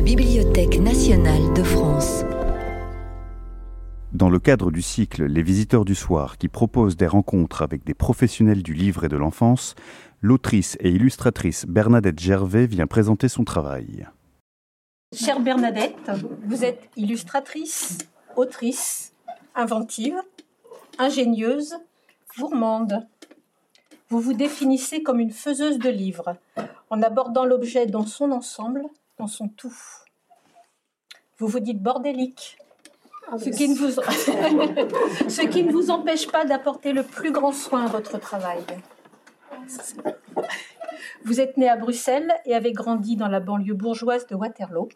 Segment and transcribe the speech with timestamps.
[0.00, 2.24] la Bibliothèque nationale de France.
[4.14, 7.92] Dans le cadre du cycle Les Visiteurs du Soir, qui propose des rencontres avec des
[7.92, 9.74] professionnels du livre et de l'enfance,
[10.22, 14.08] l'autrice et illustratrice Bernadette Gervais vient présenter son travail.
[15.14, 16.10] Chère Bernadette,
[16.46, 17.98] vous êtes illustratrice,
[18.36, 19.12] autrice,
[19.54, 20.16] inventive,
[20.98, 21.74] ingénieuse,
[22.38, 23.06] gourmande.
[24.08, 26.36] Vous vous définissez comme une faiseuse de livres,
[26.88, 28.88] en abordant l'objet dans son ensemble,
[29.20, 29.76] dans son tout.
[31.38, 32.56] Vous vous dites bordélique,
[33.38, 33.90] ce qui, ne vous...
[35.28, 38.64] ce qui ne vous empêche pas d'apporter le plus grand soin à votre travail.
[41.24, 44.88] Vous êtes né à Bruxelles et avez grandi dans la banlieue bourgeoise de Waterloo.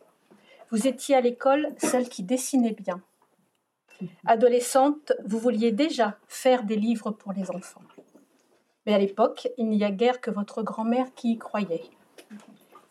[0.70, 3.02] Vous étiez à l'école celle qui dessinait bien.
[4.26, 7.82] Adolescente, vous vouliez déjà faire des livres pour les enfants.
[8.86, 11.84] Mais à l'époque, il n'y a guère que votre grand-mère qui y croyait.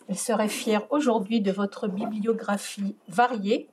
[0.10, 3.70] Elle serait fière aujourd'hui de votre bibliographie variée,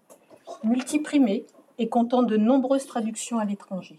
[0.65, 1.47] multiprimée
[1.79, 3.97] et comptant de nombreuses traductions à l'étranger.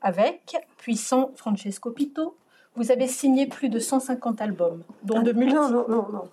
[0.00, 2.36] Avec, puissant Francesco Pito,
[2.76, 5.60] vous avez signé plus de 150 albums, dont de multiples.
[5.60, 6.28] Non, non, non, non.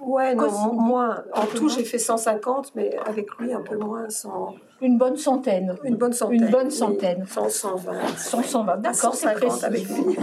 [0.00, 1.24] Ouais, non, moins.
[1.34, 4.08] En tout, j'ai fait 150, mais avec lui, un peu moins.
[4.08, 4.54] 100...
[4.80, 5.76] Une bonne centaine.
[5.84, 6.42] Une bonne centaine.
[6.42, 7.22] Une bonne centaine.
[7.22, 8.16] Oui, 100, 120.
[8.16, 9.64] 100, 120, d'accord, c'est précis.
[9.64, 10.16] avec lui.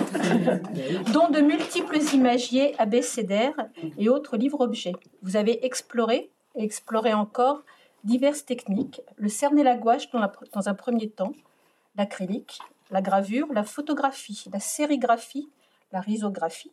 [1.13, 4.93] dont de multiples imagiers abécédaires et autres livres-objets.
[5.21, 7.63] Vous avez exploré et exploré encore
[8.05, 11.33] diverses techniques, le cerner la gouache dans, la, dans un premier temps,
[11.97, 12.59] l'acrylique,
[12.91, 15.49] la gravure, la photographie, la sérigraphie,
[15.91, 16.71] la risographie,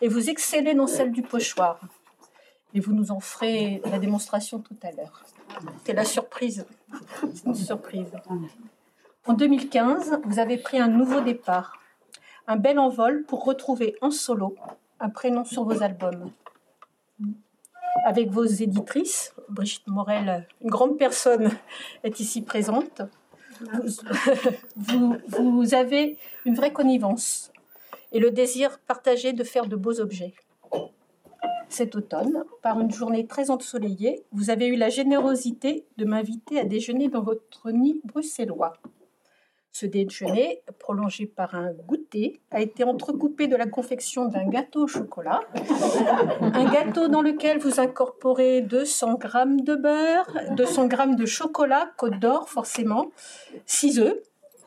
[0.00, 1.80] et vous excellez dans celle du pochoir.
[2.74, 5.24] Et vous nous en ferez la démonstration tout à l'heure.
[5.84, 6.66] C'est la surprise.
[7.54, 8.12] Surprise.
[9.26, 11.78] En 2015, vous avez pris un nouveau départ,
[12.46, 14.54] un bel envol pour retrouver en solo
[15.00, 16.30] un prénom sur vos albums.
[18.04, 21.50] Avec vos éditrices, Brigitte Morel, une grande personne,
[22.04, 23.02] est ici présente.
[24.76, 27.50] Vous avez une vraie connivence
[28.12, 30.34] et le désir partagé de faire de beaux objets.
[31.68, 36.64] Cet automne, par une journée très ensoleillée, vous avez eu la générosité de m'inviter à
[36.64, 38.72] déjeuner dans votre nid bruxellois.
[39.70, 44.86] Ce déjeuner, prolongé par un goûter, a été entrecoupé de la confection d'un gâteau au
[44.86, 45.40] chocolat.
[46.40, 49.28] Un gâteau dans lequel vous incorporez 200 g
[49.62, 53.10] de beurre, 200 g de chocolat, Côte d'Or forcément,
[53.66, 54.22] 6 œufs,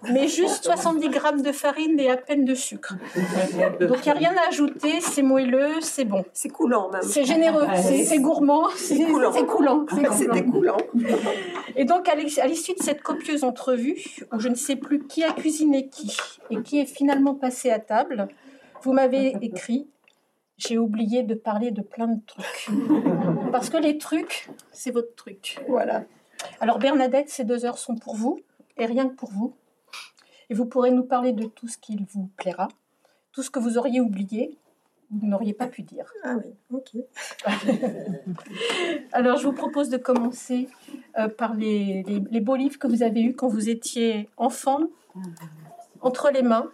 [0.09, 2.95] mais juste 70 grammes de farine et à peine de sucre.
[3.79, 6.25] Donc il n'y a rien à ajouter, c'est moelleux, c'est bon.
[6.33, 7.01] C'est coulant même.
[7.03, 9.31] C'est généreux, c'est gourmand, c'est coulant.
[9.31, 9.85] C'est coulant.
[10.51, 10.77] Coulant.
[11.75, 13.97] Et donc à l'issue de cette copieuse entrevue,
[14.33, 16.15] où je ne sais plus qui a cuisiné qui
[16.49, 18.27] et qui est finalement passé à table,
[18.83, 19.87] vous m'avez écrit
[20.57, 22.69] j'ai oublié de parler de plein de trucs.
[23.51, 25.59] Parce que les trucs, c'est votre truc.
[25.67, 26.03] Voilà.
[26.59, 28.39] Alors Bernadette, ces deux heures sont pour vous,
[28.77, 29.55] et rien que pour vous.
[30.51, 32.67] Et vous pourrez nous parler de tout ce qui vous plaira,
[33.31, 34.57] tout ce que vous auriez oublié,
[35.09, 36.11] vous n'auriez pas pu dire.
[36.25, 37.01] Ah oui, ok.
[39.13, 40.67] Alors je vous propose de commencer
[41.17, 44.81] euh, par les, les, les, beaux livres que vous avez eus quand vous étiez enfant,
[46.01, 46.69] entre les mains,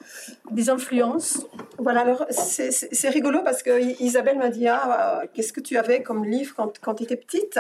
[0.50, 1.46] des influences.
[1.78, 6.26] Voilà, alors c'est rigolo parce que Isabelle m'a dit ah, qu'est-ce que tu avais comme
[6.26, 7.60] livre quand, quand tu étais petite?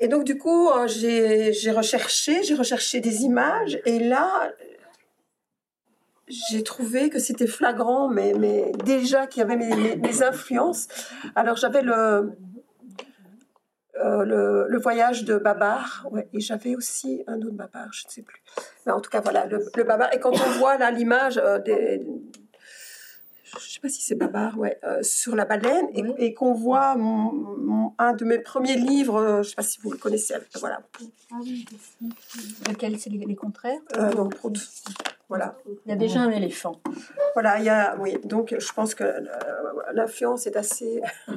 [0.00, 4.50] Et donc, du coup, euh, j'ai recherché, j'ai recherché des images, et là,
[6.28, 10.88] j'ai trouvé que c'était flagrant, mais, mais déjà qu'il y avait mes, mes, influences.
[11.34, 12.32] Alors j'avais le,
[14.02, 18.10] euh, le, le, voyage de Babar, ouais, et j'avais aussi un autre Babar, je ne
[18.10, 18.42] sais plus.
[18.86, 20.12] Mais en tout cas, voilà, le, le Babar.
[20.14, 22.02] Et quand on voit là l'image euh, des,
[23.60, 26.96] je sais pas si c'est Babar, ouais, euh, sur la baleine, et, et qu'on voit
[26.96, 30.34] mon, mon, un de mes premiers livres, euh, je sais pas si vous le connaissez,
[30.60, 30.80] voilà.
[31.32, 31.64] Ah oui,
[32.68, 33.80] lequel c'est les, les, contraires?
[33.96, 34.58] Euh, Non, Prout.
[35.28, 35.56] Voilà.
[35.86, 36.80] Il y a déjà un éléphant.
[37.32, 39.04] Voilà, il y a, oui, donc je pense que
[39.94, 41.00] l'influence est assez,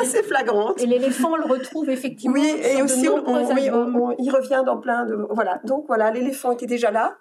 [0.00, 0.80] assez flagrante.
[0.80, 2.34] Et l'éléphant, on le retrouve effectivement.
[2.34, 5.14] Oui, et aussi, on, on, oui, on, il revient dans plein de.
[5.30, 7.18] Voilà, donc voilà, l'éléphant était déjà là.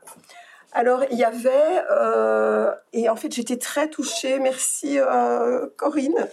[0.74, 6.28] Alors, il y avait, euh, et en fait, j'étais très touchée, merci euh, Corinne,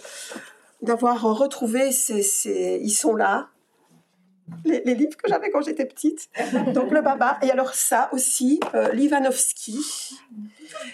[0.81, 3.49] d'avoir retrouvé ces, Ils sont là,
[4.65, 6.29] les, livres que j'avais quand j'étais petite.
[6.73, 7.37] Donc, le Baba.
[7.43, 8.89] Et alors, ça aussi, euh,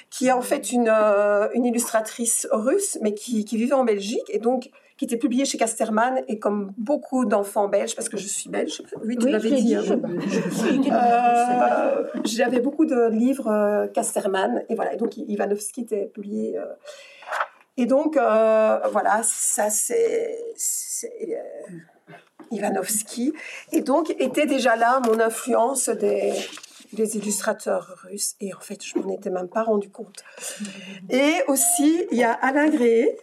[0.10, 4.30] qui est en fait une, euh, une illustratrice russe, mais qui, qui vivait en Belgique.
[4.30, 8.28] Et donc, qui était publié chez Casterman et comme beaucoup d'enfants belges, parce que je
[8.28, 9.76] suis belge, oui, tu oui, l'avais dit.
[9.76, 9.84] hein.
[10.92, 16.58] euh, J'avais beaucoup de livres euh, Casterman et voilà, et donc Ivanovski était publié.
[16.58, 16.66] Euh,
[17.78, 20.36] Et donc, voilà, ça c'est
[22.52, 23.34] Ivanovski.
[23.72, 26.34] Et donc, était déjà là mon influence des,
[26.94, 28.36] des illustrateurs russes.
[28.40, 30.24] Et en fait, je m'en étais même pas rendu compte.
[31.10, 33.18] Et aussi, il y a Alain Gréé.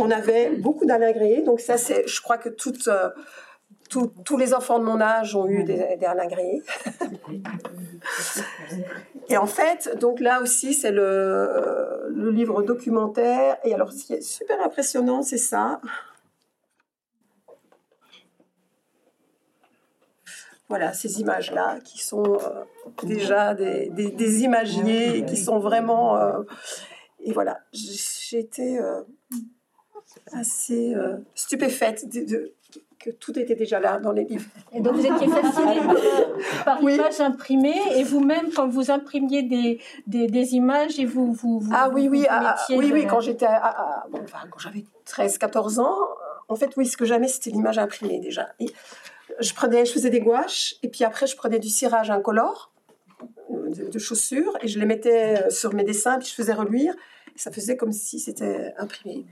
[0.00, 1.42] On avait beaucoup d'Alain Gréé.
[1.42, 2.48] Donc ça, c'est, je crois que
[2.88, 3.10] euh,
[4.24, 6.62] tous les enfants de mon âge ont eu des, des Alain Gréé.
[9.28, 13.56] Et en fait, donc là aussi, c'est le, le livre documentaire.
[13.64, 15.80] Et alors, ce qui est super impressionnant, c'est ça.
[20.72, 22.64] Voilà, ces images-là qui sont euh,
[23.02, 26.16] déjà des, des, imagiers, qui sont vraiment...
[26.16, 26.40] Euh,
[27.20, 29.02] et voilà, j'ai été euh,
[30.32, 30.94] assez
[31.34, 32.54] stupéfaite de,
[32.98, 34.48] que tout était déjà là dans les livres.
[34.72, 35.80] Et donc vous étiez fascinée
[36.64, 41.90] par, l'image imprimée et vous-même quand vous imprimiez des, des, images et vous vous, ah
[41.92, 45.98] oui oui ah, oui oui quand j'étais enfin, quand j'avais 13 14 ans
[46.48, 48.48] en fait oui ce que j'aimais c'était l'image imprimée déjà.
[48.58, 48.70] Et
[49.42, 52.72] je prenais, je faisais des gouaches et puis après je prenais du cirage incolore
[53.50, 56.94] de, de chaussures et je les mettais euh, sur mes dessins puis je faisais reluire.
[57.34, 59.24] Et ça faisait comme si c'était imprimé.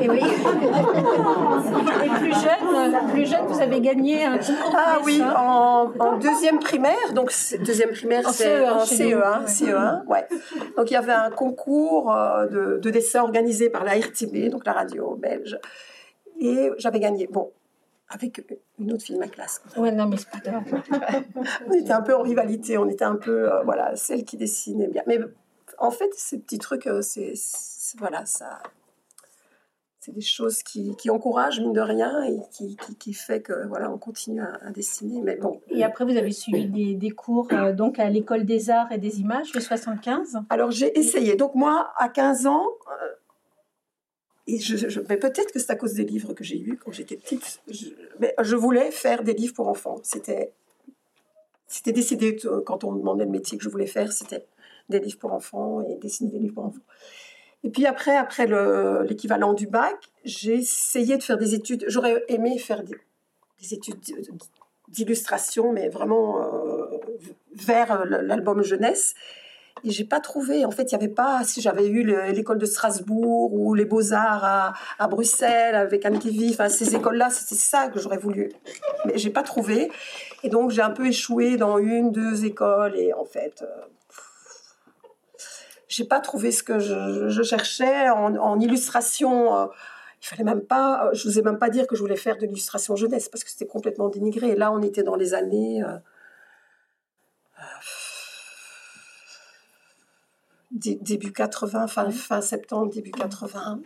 [0.00, 0.20] Et oui.
[0.20, 4.76] et plus jeune, plus jeune, vous avez gagné un concours.
[4.76, 7.12] Ah oui, en, deuxième primaire.
[7.14, 7.32] Donc
[7.64, 10.28] deuxième primaire, c'est en CE1, CE1, ouais.
[10.76, 14.64] Donc il y avait un concours euh, de, de dessin organisé par la RTB, donc
[14.64, 15.58] la radio belge,
[16.38, 17.26] et j'avais gagné.
[17.26, 17.50] Bon,
[18.08, 18.42] avec
[18.78, 19.62] une autre fille de ma classe.
[19.76, 20.64] Ouais, non, mais c'est pas grave.
[21.66, 24.88] on était un peu en rivalité, on était un peu, euh, voilà, celle qui dessinait
[24.88, 25.02] bien.
[25.06, 25.20] Mais
[25.78, 27.34] en fait, ces petits trucs, euh, c'est,
[27.98, 28.60] voilà, ça,
[30.00, 33.66] c'est des choses qui, qui, encouragent mine de rien et qui, qui, qui, fait que
[33.66, 35.20] voilà, on continue à, dessiner.
[35.20, 35.60] Mais bon.
[35.68, 38.98] Et après, vous avez suivi des, des cours euh, donc à l'école des arts et
[38.98, 40.38] des images de 75.
[40.48, 41.36] Alors j'ai essayé.
[41.36, 42.64] Donc moi, à 15 ans
[44.48, 47.16] et je, mais peut-être que c'est à cause des livres que j'ai eus quand j'étais
[47.16, 47.60] petite.
[47.68, 50.00] Je, mais je voulais faire des livres pour enfants.
[50.02, 50.52] C'était,
[51.66, 54.46] c'était décidé quand on me demandait le métier que je voulais faire, c'était
[54.88, 56.80] des livres pour enfants et dessiner des livres pour enfants.
[57.62, 58.46] Et puis après, après
[59.06, 61.84] l'équivalent du bac, j'ai essayé de faire des études.
[61.88, 62.96] J'aurais aimé faire des,
[63.60, 64.00] des études
[64.88, 66.98] d'illustration, mais vraiment euh,
[67.52, 69.14] vers l'album jeunesse.
[69.84, 70.64] Et j'ai pas trouvé.
[70.64, 71.42] En fait, il y avait pas.
[71.44, 76.18] Si j'avais eu l'école de Strasbourg ou les Beaux Arts à, à, Bruxelles avec Anne
[76.18, 78.50] TV, enfin ces écoles-là, c'était ça que j'aurais voulu.
[79.04, 79.90] Mais j'ai pas trouvé.
[80.42, 82.96] Et donc j'ai un peu échoué dans une, deux écoles.
[82.96, 83.66] Et en fait, euh,
[85.88, 89.56] j'ai pas trouvé ce que je, cherchais en, illustration.
[89.56, 89.66] Euh,
[90.20, 91.10] il fallait même pas.
[91.12, 93.50] Je vous ai même pas dire que je voulais faire de l'illustration jeunesse parce que
[93.50, 94.48] c'était complètement dénigré.
[94.48, 95.82] Et là, on était dans les années.
[95.82, 95.96] Euh,
[100.70, 103.80] début 80, fin, fin septembre, début 80.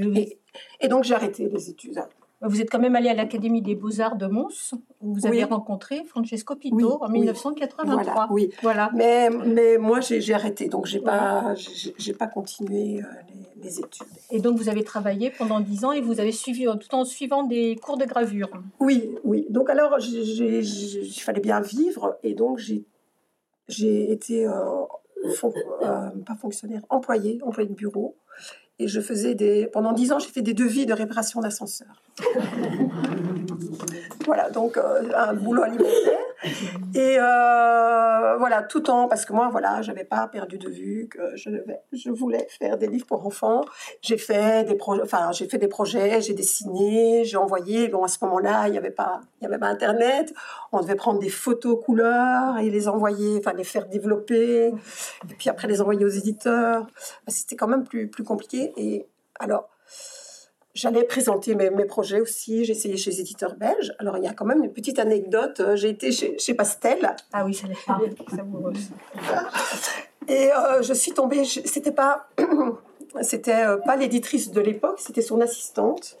[0.00, 0.38] Et,
[0.80, 2.02] et donc j'ai arrêté les études.
[2.46, 6.04] Vous êtes quand même allé à l'Académie des Beaux-Arts de Mons, où vous avez rencontré
[6.04, 7.84] Francesco Pito en 1983.
[8.02, 8.50] Voilà, oui.
[8.62, 8.90] Voilà.
[8.94, 11.54] Mais, mais moi, j'ai arrêté, donc j'ai pas,
[11.96, 13.06] j'ai pas continué euh,
[13.62, 14.06] les, études.
[14.30, 17.44] Et donc, vous avez travaillé pendant dix ans et vous avez suivi, tout en suivant
[17.44, 18.50] des cours de gravure.
[18.78, 19.46] Oui, oui.
[19.48, 22.58] Donc, alors, il fallait bien vivre, et donc
[23.68, 24.46] j'ai été...
[24.46, 24.52] Euh,
[25.24, 28.16] euh, pas fonctionnaire, employé, employé de bureau.
[28.78, 29.66] Et je faisais des.
[29.66, 32.02] Pendant dix ans, j'ai fait des devis de réparation d'ascenseurs.
[34.26, 36.18] voilà, donc euh, un boulot alimentaire.
[36.94, 39.08] Et euh, voilà, tout en.
[39.08, 41.50] Parce que moi, voilà, j'avais pas perdu de vue que je,
[41.92, 43.64] je voulais faire des livres pour enfants.
[44.02, 47.88] J'ai fait des projets, enfin, j'ai fait des projets, j'ai dessiné, j'ai envoyé.
[47.88, 50.32] Bon, à ce moment-là, il n'y avait pas, avait pas Internet.
[50.72, 54.68] On devait prendre des photos couleurs et les envoyer, enfin, les faire développer.
[54.68, 56.86] Et puis après, les envoyer aux éditeurs.
[57.28, 58.72] C'était quand même plus, plus compliqué.
[58.76, 59.06] Et
[59.40, 59.68] alors,
[60.74, 62.64] j'allais présenter mes, projets aussi.
[62.64, 63.92] J'ai essayé chez les éditeurs belges.
[63.98, 65.62] Alors, il y a quand même une petite anecdote.
[65.74, 67.14] J'ai été chez, Pastel.
[67.32, 68.00] Ah oui, ça l'est pas.
[70.28, 71.44] Et euh, je suis tombée.
[71.44, 72.28] C'était pas,
[73.22, 74.98] c'était euh, pas l'éditrice de l'époque.
[74.98, 76.18] C'était son assistante.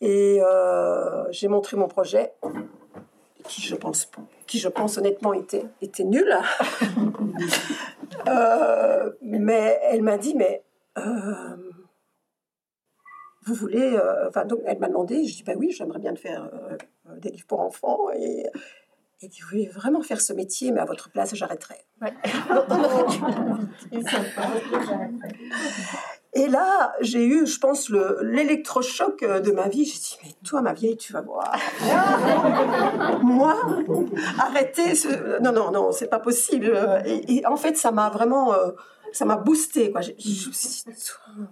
[0.00, 2.32] Et euh, j'ai montré mon projet,
[3.44, 4.10] qui je pense,
[4.46, 6.36] qui je pense honnêtement était était nul.
[9.22, 10.62] mais elle m'a dit, mais
[10.98, 11.56] euh,
[13.44, 16.50] vous voulez, euh, enfin donc elle m'a demandé, je dis bah oui, j'aimerais bien faire
[16.52, 16.76] euh,
[17.18, 18.46] des livres pour enfants et
[19.24, 21.76] et dit, vous voulez vraiment faire ce métier, mais à votre place, j'arrêterai.
[26.34, 29.86] et là, j'ai eu, je pense, l'électrochoc de ma vie.
[29.86, 31.56] J'ai dit, mais toi, ma vieille, tu vas voir.
[33.22, 33.56] Moi,
[34.38, 35.40] arrêter ce...
[35.40, 36.76] Non, non, non, c'est pas possible.
[37.06, 38.52] Et, en fait, ça m'a vraiment
[39.14, 39.92] ça m'a boosté.
[39.92, 40.00] Quoi.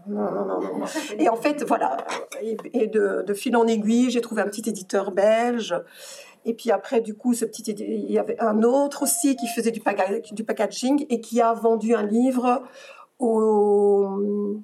[0.08, 0.84] non, non, non, non.
[1.18, 1.96] Et en fait, voilà.
[2.42, 5.74] Et, de, de, fil en aiguille, j'ai trouvé un petit éditeur belge.
[6.44, 9.70] Et puis après, du coup, ce petit, il y avait un autre aussi qui faisait
[9.70, 9.80] du,
[10.32, 12.64] du packaging et qui a vendu un livre
[13.20, 14.60] au,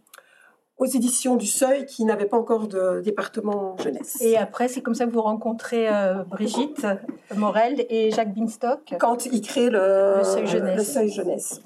[0.78, 4.21] aux éditions du Seuil qui n'avaient pas encore de département jeunesse.
[4.21, 6.85] Et après, c'est comme ça que vous rencontrez euh, Brigitte
[7.37, 8.97] Morel et Jacques Binstock?
[8.99, 10.76] Quand ils créent le, Seuil jeunesse.
[10.76, 11.61] Le Seuil jeunesse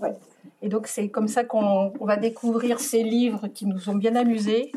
[0.63, 4.73] Et donc c'est comme ça qu'on va découvrir ces livres qui nous ont bien amusés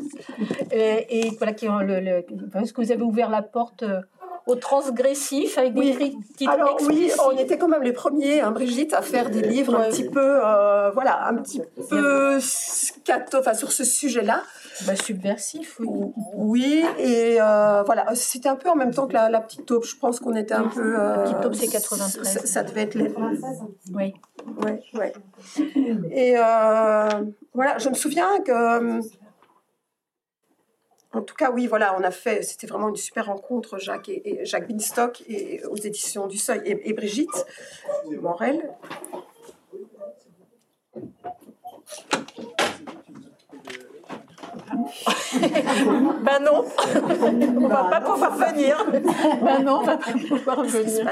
[0.72, 4.00] et, voilà qui ont le, le, parce que vous avez ouvert la porte euh,
[4.46, 8.94] au transgressif avec des critiques Alors oui, on était quand même les premiers, hein, Brigitte,
[8.94, 13.72] à faire des livres un petit peu, euh, voilà, un petit peu scato, enfin sur
[13.72, 14.42] ce sujet-là.
[14.86, 15.88] Bah, subversif, oui.
[16.34, 19.84] Oui, et euh, voilà, c'était un peu en même temps que la, petite taupe.
[19.84, 20.92] Je pense qu'on était un peu.
[20.92, 22.44] la petite taupe, c'est 93.
[22.44, 23.12] Ça, devait être les.
[23.94, 24.14] Oui.
[24.62, 25.12] Ouais, ouais.
[26.10, 27.08] Et euh,
[27.52, 29.00] voilà, je me souviens que
[31.16, 34.40] en tout cas, oui, voilà, on a fait, c'était vraiment une super rencontre, Jacques et,
[34.44, 37.46] Jacques Binstock et aux éditions du Seuil et, Brigitte
[38.20, 38.70] Morel.
[46.22, 46.64] ben non,
[47.56, 48.84] on va pas pouvoir venir.
[49.42, 51.08] Ben non, on va pas pouvoir venir.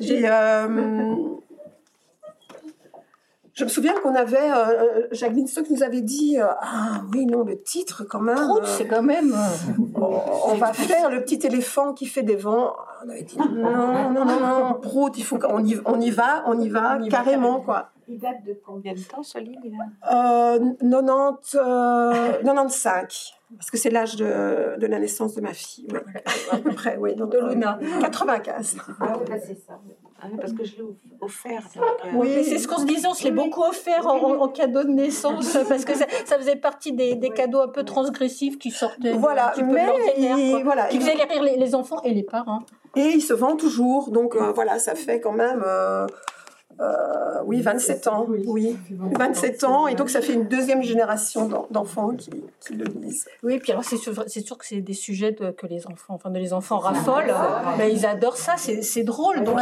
[0.00, 1.38] J'ai euh,
[3.56, 7.24] je me souviens qu'on avait, euh, euh Jacques Binstock nous avait dit, euh, ah oui,
[7.24, 8.36] non, le titre quand même.
[8.36, 9.34] Euh, c'est quand même.
[9.94, 12.74] on, va faire le petit éléphant qui fait des vents.
[13.02, 16.44] On avait dit, non, non, non, non, Prout, il faut qu'on y, on y va,
[16.46, 17.92] on y va, carrément, quoi.
[18.08, 19.62] Il date de combien de temps ce livre
[20.12, 21.58] euh, 90,
[22.44, 23.32] 95.
[23.56, 25.98] Parce que c'est l'âge de, de, la naissance de ma fille, oui.
[26.52, 27.14] à peu près, oui.
[27.16, 27.78] de Luna.
[28.02, 28.76] 95.
[29.00, 29.80] Ah, c'est ça.
[30.20, 30.82] Ah parce que je l'ai
[31.20, 31.62] offert.
[31.76, 31.80] Euh,
[32.14, 35.56] oui, c'est ce qu'on se disait, on se l'est beaucoup offert en, cadeau de naissance,
[35.68, 36.06] parce que ça,
[36.38, 40.86] faisait partie des, des, cadeaux un peu transgressifs qui sortaient voilà, un mais il, voilà,
[40.86, 42.62] qui faisaient rire les, les, enfants et les parents.
[42.94, 45.62] Et il se vend toujours, donc euh, voilà, ça fait quand même...
[45.66, 46.06] Euh,
[46.78, 52.10] euh, oui, 27 ans, oui, 27 ans, et donc ça fait une deuxième génération d'enfants
[52.14, 52.30] qui,
[52.70, 53.26] le lisent.
[53.42, 56.52] Oui, puis alors c'est sûr, sûr, que c'est des sujets que les enfants, enfin les
[56.52, 57.34] enfants raffolent,
[57.78, 59.58] mais ils adorent ça, c'est drôle, donc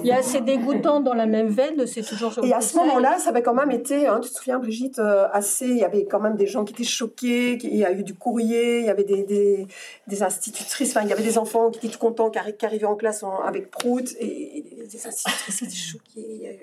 [0.00, 2.32] il y, a assez dégoûtant dans la même veine, c'est toujours.
[2.42, 5.26] Et à ce moment-là, ça avait quand même été, hein, tu te souviens Brigitte, euh,
[5.32, 8.04] assez, il y avait quand même des gens qui étaient choqués, il y a eu
[8.04, 9.66] du courrier, il y avait des,
[10.06, 12.96] des, institutrices, enfin il y avait des enfants qui étaient tout contents, qui, arrivaient en
[12.96, 16.53] classe avec Prout, et, des institutrices qui étaient choquées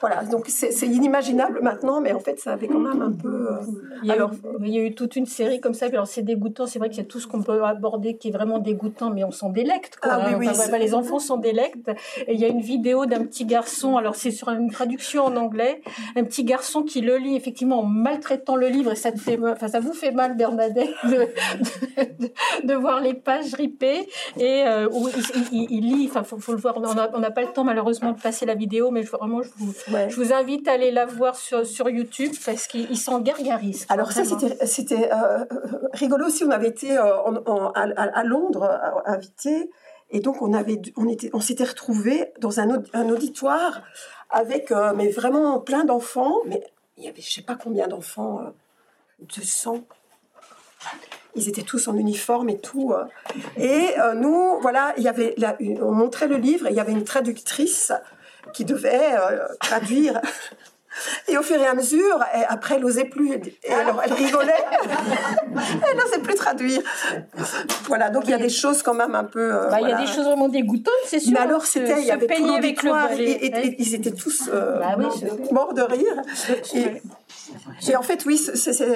[0.00, 3.50] voilà, donc c'est inimaginable maintenant, mais en fait, ça avait quand même un peu.
[3.50, 3.56] Euh,
[4.02, 4.30] il, y alors,
[4.60, 5.86] il y a eu toute une série comme ça.
[5.86, 6.66] Alors, c'est dégoûtant.
[6.66, 9.24] C'est vrai qu'il y a tout ce qu'on peut aborder qui est vraiment dégoûtant, mais
[9.24, 9.96] on s'en délecte.
[9.96, 11.90] Quoi, ah, oui, oui, les enfants s'en délectent.
[12.26, 13.96] Et il y a une vidéo d'un petit garçon.
[13.96, 15.80] Alors, c'est sur une traduction en anglais.
[16.14, 18.92] Un petit garçon qui le lit effectivement en maltraitant le livre.
[18.92, 23.54] Et ça, te fait, enfin, ça vous fait mal, Bernadette, de, de, voir les pages
[23.54, 24.08] ripées.
[24.38, 25.08] Et euh, où
[25.52, 26.06] il, lit.
[26.10, 26.76] Enfin, faut, faut le voir.
[26.76, 29.72] On n'a pas le temps malheureusement de passer la vidéo, mais vraiment, je vous,
[30.08, 33.86] je vous invite à aller la voir sur, sur YouTube parce qu'ils sont gargaristes.
[33.90, 34.22] Alors ça,
[34.64, 35.44] c'était euh,
[35.92, 36.44] rigolo aussi.
[36.44, 37.12] On avait été euh,
[37.74, 39.70] à, Londres euh, invités
[40.10, 43.82] et donc on avait, on était, on s'était retrouvés dans un, un, auditoire
[44.30, 46.36] avec mais vraiment plein d'enfants.
[46.46, 46.62] Mais
[46.96, 48.40] il y avait je sais pas combien d'enfants,
[49.36, 49.84] 200
[51.38, 52.94] ils étaient tous en uniforme et tout.
[53.58, 55.34] Et nous, voilà, il y avait,
[55.82, 57.92] on montrait le livre et il y avait une traductrice
[58.52, 60.20] qui devait euh, traduire.
[61.28, 63.32] Et au fur et à mesure, et après, elle n'osait plus.
[63.64, 64.52] Et alors, elle rigolait.
[65.90, 66.80] elle n'osait plus traduire.
[67.84, 69.54] Voilà, donc il y a des choses quand même un peu.
[69.54, 71.32] Euh, bah, il y a des choses vraiment dégoûtantes, c'est sûr.
[71.32, 74.96] Mais alors, c'était, il y avait avec le et, ils étaient tous euh, bah
[75.52, 76.22] morts de rire.
[76.74, 77.02] Et,
[77.88, 78.40] et en fait, oui,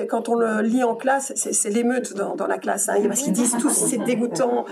[0.09, 3.33] quand on le lit en classe, c'est, l'émeute dans, dans, la classe, hein, parce qu'ils
[3.33, 4.65] disent tous c'est dégoûtant.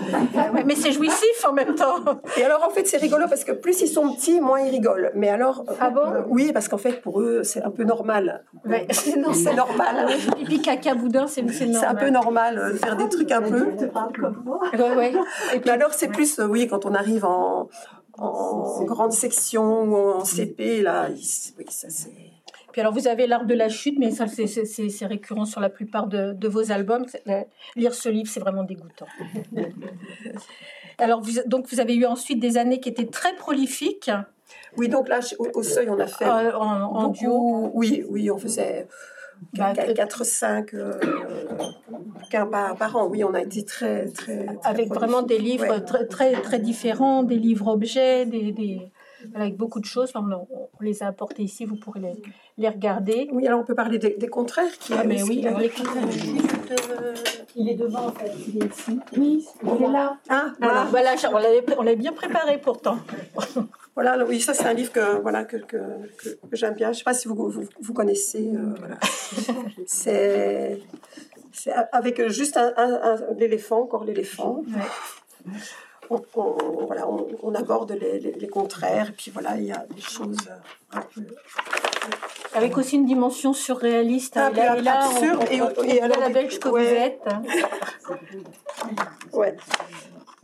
[0.65, 1.99] mais c'est jouissif en même temps.
[2.37, 5.11] Et alors, en fait, c'est rigolo parce que plus ils sont petits, moins ils rigolent.
[5.15, 6.01] Mais alors, ah bon?
[6.01, 8.43] euh, oui, parce qu'en fait, pour eux, c'est un peu normal.
[8.91, 10.07] c'est, normal.
[10.37, 11.77] Pipi caca boudin, c'est, normal.
[11.79, 13.67] C'est un peu normal euh, de faire des trucs un peu.
[14.73, 15.13] Ouais, ouais.
[15.53, 17.69] Et puis alors, c'est plus, euh, oui, quand on arrive en,
[18.17, 22.28] en grande section ou en CP, là, oui, ça c'est
[22.79, 26.07] puis alors, vous avez l'art de la chute, mais ça, c'est récurrent sur la plupart
[26.07, 27.05] de, vos albums.
[27.75, 29.05] Lire ce livre, c'est vraiment dégoûtant.
[30.97, 34.09] alors, vous, donc, vous avez eu ensuite des années qui étaient très prolifiques.
[34.77, 35.19] Oui, donc là,
[35.53, 36.23] au, seuil, on a fait.
[36.23, 38.87] Euh, en, duo Oui, oui, on faisait.
[39.55, 40.93] 4-5 euh,
[42.49, 43.07] par, par, an.
[43.07, 44.45] Oui, on a été très, très.
[44.63, 48.89] Avec vraiment des livres très, très, très différents, des livres objets, des, des,
[49.35, 50.11] avec beaucoup de choses.
[50.15, 50.47] On,
[50.81, 52.21] les a apportées ici, vous pourrez les,
[52.57, 53.29] les regarder.
[53.31, 56.07] Oui, alors on peut parler des, contraires qui ah, mais oui, alors les contraires.
[57.55, 58.99] Il est devant en fait, il est ici.
[59.17, 60.17] Oui, il est là.
[60.29, 60.85] Ah, voilà.
[60.89, 61.15] voilà
[61.77, 62.97] on l'avait bien préparé pourtant.
[63.95, 66.87] Voilà, oui, ça c'est un livre que, voilà, que, que, que, j'aime bien.
[66.87, 67.35] Je ne sais pas si vous,
[67.81, 68.47] vous, connaissez.
[68.47, 68.97] Euh, voilà.
[69.85, 70.79] c'est
[71.91, 74.63] avec juste un, l'éléphant, encore l'éléphant.
[76.09, 77.07] On, voilà,
[77.43, 80.37] on, aborde les, les, contraires, et puis voilà, il y a des choses.
[80.95, 80.99] Euh,
[82.53, 84.37] avec aussi une dimension surréaliste.
[84.37, 87.21] Ah, et là, absurde, et, et, la belge que vous êtes.
[89.33, 89.55] Ouais.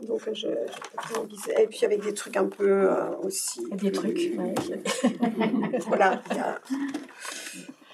[0.00, 3.66] Donc, je, je Et puis, avec des trucs un peu euh, aussi.
[3.72, 4.30] Des trucs,
[5.88, 6.60] voilà, il y a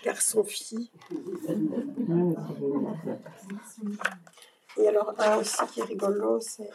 [0.05, 0.91] garçon-fille.
[4.77, 6.71] Et alors, un aussi qui est rigolo, c'est.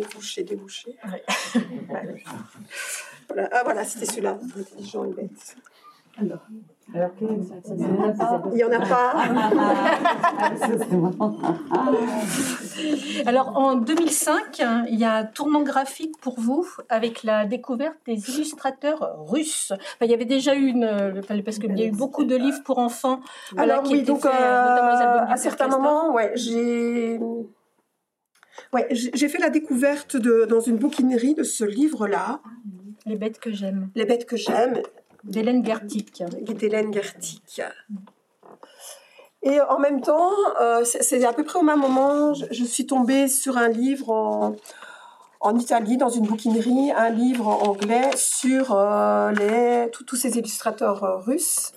[0.00, 0.96] Débouché, débouché.
[3.28, 3.48] voilà.
[3.52, 5.56] Ah voilà, c'était celui-là, intelligent et bête.
[6.18, 6.40] Alors.
[6.92, 7.00] Il
[8.54, 9.12] n'y en a pas.
[13.26, 18.28] Alors en 2005, il y a un tournant graphique pour vous avec la découverte des
[18.30, 19.72] illustrateurs russes.
[20.00, 22.78] il y avait déjà eu une, parce qu'il y a eu beaucoup de livres pour
[22.78, 23.20] enfants.
[23.56, 27.20] Alors oui, donc euh, à certains moments, ouais, j'ai
[28.72, 32.40] Ouais, j'ai fait la découverte de, dans une bouquinerie de ce livre-là.
[33.04, 33.90] Les bêtes que j'aime.
[33.96, 34.80] Les bêtes que j'aime.
[35.24, 36.22] D'Hélène Gertic.
[36.42, 37.62] D'Hélène Gertic.
[39.42, 43.26] Et en même temps, euh, c'est à peu près au même moment, je, suis tombée
[43.26, 44.54] sur un livre en,
[45.40, 51.04] en, Italie, dans une bouquinerie, un livre en anglais sur euh, les, tous ces illustrateurs
[51.04, 51.72] euh, russes.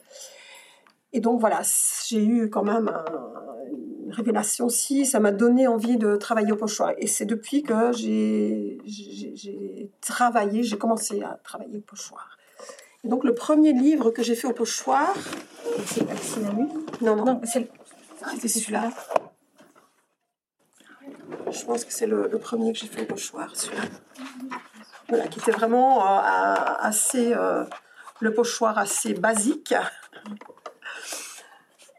[1.13, 1.61] Et donc voilà,
[2.07, 2.91] j'ai eu quand même
[3.71, 3.82] une
[4.13, 6.93] révélation aussi, ça m'a donné envie de travailler au pochoir.
[6.97, 8.79] Et c'est depuis que j'ai
[10.01, 12.37] travaillé, j'ai commencé à travailler au pochoir.
[13.03, 15.13] Donc le premier livre que j'ai fait au pochoir,
[15.85, 16.05] c'est
[17.01, 17.69] Non, non, c'est
[18.21, 18.89] ah, celui-là.
[21.51, 23.83] Je pense que c'est le, premier que j'ai fait au pochoir, celui-là.
[25.09, 27.65] Voilà, qui était vraiment euh, assez euh,
[28.21, 29.75] le pochoir assez basique.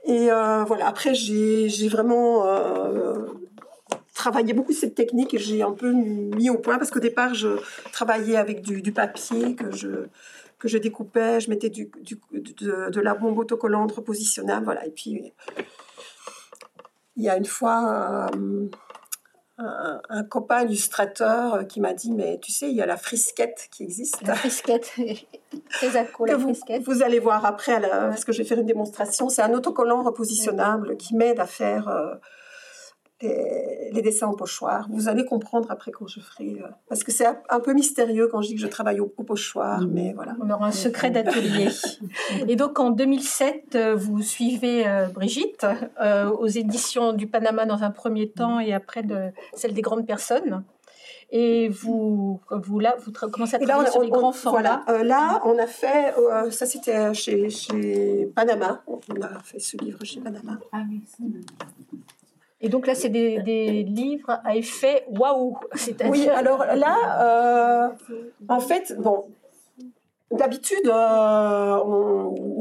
[0.07, 2.45] Et euh, voilà, après j'ai vraiment
[4.15, 7.49] travaillé beaucoup cette technique et j'ai un peu mis au point parce qu'au départ je
[7.93, 10.07] travaillais avec du, papier que je
[10.65, 14.87] que je découpais, je mettais de, la bombe autocollante repositionnable, voilà.
[14.87, 15.35] Et puis,
[17.17, 18.69] il y a une fois euh,
[19.59, 23.85] un, copain illustrateur qui m'a dit, mais tu sais, il y a la frisquette qui
[23.85, 24.21] existe.
[24.27, 24.93] La frisquette,
[25.71, 26.83] très à la vous, frisquette.
[26.83, 29.29] Vous allez voir après, parce que je vais faire une démonstration.
[29.29, 31.89] C'est un autocollant repositionnable qui m'aide à faire...
[31.89, 32.15] Euh,
[33.93, 34.87] les, dessins en pochoir.
[34.91, 36.61] Vous allez comprendre après quand je ferai.
[36.61, 39.81] Euh, parce que c'est un, peu mystérieux quand je dis que je travaille au, pochoir,
[39.81, 39.91] mm.
[39.93, 40.37] mais voilà.
[40.43, 41.69] On aura un secret d'atelier.
[42.49, 45.67] Et donc en 2007, euh, vous suivez euh, Brigitte
[46.39, 50.65] aux éditions du Panama dans un premier temps et après de celle des grandes personnes.
[51.31, 54.83] Et vous, vous là, vous commencez à travailler sur les grands formats.
[54.87, 56.15] Voilà, là, on a fait,
[56.51, 58.83] ça c'était chez, chez Panama.
[58.87, 60.59] On a fait ce livre chez Panama.
[60.73, 61.03] Ah oui.
[62.65, 65.59] Et donc là, c'est des, livres à effet waouh.
[66.09, 67.89] Oui, alors là, euh,
[68.49, 69.27] en fait, bon,
[70.31, 71.79] d'habitude, euh,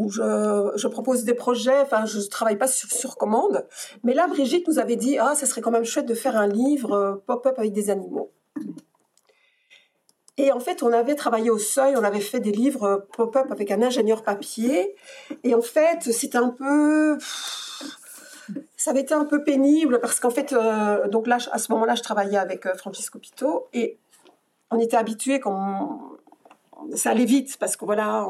[0.09, 3.65] je, propose des projets, enfin, je ne travaille pas sur, sur, commande,
[4.03, 6.47] mais là, Brigitte nous avait dit, ah, ça serait quand même chouette de faire un
[6.47, 8.29] livre euh, pop-up avec des animaux.
[10.37, 13.71] Et en fait, on avait travaillé au seuil, on avait fait des livres pop-up avec
[13.71, 14.95] un ingénieur papier.
[15.45, 17.17] Et en fait, c'était un peu
[18.83, 21.95] ça avait été un peu pénible parce qu'en fait, euh, donc là, à ce moment-là,
[21.95, 23.97] je travaillais avec euh, Francisco Pito et
[24.71, 26.17] on était habitués quand
[26.93, 28.27] ça allait vite parce que voilà,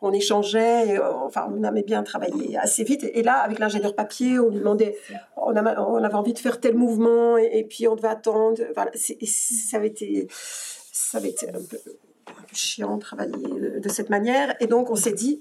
[0.00, 3.04] on, échangeait, euh, enfin, on aimait bien travailler assez vite.
[3.04, 4.98] Et, là, avec l'ingénieur papier, on lui demandait,
[5.36, 8.60] on, avait envie de faire tel mouvement et, puis on devait attendre.
[8.74, 10.26] Ça avait été,
[10.90, 11.78] ça avait été un peu,
[12.26, 14.56] un peu chiant de travailler de cette manière.
[14.58, 15.38] Et donc, on s'est dit,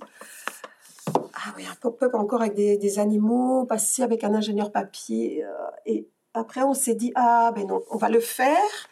[1.45, 5.43] ah oui, un pop-up encore avec des, animaux, passé avec un ingénieur papier.
[5.43, 5.49] Euh,
[5.85, 8.89] et après, on s'est dit, ah ben non, on va le faire.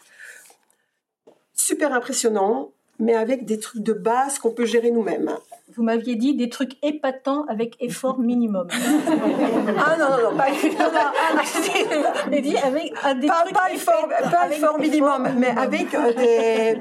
[1.53, 5.37] Super impressionnant, mais avec des trucs de base qu'on peut gérer nous-mêmes.
[5.75, 8.67] Vous m'aviez dit des trucs épatants avec effort minimum.
[8.69, 10.51] ah non, non, non, pas,
[12.41, 16.77] dit avec des pas, trucs pas effort, pas effort minimum, mais avec euh, des,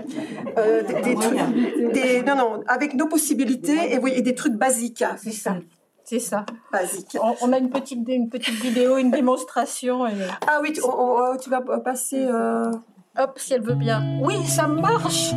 [0.58, 4.54] euh, des, des, trucs, des, non, non, avec nos possibilités et, oui, et des trucs
[4.54, 5.04] basiques.
[5.18, 5.56] C'est ça.
[6.04, 6.44] C'est ça.
[6.72, 7.16] Basique.
[7.40, 10.06] On, a une petite, une petite vidéo, une démonstration.
[10.46, 12.26] Ah oui, tu, vas passer.
[12.26, 12.72] Euh,
[13.18, 14.02] Hop, si elle veut bien.
[14.22, 15.34] Oui, ça marche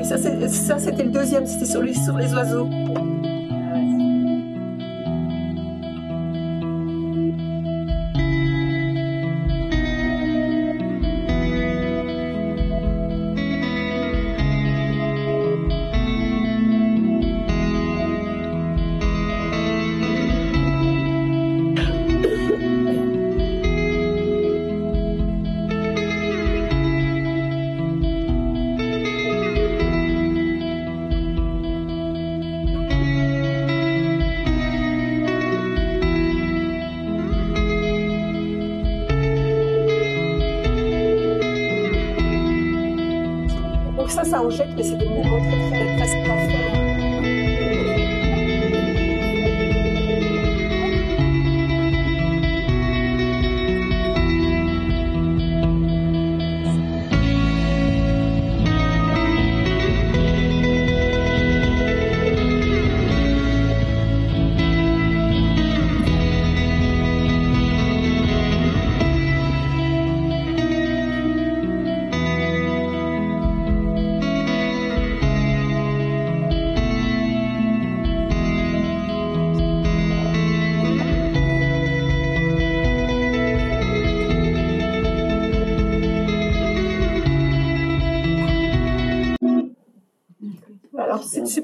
[0.00, 2.66] Oui, ça c'était le deuxième, c'était sur sur les oiseaux.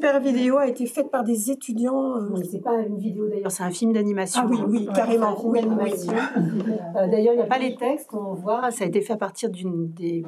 [0.07, 2.17] Super vidéo a été faite par des étudiants.
[2.17, 4.43] Euh, c'est pas une vidéo d'ailleurs, c'est un film d'animation.
[4.45, 5.37] Ah oui, oui, carrément.
[5.37, 9.17] Euh, d'ailleurs, il n'y a pas les textes, on voit, ça a été fait à
[9.17, 10.25] partir d'une des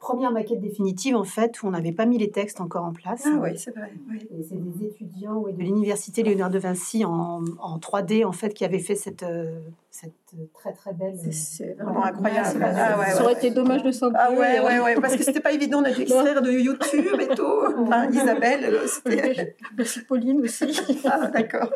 [0.00, 3.24] première maquette définitive, en fait, où on n'avait pas mis les textes encore en place.
[3.26, 3.92] Ah oui, c'est vrai.
[4.30, 8.64] Et c'est des étudiants de l'université Léonard de Vinci en, en, 3D, en fait, qui
[8.64, 9.58] avaient fait cette, euh,
[10.00, 10.12] cette
[10.54, 11.14] très très belle.
[11.32, 12.64] C'est vraiment incroyable.
[12.64, 15.40] Ah, ouais, ça aurait été dommage de s'en Ah ouais, ouais, ouais, parce que c'était
[15.40, 18.12] pas évident d'être extraire de YouTube et tout.
[18.12, 19.56] Isabelle, c'était.
[19.76, 20.66] Merci Pauline aussi.
[21.10, 21.72] Ah, d'accord.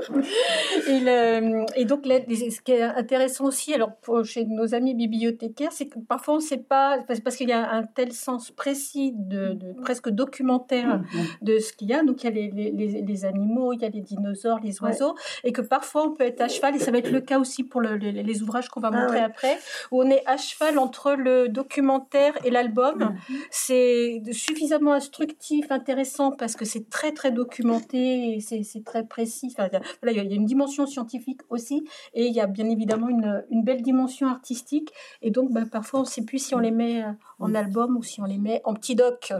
[0.89, 5.73] Et, le, et donc, ce qui est intéressant aussi, alors pour, chez nos amis bibliothécaires,
[5.73, 9.15] c'est que parfois on ne sait pas, parce qu'il y a un tel sens précis,
[9.17, 11.45] de, presque documentaire mm-hmm.
[11.45, 12.03] de ce qu'il y a.
[12.03, 15.15] Donc il y a les, les, les, animaux, il y a les dinosaures, les oiseaux,
[15.45, 17.65] et que parfois on peut être à cheval, et ça va être le cas aussi
[17.65, 18.12] pour le, les,
[18.43, 19.59] ouvrages qu'on va ah montrer après,
[19.91, 22.99] où on est à cheval entre le documentaire et l'album.
[22.99, 23.35] Mm-hmm.
[23.51, 29.55] C'est suffisamment instructif, intéressant, parce que c'est très très documenté, c'est très précis.
[29.57, 29.69] Enfin,
[30.07, 33.63] il y a une dimension scientifique aussi, et il y a bien évidemment une, une
[33.63, 37.03] belle dimension artistique, et donc bah, parfois on ne sait plus si on les met
[37.03, 39.33] euh, en album ou si on les met en petit doc.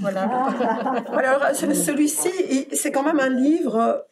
[0.00, 0.22] Voilà.
[1.12, 4.04] Alors, celui-ci, c'est quand même un livre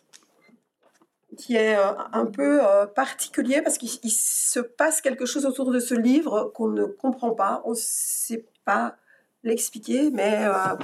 [1.36, 5.78] qui est euh, un peu euh, particulier parce qu'il se passe quelque chose autour de
[5.78, 8.96] ce livre qu'on ne comprend pas, on ne sait pas
[9.42, 10.76] l'expliquer, mais euh,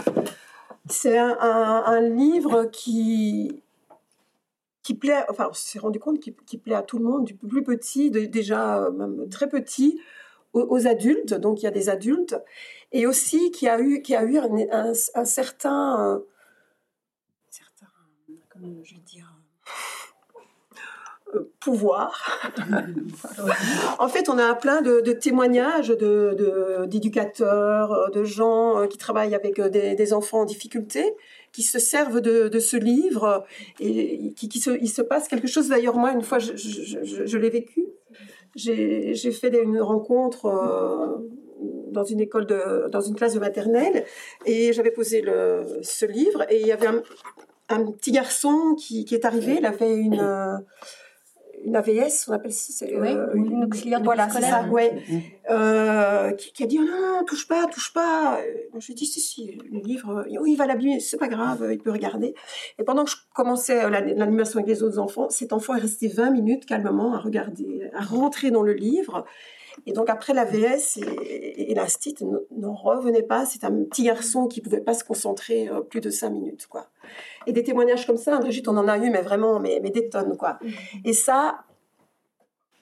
[0.88, 3.62] c'est un, livre qui
[4.82, 7.62] qui plaît, enfin on s'est rendu compte qu'il plaît à tout le monde, du plus
[7.62, 10.00] petit, déjà même très petit,
[10.52, 12.36] aux, adultes, donc il y a des adultes,
[12.90, 16.20] et aussi qui a eu, qui a eu un, certain,
[21.60, 22.52] pouvoir.
[23.98, 29.60] en fait, on a plein de, témoignages de, d'éducateurs, de, gens euh, qui travaillent avec
[29.60, 31.14] des, enfants en difficulté,
[31.52, 33.44] qui se servent de, ce livre
[33.80, 35.68] et qui, se, il se passe quelque chose.
[35.68, 37.86] D'ailleurs, moi, une fois, je, je l'ai vécu
[38.54, 41.28] j'ai fait une rencontre euh,
[41.90, 44.04] dans une école de, dans une classe de maternelle
[44.46, 47.02] et j'avais posé le, ce livre et il y avait un,
[47.68, 50.20] un petit garçon qui, qui, est arrivé, il avait une
[51.64, 52.86] une AVS, on appelle ça.
[52.86, 54.94] Oui, euh, une auxiliaire de Voilà, c'est ça, ouais.
[55.50, 58.38] Euh, qui, a dit oh non, touche pas, touche pas.
[58.72, 61.68] Moi, je lui ai dit si, si, le livre, il va l'abîmer, c'est pas grave,
[61.70, 62.34] il peut regarder.
[62.78, 66.30] Et pendant que je commençais l'animation avec les autres enfants, cet enfant est resté 20
[66.30, 69.24] minutes calmement à regarder, à rentrer dans le livre.
[69.86, 72.16] Et donc après la VS et, et la STIT
[72.56, 73.46] n'en revenait pas.
[73.46, 76.88] C'est un petit garçon qui pouvait pas se concentrer euh, plus de cinq minutes, quoi.
[77.46, 80.08] Et des témoignages comme ça, Brigitte, on en a eu, mais vraiment, mais, mais des
[80.08, 80.58] tonnes, quoi.
[80.62, 81.00] Mm-hmm.
[81.04, 81.64] Et ça,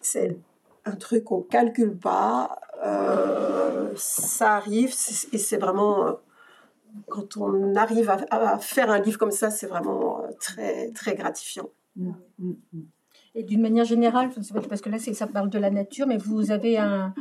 [0.00, 0.36] c'est
[0.84, 2.58] un truc qu'on calcule pas.
[2.84, 4.94] Euh, ça arrive
[5.32, 6.12] et c'est vraiment euh,
[7.08, 11.68] quand on arrive à, à, faire un livre comme ça, c'est vraiment très très gratifiant.
[11.98, 12.54] Mm-hmm.
[13.36, 14.30] Et d'une manière générale,
[14.68, 17.14] parce que là, ça parle de la nature, mais vous avez un,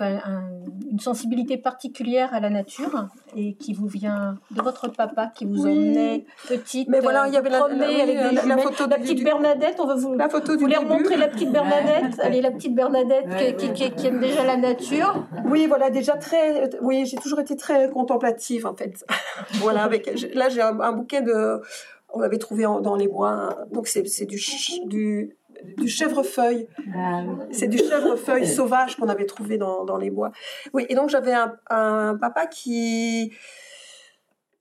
[0.00, 5.66] une sensibilité particulière à la nature et qui vous vient de votre papa qui vous
[5.66, 6.88] emmenait petite.
[6.88, 9.76] Mais voilà, il y avait la, la, photo la petite Bernadette.
[9.80, 12.20] On va vous, la photo vous remontrer la petite Bernadette.
[12.20, 15.26] Allez, la petite Bernadette qui, qui, aime déjà la nature.
[15.46, 16.70] Oui, voilà, déjà très.
[16.80, 19.04] Oui, j'ai toujours été très contemplative en fait.
[19.54, 21.60] voilà, avec là j'ai un, bouquet de.
[22.14, 23.58] On avait trouvé dans les bois.
[23.72, 24.38] Donc c'est du
[24.86, 25.36] du
[25.76, 26.68] du chèvrefeuille.
[26.94, 30.32] Ah c'est du chèvrefeuille sauvage qu'on avait trouvé dans, dans, les bois.
[30.72, 33.32] Oui, et donc j'avais un, un, papa qui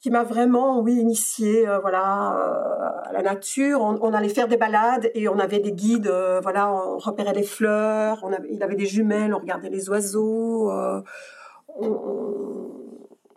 [0.05, 3.81] qui m'a vraiment, oui, initié, euh, voilà, euh, à la nature.
[3.81, 7.41] On, allait faire des balades et on avait des guides, euh, voilà, on repérait les
[7.41, 8.19] fleurs.
[8.21, 10.71] On avait, il avait des jumelles, on regardait les oiseaux.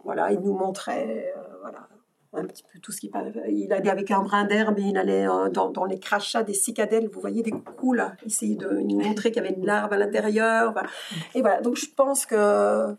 [0.05, 1.33] voilà, il nous montrait,
[2.39, 3.11] un petit peu tout ce qui
[3.49, 6.55] Il allait avec un brin d'herbe et il allait euh, dans, dans, les crachats des
[6.55, 7.09] cicadelles.
[7.13, 8.15] Vous voyez des coups là.
[8.25, 10.75] Essayer de nous montrer qu'il y avait une larve à l'intérieur.
[11.35, 11.61] Et voilà.
[11.61, 12.95] Donc je pense que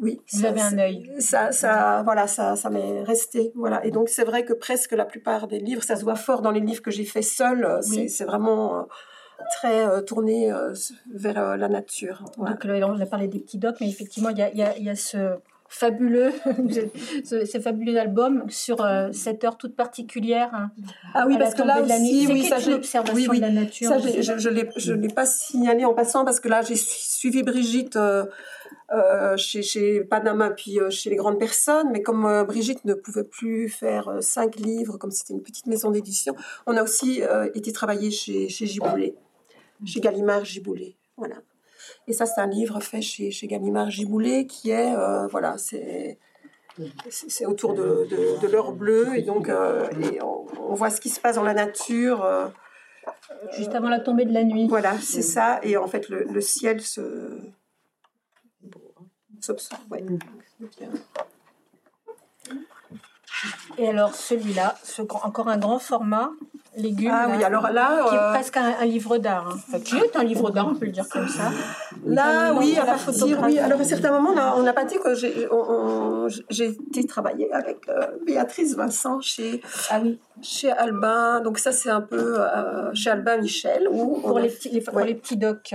[0.00, 0.20] oui.
[0.32, 1.10] Vous avez un œil.
[1.18, 3.52] Ça, ça, voilà, ça, ça m'est resté.
[3.54, 3.84] Voilà.
[3.84, 6.50] Et donc c'est vrai que presque la plupart des livres, ça se voit fort dans
[6.50, 7.80] les livres que j'ai fait seul.
[7.82, 8.82] C'est vraiment euh,
[9.56, 10.52] très euh, tourné
[11.12, 12.24] vers la nature.
[12.36, 14.78] Donc là, on a parlé des petits docs, mais effectivement, il y a, y, a,
[14.78, 16.32] y a ce fabuleux,
[17.24, 20.50] ce, fabuleux album sur euh, cette heure toute particulière.
[20.54, 20.70] Hein,
[21.14, 23.88] ah oui, parce que là aussi, oui, ça j'ai l'observation de la nature.
[23.88, 24.48] Ça, je
[24.92, 27.96] ne l'ai pas signalé en passant parce que là j'ai suivi Brigitte.
[27.96, 28.24] Euh,
[28.90, 33.68] euh, chez, chez Panama puis chez les grandes personnes, mais comme Brigitte ne pouvait plus
[33.68, 36.34] faire cinq livres, comme c'était une petite maison d'édition,
[36.66, 37.20] on a aussi
[37.54, 39.14] été travailler chez, chez Giboulet,
[39.84, 40.96] chez Gallimard Giboulet.
[42.08, 46.18] Et ça, c'est un livre fait chez, chez Gallimard Giboulet qui est, euh, voilà, c'est
[47.10, 48.06] c'est autour de,
[48.40, 49.88] de, l'heure bleue et donc euh,
[50.22, 52.24] on, voit ce qui se passe dans la nature.
[52.24, 52.46] Euh,
[53.56, 54.68] Juste avant la tombée de la nuit.
[54.68, 55.58] Voilà, c'est ça.
[55.64, 57.00] Et en fait, le, le ciel se.
[59.90, 60.04] Ouais.
[63.78, 66.30] Et alors celui-là, ce, encore un grand format,
[66.76, 67.10] légumes.
[67.12, 69.56] Ah oui, alors là, qui est euh, presque un, livre d'art.
[69.72, 69.80] Hein.
[69.80, 71.50] qui est un livre d'art, on peut le dire comme ça.
[72.06, 73.58] Là, oui, à partir, oui.
[73.58, 78.74] Alors à certains moments, on n'a pas dit que j'ai été travailler avec euh, Béatrice
[78.74, 80.18] Vincent chez ah oui.
[80.42, 81.40] chez Albin.
[81.40, 85.14] Donc ça, c'est un peu euh, chez Albin Michel où pour les petits pour les
[85.14, 85.74] petits docs.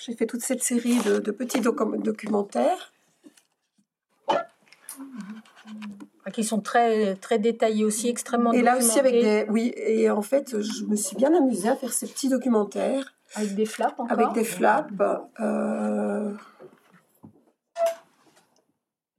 [0.00, 2.92] J'ai fait toute cette série de, de petits documentaires
[6.32, 9.46] qui sont très, très détaillés aussi, extrêmement Et là aussi avec des...
[9.48, 13.14] Oui, et en fait, je me suis bien amusée à faire ces petits documentaires.
[13.34, 14.90] Avec des flaps encore Avec des flaps.
[15.40, 16.32] Euh...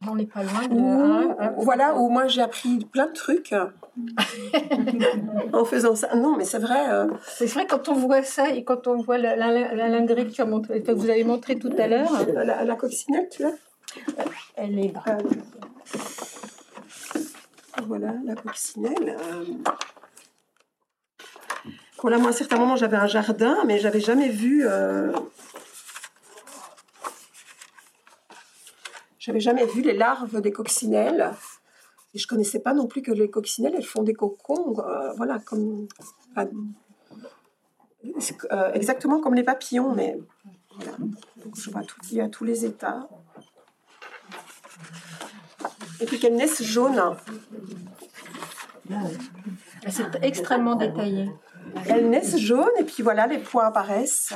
[0.07, 1.63] On n'est pas loin de...
[1.63, 3.53] voilà, où moi j'ai appris plein de trucs
[5.53, 6.15] en faisant ça.
[6.15, 6.89] Non, mais c'est vrai.
[6.89, 7.07] Euh.
[7.25, 10.45] C'est vrai quand on voit ça et quand on voit la, la, que, tu as
[10.45, 12.11] montré, que vous avez montré tout à l'heure.
[12.31, 13.53] La, la, coccinelle, tu vois
[14.55, 15.03] Elle est là.
[15.07, 15.17] Euh,
[17.85, 19.17] voilà, la coccinelle.
[19.19, 19.45] Euh.
[22.01, 24.67] Voilà, moi, à un certain moment, j'avais un jardin, mais j'avais jamais vu.
[24.67, 25.11] Euh,
[29.19, 31.31] j'avais jamais vu les larves des coccinelles.
[32.13, 35.39] Et je connaissais pas non plus que les coccinelles, elles font des cocons, euh, voilà,
[35.39, 35.87] comme.
[38.73, 40.17] exactement comme les papillons, mais.
[41.43, 43.09] Donc, je vois tout, il y a tous les états
[45.99, 47.01] et puis qu'elles naissent jaunes.
[49.89, 51.29] C'est extrêmement détaillé.
[51.89, 54.33] Elles naissent jaunes et puis voilà, les points apparaissent.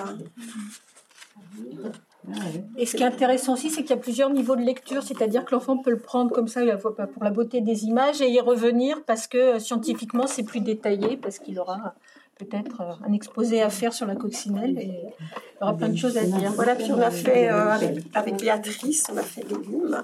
[2.78, 5.43] Et ce qui est intéressant aussi, c'est qu'il y a plusieurs niveaux de lecture, c'est-à-dire
[5.43, 9.04] que l'enfant peut le prendre comme ça pour la beauté des images et y revenir
[9.06, 11.95] parce que euh, scientifiquement c'est plus détaillé, parce qu'il aura
[12.38, 15.97] peut-être euh, un exposé à faire sur la coccinelle et il y aura plein de
[15.97, 16.52] choses à dire.
[16.54, 20.04] Voilà, puis on a fait euh, avec, avec Béatrice, on a fait légumes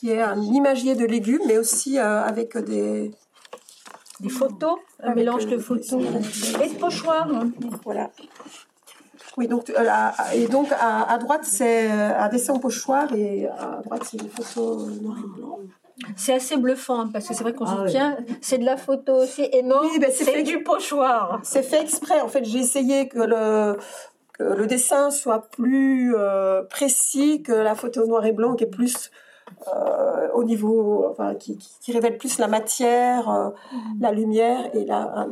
[0.00, 3.10] qui est un imagier de légumes, mais aussi euh, avec des...
[4.20, 6.02] Des photos, un mélange de photos
[6.62, 7.26] et de pochoirs.
[7.84, 8.10] Voilà.
[9.38, 14.02] Oui, donc, euh, et donc à, droite, c'est un dessin au pochoir et à droite,
[14.04, 15.58] c'est une photo noir et blanc.
[16.16, 19.22] C'est assez bluffant parce que c'est vrai qu'on se dit, tiens, c'est de la photo
[19.22, 21.40] aussi et non, ben, c'est du pochoir.
[21.42, 22.20] C'est fait exprès.
[22.20, 23.78] En fait, j'ai essayé que le,
[24.38, 29.10] le dessin soit plus euh, précis que la photo noir et blanc qui est plus
[29.68, 31.58] euh, au niveau, enfin, qui,
[31.88, 34.00] révèle plus la matière, euh, mm.
[34.00, 35.26] la lumière et là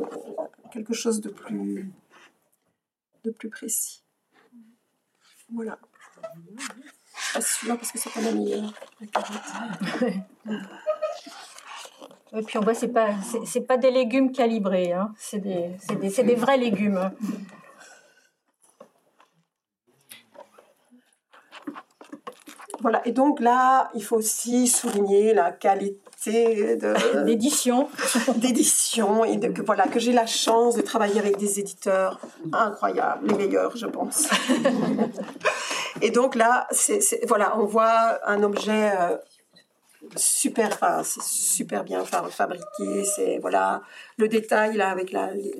[0.71, 1.91] quelque chose de plus
[3.23, 4.03] de plus précis.
[5.53, 5.77] Voilà.
[7.33, 8.73] Pas celui-là parce que c'est pas la meilleure.
[12.31, 15.11] Et puis on voit, c'est pas, c'est, pas des légumes calibrés, hein.
[15.17, 17.11] c'est, des, des, des, vrais légumes.
[22.81, 27.89] Voilà, et donc là, il faut aussi souligner la qualité de, d'édition.
[28.37, 32.19] d'édition, et que, voilà, que j'ai la chance de travailler avec des éditeurs
[32.53, 34.29] incroyables, les meilleurs, je pense.
[36.01, 39.17] et donc là, c'est, voilà, on voit un objet euh,
[40.15, 43.81] super, enfin, c'est super bien fabriqué, c'est, voilà,
[44.17, 45.53] le détail là, avec la, les,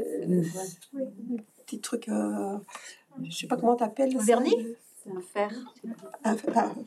[1.66, 2.58] petits trucs, euh,
[3.24, 4.18] je sais pas comment t'appelles.
[4.18, 4.56] Vernis?
[5.16, 5.52] Un fer.
[6.24, 6.36] Ah,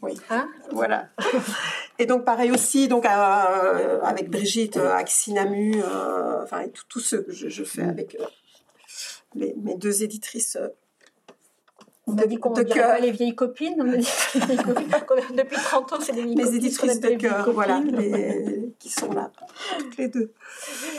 [0.02, 0.12] oui.
[0.30, 0.48] Hein?
[0.72, 1.08] Voilà.
[1.98, 7.16] Et donc pareil aussi, donc euh, avec Brigitte euh, Axinamu, euh, enfin tout, tout, ce
[7.16, 8.16] que je, fais avec
[9.34, 10.58] mes deux éditrices
[12.06, 13.76] on a dit qu'on ne pas les vieilles copines.
[13.78, 14.08] On a dit
[15.36, 17.80] Depuis 30 ans, c'est des vieilles Mes éditrices de cœur, voilà,
[18.90, 19.30] sont là,
[19.78, 20.32] toutes les deux.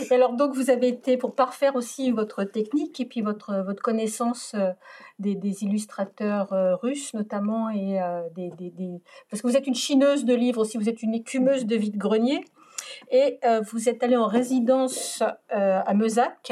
[0.09, 3.81] Et alors, donc, vous avez été pour parfaire aussi votre technique et puis votre, votre
[3.81, 4.71] connaissance euh,
[5.19, 10.25] des, illustrateurs euh, russes, notamment, et euh, des, des, parce que vous êtes une chineuse
[10.25, 12.43] de livres aussi, vous êtes une écumeuse de vide-grenier.
[13.11, 13.39] Et
[13.71, 16.51] vous êtes allée en résidence à Meusac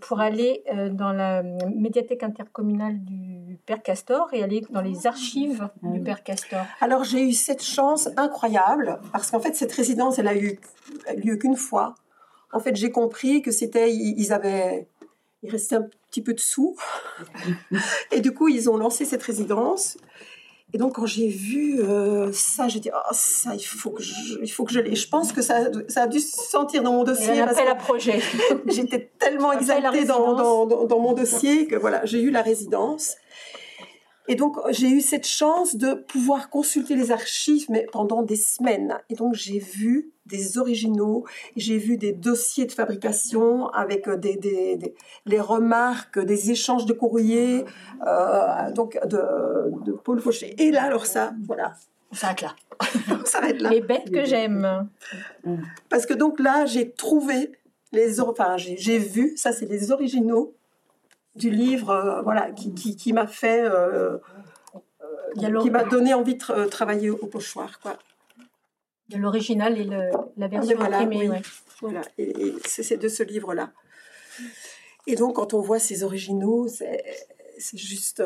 [0.00, 5.68] pour aller euh, dans la médiathèque intercommunale du Père Castor et aller dans les archives
[5.82, 6.64] du Père Castor.
[6.80, 10.58] Alors j'ai eu cette chance incroyable parce qu'en fait cette résidence elle a eu
[11.16, 11.94] lieu qu'une fois.
[12.52, 14.88] En fait j'ai compris que c'était ils avaient
[15.42, 16.76] il restait un petit peu de sous
[18.12, 19.96] et du coup ils ont lancé cette résidence
[20.72, 24.38] et donc, quand j'ai vu euh, ça, j'ai dit, oh, ça, il faut que je,
[24.40, 24.94] il faut que je l'ai.
[24.94, 27.40] Je pense que ça, ça a dû se sentir dans mon dossier.
[27.40, 28.20] Un appel à projet.
[28.66, 33.16] J'étais tellement exaltée dans, dans, dans, mon dossier que voilà, j'ai eu la résidence.
[34.30, 38.96] Et donc, j'ai eu cette chance de pouvoir consulter les archives, mais pendant des semaines.
[39.08, 41.24] Et donc, j'ai vu des originaux,
[41.56, 44.94] j'ai vu des dossiers de fabrication avec euh, des, des, des,
[45.26, 47.64] les remarques, des échanges de courriers,
[48.06, 49.20] euh, donc de,
[49.84, 50.54] de, Paul Fauché.
[50.62, 51.74] Et là, alors ça, voilà.
[52.12, 52.54] On s'arrête là.
[53.20, 53.70] On s'arrête là.
[53.70, 54.88] Les bêtes que j'aime.
[55.88, 57.50] Parce que donc là, j'ai trouvé
[57.90, 60.54] les, enfin, j'ai vu, ça c'est les originaux
[61.34, 64.18] du livre, euh, voilà, qui, qui, qui m'a fait, euh,
[64.74, 67.96] euh, qui m'a donné envie de travailler au pochoir, quoi.
[69.16, 71.42] L'original et le, la version voilà, imprimée.
[71.80, 73.72] Voilà, et, c'est de ce livre-là.
[75.08, 78.22] Et donc, quand on voit ces originaux, c'est juste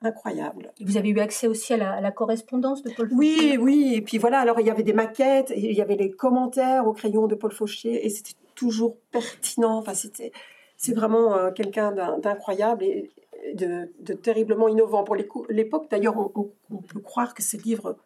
[0.00, 0.72] incroyable.
[0.80, 3.94] vous avez eu accès aussi à la, à la correspondance de Paul Fauchier Oui, oui.
[3.94, 6.92] Et puis voilà, alors il y avait des maquettes, il y avait les commentaires au
[6.92, 9.78] crayon de Paul Fauchier, et c'était toujours pertinent.
[9.78, 10.32] Enfin, c'était
[10.82, 13.08] c'est vraiment euh, quelqu'un d'incroyable et
[13.54, 15.86] de, terriblement innovant pour l'époque.
[15.88, 17.96] D'ailleurs, on, peut croire que ces livres,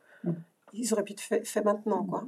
[0.75, 2.05] ils auraient pu être faits maintenant.
[2.05, 2.25] Quoi.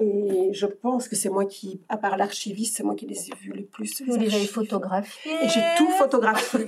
[0.00, 3.32] et je pense que c'est moi qui, à part l'archiviste, c'est moi qui les ai
[3.40, 4.02] vus les plus.
[4.02, 6.66] Vous les avez photographiés Et j'ai tout photographié.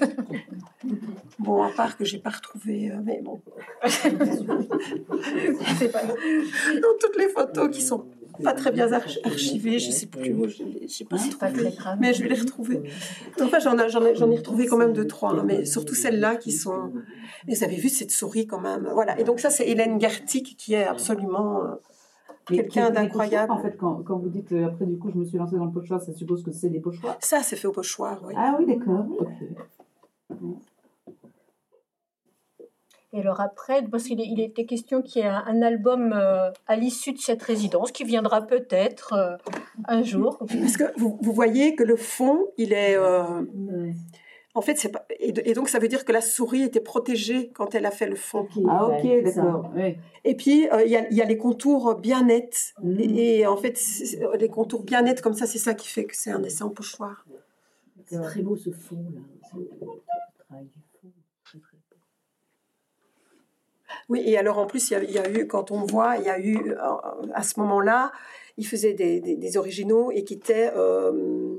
[1.41, 3.41] bon, à part que j'ai pas retrouvé, euh, mais bon.
[3.83, 3.89] pas...
[6.05, 8.07] Dans toutes les photos qui sont
[8.43, 11.31] pas très bien archivées, je sais plus où, je, ne sais pas si
[12.01, 12.83] mais je vais les retrouver.
[13.41, 16.53] Enfin, j'en ai, j'en ai, retrouvé quand même deux, trois, hein, mais surtout celles-là qui
[16.53, 16.93] sont.
[17.47, 19.19] Vous avez vu cette souris quand même, voilà.
[19.21, 21.75] Et donc ça, c'est Hélène Gartic qui est absolument euh,
[22.47, 23.53] quelqu'un d'incroyable.
[23.53, 25.67] En fait, quand, quand, vous dites euh, après, du coup, je me suis lancée dans
[25.67, 28.35] le pochoir, ça suppose que c'est des pochoirs Ça, c'est fait au pochoir, oui.
[28.37, 29.07] Ah oui, d'accord.
[33.15, 36.77] Et alors après, parce qu'il il était question qu'il y ait un, album euh, à
[36.77, 39.37] l'issue de cette résidence qui viendra peut-être euh,
[39.87, 40.39] un jour.
[40.39, 42.97] Parce que vous, vous, voyez que le fond, il est...
[44.57, 47.75] En fait, c'est pas et, donc ça veut dire que la souris était protégée quand
[47.75, 48.47] elle a fait le fond.
[48.69, 49.73] Ah ok, d'accord.
[50.23, 53.01] Et puis euh, il y, a, y, a les contours bien nets mm.
[53.01, 53.81] et, en fait
[54.39, 56.71] les contours bien nets comme ça, c'est ça qui fait que c'est un dessin en
[56.71, 57.27] pochoir.
[58.07, 60.59] C'est très beau ce fond là.
[64.09, 66.39] Oui, et alors en plus, il y, a, eu, quand on voit, il y a
[66.39, 66.77] eu, euh,
[67.33, 68.13] à ce moment-là,
[68.57, 71.59] il faisait des, des, originaux et qui étaient euh,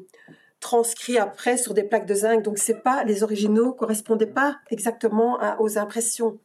[0.60, 2.42] transcrits après sur des plaques de zinc.
[2.42, 6.40] Donc c'est pas les originaux correspondaient pas exactement aux impressions.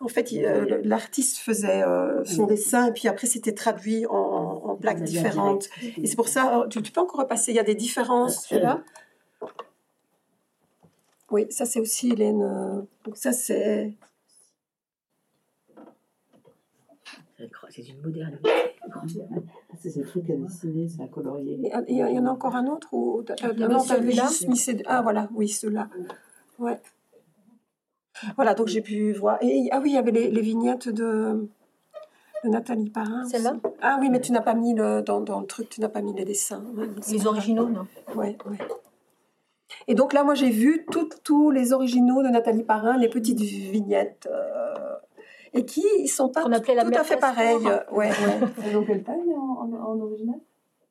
[0.00, 5.02] En fait, euh, l'artiste faisait euh, son dessin et puis après c'était traduit en, plaques
[5.02, 5.68] différentes.
[6.02, 7.52] Et c'est pour ça, tu, peux encore repasser.
[7.52, 8.82] Il y a des différences là.
[11.30, 12.86] Oui, ça c'est aussi Hélène.
[13.04, 13.92] Donc ça c'est.
[17.68, 18.50] C'est une modernité.
[19.78, 21.58] C'est ce truc à dessiner, c'est à colorier.
[21.88, 23.50] Il y, en a encore un autre ou ah,
[24.10, 25.88] juste mis Ah voilà, oui, ceux-là.
[26.58, 26.80] Ouais.
[28.36, 29.38] Voilà, donc j'ai pu voir.
[29.42, 31.48] Et, ah oui, il y avait les, vignettes de,
[32.44, 33.24] de Nathalie Parrain.
[33.26, 33.56] Celle-là?
[33.80, 36.02] Ah oui, mais tu n'as pas mis le, dans, dans, le truc, tu n'as pas
[36.02, 36.64] mis les dessins.
[37.10, 38.58] les originaux, non Oui, oui.
[39.86, 40.84] Et donc là, moi, j'ai vu
[41.24, 44.28] tous les originaux de Nathalie Parrain, les petites vignettes.
[44.30, 44.89] Euh,
[45.54, 47.66] et qui ne sont pas tout, à fait pareilles.
[47.92, 48.10] Ouais, ouais.
[48.64, 50.40] Elles ont quelle taille en original?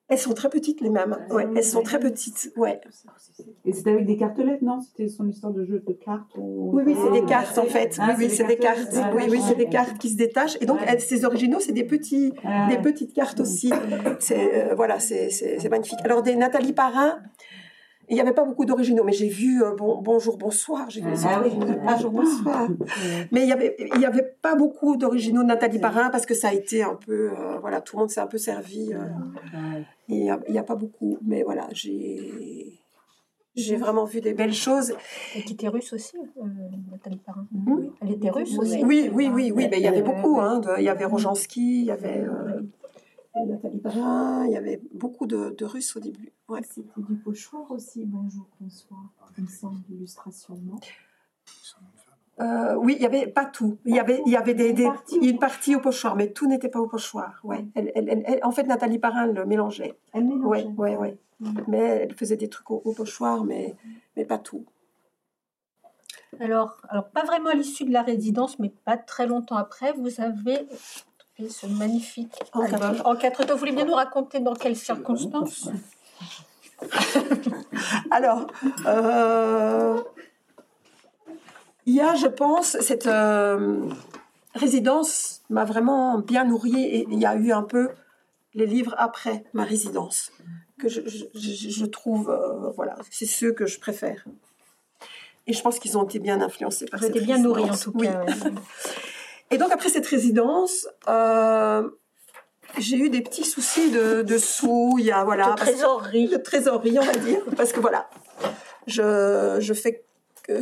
[0.09, 1.15] Elles sont très petites les mêmes.
[1.29, 2.51] Ouais, elles sont très petites.
[2.57, 2.81] Ouais.
[3.63, 4.81] Et c'est avec des cartelettes, non?
[4.81, 7.95] C'était son histoire de jeu de cartes Oui, oui, c'est des cartes en fait.
[8.01, 8.91] Ah, oui, c'est des cartes.
[9.13, 10.57] oui, oui, c'est des cartes qui se détachent.
[10.61, 12.33] Et donc, ces originaux, c'est des petits,
[12.69, 13.71] des petites cartes aussi.
[14.17, 15.99] C'est euh, voilà, c'est magnifique.
[16.03, 17.19] Alors des Nathalie Parrain.
[18.09, 21.11] Il n'y avait pas beaucoup d'originaux, mais j'ai vu euh, bon, Bonjour, Bonsoir, j'ai vu
[21.11, 21.43] les ah
[21.85, 22.67] Bonjour, Bonsoir.
[23.31, 26.33] Mais il n'y avait, il y avait pas beaucoup d'originaux de Nathalie Parrain parce que
[26.33, 28.91] ça a été un peu, euh, voilà, tout le monde s'est un peu servi.
[30.07, 32.79] Il n'y a, pas beaucoup, mais voilà, j'ai
[33.55, 34.93] j'ai vraiment vu des belles choses.
[35.35, 36.45] Et qui était russe aussi, euh,
[36.91, 37.45] Nathalie Parrain.
[37.51, 38.83] Hmm Elle était russe aussi.
[38.83, 39.67] Oui, oui, oui, oui.
[39.69, 40.39] Mais il y avait beaucoup.
[40.39, 42.61] Hein, il y avait Rojansky, il y avait euh,
[43.35, 46.33] Nathalie Parrain, il y avait beaucoup de, de Russes au début.
[46.47, 46.61] Ouais.
[46.63, 49.01] C'était du pochoir aussi, bonjour, bonsoir.
[49.37, 50.79] Il me semble, l'illustration, non
[52.41, 53.77] euh, oui, il y avait pas tout.
[53.83, 54.87] Il y avait, il y avait des,
[55.21, 57.41] une partie au pochoir, mais tout n'était pas au pochoir.
[57.43, 57.65] Ouais.
[57.75, 59.99] Elle, elle, en fait, Nathalie Parrain le mélangeait.
[60.13, 60.67] Elle mélangeait.
[60.77, 61.59] Ouais, ouais, mm.
[61.67, 63.75] Mais elle faisait des trucs au, pochoir, mais,
[64.15, 64.65] mais pas tout.
[66.39, 70.21] Alors, alors, pas vraiment à l'issue de la résidence, mais pas très longtemps après, vous
[70.21, 70.65] avez
[71.47, 73.53] ce magnifique en album en quatre temps.
[73.53, 75.69] Vous voulez bien nous raconter dans quelles circonstances
[78.11, 78.47] Alors,
[78.85, 80.01] euh,
[81.85, 83.89] il y a, je pense, cette euh,
[84.55, 87.89] résidence m'a vraiment bien nourrie et il y a eu un peu
[88.53, 90.31] les livres après ma résidence
[90.79, 94.23] que je, trouve, euh, voilà, c'est ceux que je préfère.
[95.45, 97.91] Et je pense qu'ils ont été bien influencés par Vous cette bien nourris en tout
[97.91, 98.23] cas.
[99.51, 101.89] Et donc après cette résidence, euh,
[102.77, 106.37] j'ai eu des petits soucis de, de sous, il y a voilà, de trésorerie, de
[106.37, 108.09] trésorerie on va dire, parce que voilà,
[108.87, 110.03] je, je fais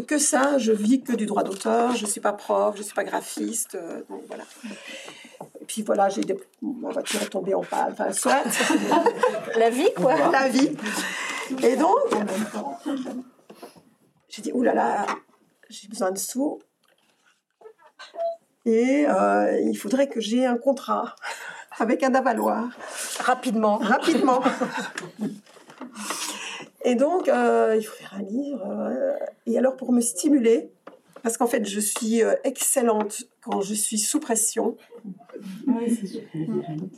[0.05, 2.85] que, ça, je vis que du droit d'auteur, je ne suis pas prof, je ne
[2.85, 4.43] suis pas graphiste, euh, donc voilà.
[5.61, 6.37] Et puis voilà, j'ai des...
[6.61, 8.43] ma voiture est tombée en panne, enfin soit.
[9.55, 10.31] La vie, quoi.
[10.31, 10.71] La vie.
[11.63, 11.95] Et donc,
[14.27, 15.15] j'ai dit, oulala, là là,
[15.69, 16.59] j'ai besoin de sous.
[18.67, 21.15] Et euh, il faudrait que j'ai un contrat
[21.79, 22.67] avec un avaloir.
[23.19, 23.77] Rapidement.
[23.77, 24.41] Rapidement.
[26.83, 28.65] Et donc, euh, il faut faire un livre.
[28.65, 29.13] Euh,
[29.45, 30.69] et alors, pour me stimuler,
[31.21, 34.77] parce qu'en fait, je suis excellente quand je suis sous pression.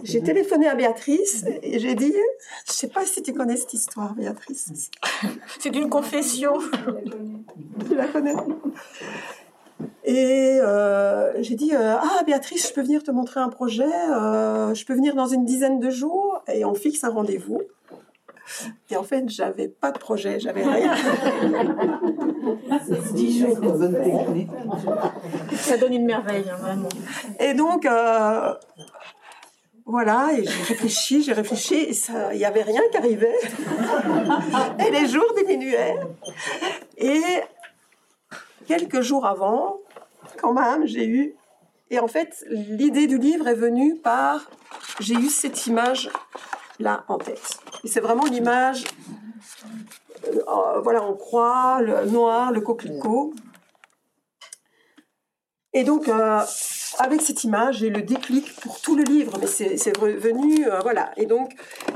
[0.03, 3.74] J'ai téléphoné à Béatrice et j'ai dit, je ne sais pas si tu connais cette
[3.74, 4.91] histoire, Béatrice.
[5.57, 6.59] C'est une confession.
[7.88, 8.36] tu la connais?
[10.04, 10.60] Et
[11.40, 13.86] j'ai dit ah Béatrice, je peux venir te montrer un projet.
[13.86, 17.62] je peux venir dans une dizaine de jours et on fixe un rendez-vous.
[18.90, 20.96] Et en fait, j'avais pas de projet, j'avais rien.
[25.56, 26.90] Ça donne une merveille, hein, vraiment.
[27.40, 28.54] Et donc, euh,
[29.86, 31.92] voilà, et j'ai réfléchi, j'ai réfléchi,
[32.32, 33.38] il n'y avait rien qui arrivait.
[34.88, 36.00] et les jours diminuaient.
[36.98, 37.22] Et
[38.70, 39.80] quelques jours avant,
[40.38, 41.36] quand même, j'ai eu.
[41.89, 44.51] Et en fait, l'idée du livre est venue par.
[44.99, 46.11] J'ai eu cette image
[46.80, 47.59] là en tête.
[47.84, 48.84] Et c'est vraiment l'image,
[50.28, 53.34] euh, euh, voilà, on croit, le noir, le coquelicot.
[55.74, 56.41] Et donc, euh,
[56.99, 61.11] avec cette image, j'ai le déclic pour tout le livre, mais c'est revenu, voilà.
[61.17, 61.53] Et donc,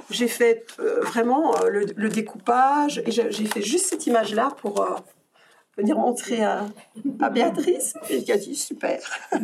[0.09, 4.86] j'ai fait vraiment le, découpage, et j'ai fait juste cette image-là pour
[5.78, 6.65] venir montrer à,
[7.19, 8.99] à Béatrice, et qui a dit super.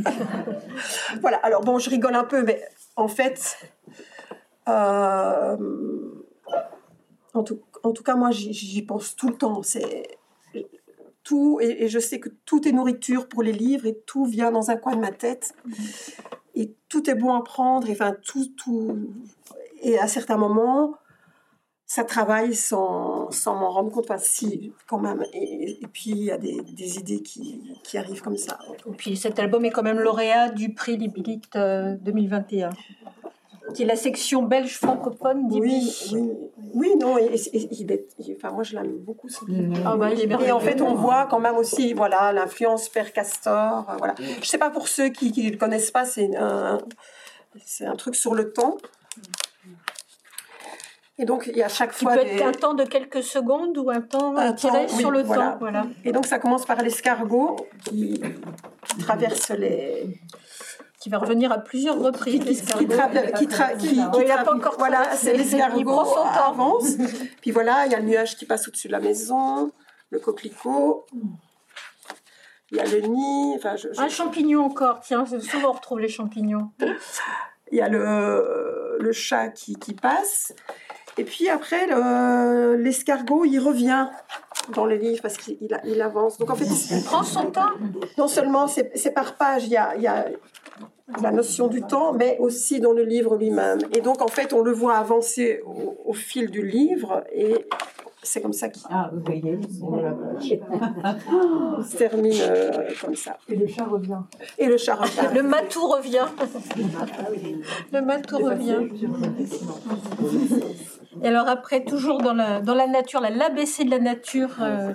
[1.22, 2.62] voilà, alors bon, je rigole un peu, mais
[2.96, 3.58] en fait,
[4.68, 5.58] euh,
[7.34, 9.64] en, tout, en, tout, cas, moi, j'y pense tout le temps.
[9.64, 10.20] C'est
[11.24, 14.70] tout, et, je sais que tout est nourriture pour les livres, et tout vient dans
[14.70, 15.54] un coin de ma tête.
[16.56, 19.10] Et tout est bon à prendre, et enfin, tout, tout.
[19.82, 20.96] Et à certains moments,
[21.90, 24.06] ça travaille sans, sans m'en rendre compte.
[24.12, 25.26] Enfin, si, quand même.
[25.34, 28.60] Et, puis, il y a des, des idées qui, qui, arrivent comme ça.
[28.86, 32.70] Et puis, cet album est quand même lauréat du prix Liblict 2021
[33.74, 36.32] qui est la section belge francophone oui, oui,
[36.74, 39.42] oui, non, il est, enfin, moi je l'aime beaucoup ce.
[39.86, 43.94] Ah bah, et en fait, on voit quand même aussi, voilà, l'influence Père Castor, euh,
[44.00, 44.16] voilà.
[44.42, 46.80] Je sais pas pour ceux qui ne le connaissent pas, c'est un,
[47.64, 48.78] c'est un truc sur le temps.
[51.20, 52.14] Et donc, il y a chaque fois.
[52.14, 55.58] peut être un temps de quelques secondes ou un temps tiré sur le temps.
[55.60, 55.86] Voilà.
[56.06, 58.22] Et donc, ça commence par l'escargot qui,
[59.00, 60.22] traverse les.
[61.02, 62.62] Qui va revenir à plusieurs reprises.
[62.62, 63.48] Qui, qui, qui,
[63.78, 66.96] qui il n'a pas encore Voilà, c'est l'escargot avance.
[67.42, 69.72] Puis voilà, il y a le nuage qui passe au-dessus de la maison,
[70.12, 71.06] le coquelicot.
[72.72, 73.56] Il y a le nid.
[73.56, 76.72] Enfin, Un champignon encore, tiens, souvent on retrouve les champignons.
[77.72, 80.54] Il y a le, le chat qui, qui passe.
[81.20, 81.86] Et puis après,
[82.78, 84.08] l'escargot, il revient
[84.74, 86.38] dans le livre parce qu'il il avance.
[86.38, 87.72] Donc en fait, il prend son temps.
[88.18, 90.28] Non seulement c'est par page, il y a, il y a
[91.22, 93.80] la notion du temps, mais aussi dans le livre lui-même.
[93.94, 97.66] Et donc en fait, on le voit avancer au, au fil du livre et
[98.22, 99.10] c'est comme ça qu'il ah,
[101.84, 103.38] se termine euh, comme ça.
[103.48, 104.20] Et le chat revient.
[104.58, 105.30] Et le chat revient.
[105.34, 106.26] Le matou revient.
[107.94, 108.90] le matou revient.
[111.24, 114.94] Et alors après, toujours dans la, dans la nature, l'ABC de la nature, euh,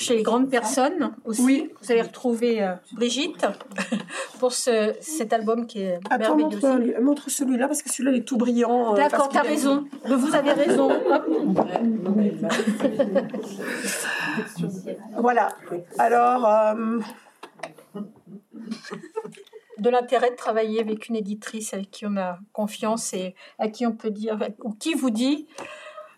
[0.00, 1.42] chez les grandes personnes aussi.
[1.42, 1.70] Oui.
[1.80, 3.46] Vous allez retrouver euh, Brigitte
[4.40, 6.60] pour ce, cet album qui est Attends, merveilleux.
[6.62, 8.94] Montre, montre celui-là parce que celui-là est tout brillant.
[8.94, 9.84] Euh, D'accord, tu as raison.
[10.06, 10.90] Vous avez raison.
[15.18, 15.48] voilà.
[15.98, 16.46] Alors.
[16.46, 16.98] Euh,
[19.80, 23.86] de l'intérêt de travailler avec une éditrice avec qui on a confiance et à qui
[23.86, 25.46] on peut dire, ou qui vous dit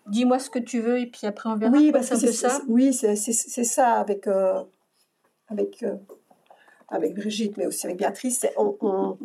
[0.07, 1.71] dis-moi ce que tu veux et puis après on verra.
[1.71, 2.61] Oui, parce que c'est ça?
[2.67, 4.61] Oui, c'est ça avec euh,
[5.47, 5.95] avec euh,
[6.89, 8.45] avec Brigitte, mais aussi avec Béatrice.
[8.57, 9.17] On, on,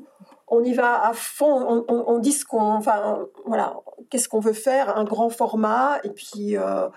[0.46, 1.84] on, y va à fond.
[1.88, 3.76] On, on dit ce qu'on, enfin voilà,
[4.08, 6.56] qu'est-ce qu'on veut faire, un grand format et puis.
[6.56, 6.88] Euh,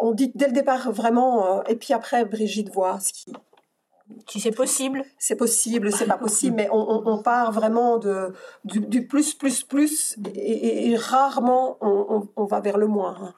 [0.00, 3.32] on dit dès le départ vraiment, et puis après Brigitte voit ce qui,
[4.28, 5.04] si c'est possible.
[5.18, 8.32] C'est possible, c'est pas possible, mais on, part vraiment de,
[8.64, 13.16] du, plus, plus, plus, et, rarement on, va vers le moins.
[13.20, 13.34] Hein.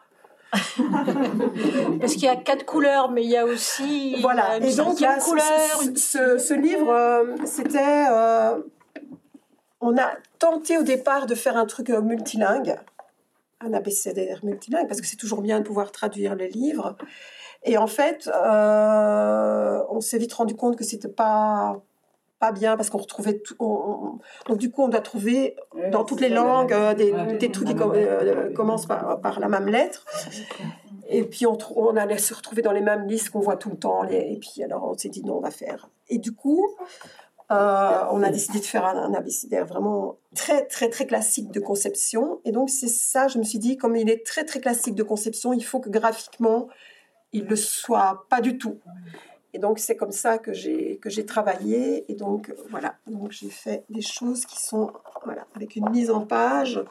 [2.01, 4.17] Parce qu'il y a quatre couleurs, mais il y a aussi.
[4.21, 8.07] Voilà, et donc là, ce, ce, livre, euh, c'était.
[8.11, 8.61] Euh,
[9.81, 12.77] on a tenté au départ de faire un truc euh, multilingue,
[13.61, 16.97] un abécédaire multilingue, parce que c'est toujours bien de pouvoir traduire les livres.
[17.67, 21.83] Et en fait, euh, on s'est vite rendu compte que c'était pas
[22.39, 23.57] pas bien parce qu'on retrouvait tout,
[24.47, 25.57] donc du coup on doit trouver
[25.91, 29.69] dans toutes les langues euh, des, des, trucs qui euh, commencent par, par, la même
[29.69, 30.05] lettre.
[31.09, 33.79] Et puis on, on, allait se retrouver dans les mêmes listes qu'on voit tout le
[33.79, 35.89] temps et puis alors on s'est dit non on va faire.
[36.11, 36.63] Et du coup
[37.49, 42.41] on a décidé de faire un, un abécédaire vraiment très très très classique de conception.
[42.45, 45.03] Et donc c'est ça je me suis dit comme il est très très classique de
[45.03, 46.69] conception il faut que graphiquement
[47.37, 48.79] il le soit pas du tout.
[49.53, 53.49] Et donc c'est comme ça que j'ai que j'ai travaillé et donc voilà donc j'ai
[53.49, 54.93] fait des choses qui sont
[55.55, 56.85] avec une mise en page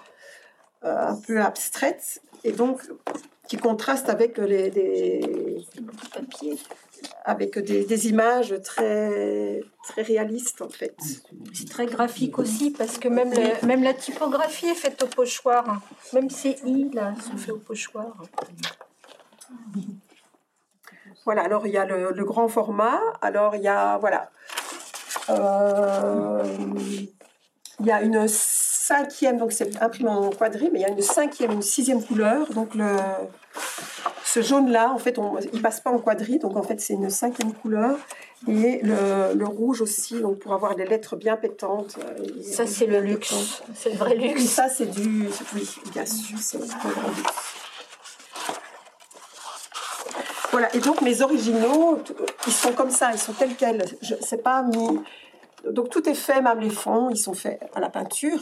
[0.83, 2.81] euh, un peu abstraite et donc
[3.47, 5.63] qui contraste avec les
[7.23, 10.95] avec des, images très très réalistes en fait.
[11.53, 15.81] C'est très graphique aussi parce que même la, même la typographie est faite au pochoir.
[16.13, 18.15] Même ces i là sont faits au pochoir.
[21.25, 24.29] Voilà, alors il y a le, grand format, alors il y a, voilà,
[25.31, 26.43] euh,
[27.79, 31.01] il y a une cinquième, donc c'est imprimé en quadrille, mais il y a une
[31.01, 32.95] cinquième, une sixième couleur, donc le,
[34.23, 37.09] ce jaune-là, en fait, on, il passe pas en quadrille, donc en fait c'est une
[37.09, 37.97] cinquième couleur,
[38.47, 41.97] et le, rouge aussi, donc pour avoir des lettres bien pétantes.
[41.97, 44.43] Euh, ça c'est le luxe, c'est le vrai luxe.
[44.43, 47.64] Et ça c'est du, oui, bien sûr, c'est le vrai luxe.
[50.55, 52.01] Voilà, et donc mes originaux,
[52.47, 53.83] ils sont comme ça, ils sont tels quels.
[54.01, 54.65] Je sais pas.
[55.69, 58.39] Donc tout est fait, même les fonds, ils sont faits à la peinture.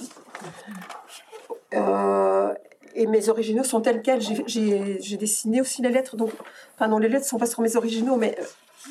[1.73, 2.53] Euh,
[2.93, 4.21] et mes originaux sont tels quels.
[4.21, 6.15] J'ai dessiné aussi les lettres.
[6.15, 6.29] Donc,
[6.75, 8.43] enfin non, les lettres sont pas sur mes originaux, mais euh,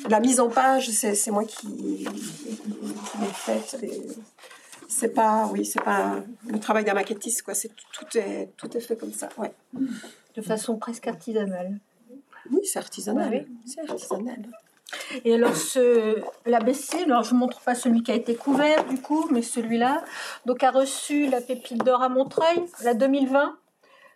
[0.09, 3.77] la mise en page, c'est moi qui, l'ai faite.
[4.89, 7.45] C'est pas, oui, c'est pas le travail d'un maquettiste,
[7.93, 9.29] tout est fait comme ça.
[10.35, 11.79] De façon presque artisanale.
[12.51, 13.45] Oui, c'est artisanal.
[13.65, 14.49] C'est artisanal.
[15.25, 18.97] Et alors, ce, l'ABC, alors je ne montre pas celui qui a été couvert du
[18.97, 20.03] coup, mais celui-là,
[20.45, 23.57] donc a reçu la pépite d'or à Montreuil, la 2020.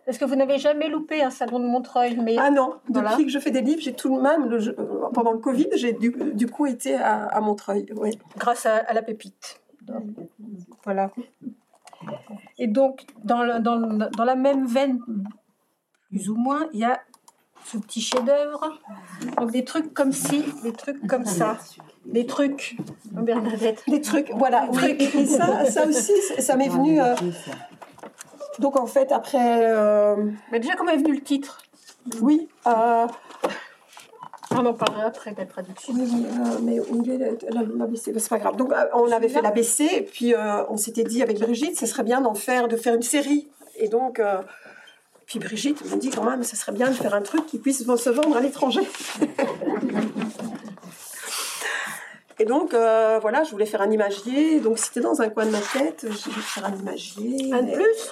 [0.05, 2.17] Est-ce que vous n'avez jamais loupé un salon de Montreuil?
[2.17, 4.73] Mais Ah non, depuis que je fais des livres, j'ai tout de même, le,
[5.13, 7.87] pendant le Covid, j'ai du, du, coup été à, à Montreuil.
[7.95, 8.17] Oui.
[8.37, 9.61] Grâce à, la pépite.
[10.85, 11.11] Voilà.
[12.57, 15.01] Et donc, dans, dans, dans la même veine,
[16.09, 17.01] plus ou moins, il y a
[17.65, 18.79] ce petit chef-d'œuvre.
[19.37, 21.57] Donc des trucs comme ci, des trucs comme ça.
[22.05, 22.77] Des trucs,
[23.11, 23.83] Bernadette.
[23.87, 24.69] Des trucs, voilà.
[24.87, 27.01] Et, ça, ça aussi, ça m'est venu.
[27.01, 27.15] Euh,
[28.59, 29.59] donc en fait, après.
[29.61, 30.15] Euh,
[30.51, 31.59] Mais déjà, comment est venu le titre?
[32.21, 32.47] Oui.
[32.65, 33.07] Euh,
[34.51, 35.93] on en parlera après de la traduction.
[35.93, 38.55] Oui, oui, euh, mais où il est l'ABC C'est pas grave.
[38.55, 40.33] Donc, on avait fait l'ABC, et puis
[40.69, 43.47] on s'était dit avec Brigitte, ce serait bien d'en faire, de faire une série.
[43.75, 44.21] Et donc,
[45.27, 47.85] puis Brigitte me dit quand même, ce serait bien de faire un truc qui puisse
[47.85, 48.81] se vendre à l'étranger.
[52.39, 54.59] Et donc, euh, voilà, je voulais faire un imagier.
[54.59, 56.05] Donc, c'était dans un coin de ma tête.
[56.05, 57.51] J'ai voulu faire un imagier.
[57.51, 58.11] Un de plus?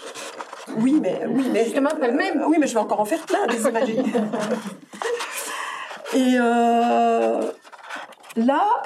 [0.78, 1.22] Oui, mais.
[1.28, 2.43] Oui, mais Justement, pas le même.
[2.47, 4.03] Oui, mais je vais encore en faire plein, des imagiers.
[6.13, 7.41] Et euh,
[8.36, 8.84] là,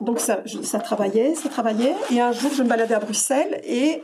[0.00, 1.94] donc ça, ça travaillait, ça travaillait.
[2.10, 4.02] Et un jour, je me baladais à Bruxelles et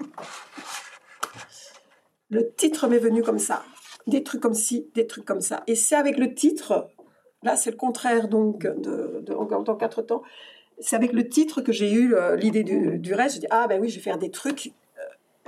[2.32, 3.62] le titre m'est venu comme ça.
[4.08, 5.62] Des trucs comme ci, des trucs comme ça.
[5.68, 6.88] Et c'est avec le titre
[7.42, 10.22] Là, c'est le contraire donc de, encore dans quatre temps.
[10.78, 13.36] C'est avec le titre que j'ai eu euh, l'idée du, reste.
[13.36, 15.02] Je dis ah ben oui, je vais faire des trucs euh,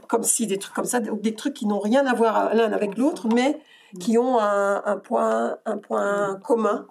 [0.09, 2.99] comme si des trucs comme ça, des trucs qui n'ont rien à voir l'un avec
[2.99, 3.61] l'autre, mais
[4.01, 6.89] qui ont un, point, un point commun,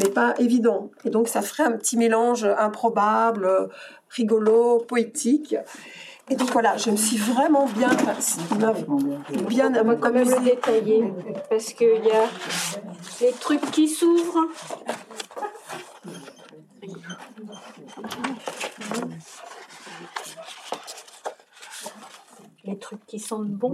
[0.00, 0.90] mais pas évident.
[1.04, 3.68] Et donc ça ferait un petit mélange improbable,
[4.08, 5.56] rigolo, poétique.
[6.30, 7.88] Et donc voilà, je me suis vraiment bien,
[9.48, 11.04] bien, on va quand même le détailler
[11.48, 12.26] parce qu'il y a
[13.20, 14.48] les trucs qui s'ouvrent.
[22.64, 23.72] Les trucs qui sentent bon.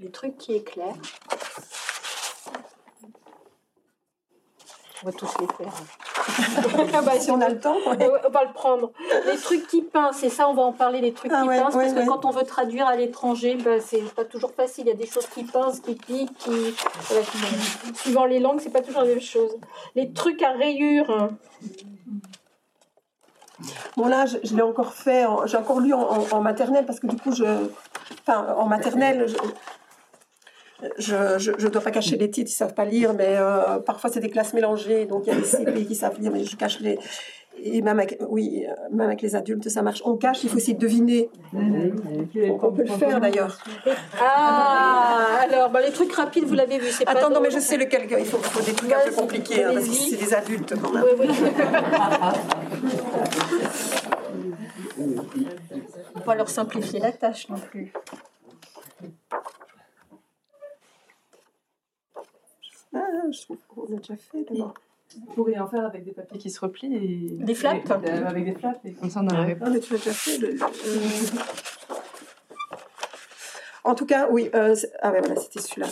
[0.00, 0.96] Les trucs qui éclairent.
[5.12, 7.02] Tous les faire.
[7.02, 7.76] bah, si on a le temps.
[7.86, 8.90] on va le prendre.
[9.26, 11.76] Les trucs qui pincent, et ça, on va en parler, les trucs ah qui pincent,
[11.76, 14.84] parce que quand on veut traduire à l'étranger, bah, c'est pas toujours facile.
[14.86, 16.74] Il y a des choses qui pincent, qui piquent, qui.
[17.94, 19.56] suivant les langues, c'est pas toujours la même chose.
[19.94, 21.30] Les trucs à rayures.
[23.96, 27.32] Bon, là, je, l'ai encore fait, j'ai encore lu en, maternelle, parce que du coup,
[27.32, 27.44] je.
[28.26, 29.36] Enfin, en maternelle, je
[30.82, 34.20] ne dois pas cacher les titres, ils ne savent pas lire, mais euh, parfois c'est
[34.20, 36.80] des classes mélangées, donc il y a des CP qui savent lire, mais je cache
[36.80, 36.98] les.
[37.58, 40.02] Et même avec, oui, même avec les adultes, ça marche.
[40.04, 41.30] On cache, il faut essayer de deviner.
[41.54, 43.58] On peut le faire d'ailleurs.
[44.20, 46.88] Ah, alors, bah, les trucs rapides, vous l'avez vu.
[47.06, 48.06] Attends, non, mais je sais lequel.
[48.10, 50.92] Il faut, faut des trucs un peu compliqués, hein, parce que c'est des adultes quand
[50.92, 51.04] même.
[51.18, 51.34] Oui, oui.
[56.14, 57.92] On va leur simplifier la tâche non plus.
[62.96, 64.74] Ah, je trouve qu'on a déjà fait d'abord.
[65.14, 67.44] Vous pourriez en faire avec des papiers qui se replient et.
[67.44, 69.58] Des flaps Avec des flaps, et comme ça on arrive.
[69.60, 70.38] Ah, mais tu l'as déjà fait.
[70.38, 70.54] Le...
[70.54, 71.40] Euh.
[73.84, 74.50] En tout cas, oui.
[74.54, 75.88] Euh, ah, ben voilà, c'était celui-là.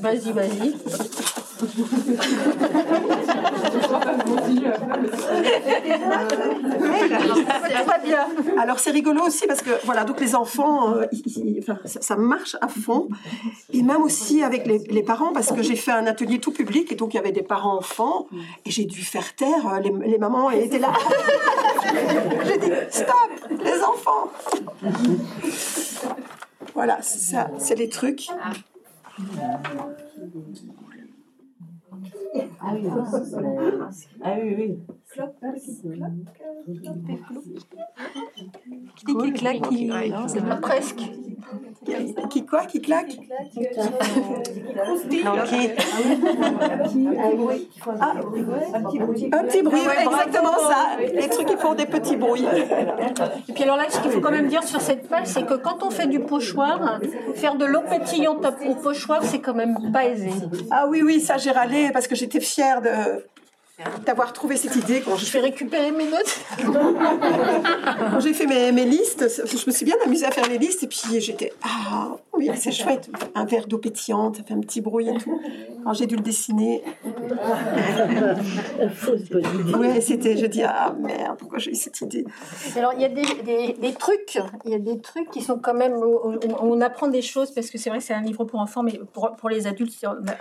[0.00, 0.74] Vas-y, vas-y.
[8.58, 11.06] Alors c'est rigolo aussi parce que voilà donc les enfants, euh,
[11.84, 13.08] ça, marche à fond
[13.72, 16.94] et même aussi avec les, parents parce que j'ai fait un atelier tout public et
[16.94, 18.26] donc il y avait des parents enfants
[18.64, 20.92] et j'ai dû faire taire euh, les, mamans elles étaient là.
[22.46, 23.16] j'ai dit stop
[23.50, 24.30] les enfants.
[26.74, 28.28] Voilà ça c'est les trucs.
[32.64, 32.86] Ah oui,
[34.22, 34.86] ah oui, oui.
[38.96, 39.92] Qui dit qui claque, qui...
[40.28, 41.00] c'est pas presque.
[42.30, 43.20] Qui quoi Qui claque qui
[48.00, 48.14] ah,
[48.74, 49.30] Un petit bruit.
[49.32, 50.96] Un petit bruit, exactement ça.
[50.98, 52.46] Les trucs qui font des petits bruits.
[53.48, 55.54] Et puis alors là, ce qu'il faut quand même dire sur cette page, c'est que
[55.54, 57.00] quand on fait du pochoir,
[57.34, 60.30] faire de l'eau pétillante au pochoir, c'est quand même pas aisé.
[60.70, 63.26] Ah oui, oui, ça j'ai râlé parce que j'étais fière de
[64.04, 65.02] d'avoir trouvé cette idée.
[65.04, 66.40] Quand je fais récupérer mes notes.
[68.10, 70.82] quand j'ai fait mes, mes, listes, je me suis bien amusée à faire les listes
[70.82, 74.80] et puis j'étais ah oui c'est chouette, un verre d'eau pétillante, ça fait un petit
[74.80, 75.40] bruit et tout.
[75.84, 76.82] Quand j'ai dû le dessiner,
[79.78, 82.24] ouais c'était, je dis ah merde pourquoi j'ai eu cette idée?
[82.76, 85.58] Alors il y a des, des, des, trucs, il y a des trucs qui sont
[85.58, 88.44] quand même on, on apprend des choses parce que c'est vrai que c'est un livre
[88.44, 89.92] pour enfants mais pour, pour les adultes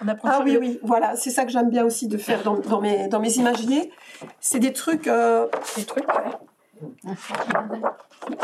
[0.04, 0.30] on apprend.
[0.32, 3.08] Ah oui oui voilà c'est ça que j'aime bien aussi de faire dans, dans mes
[3.08, 3.31] dans mes
[4.40, 5.08] c'est des trucs.
[5.08, 6.06] Euh, des trucs,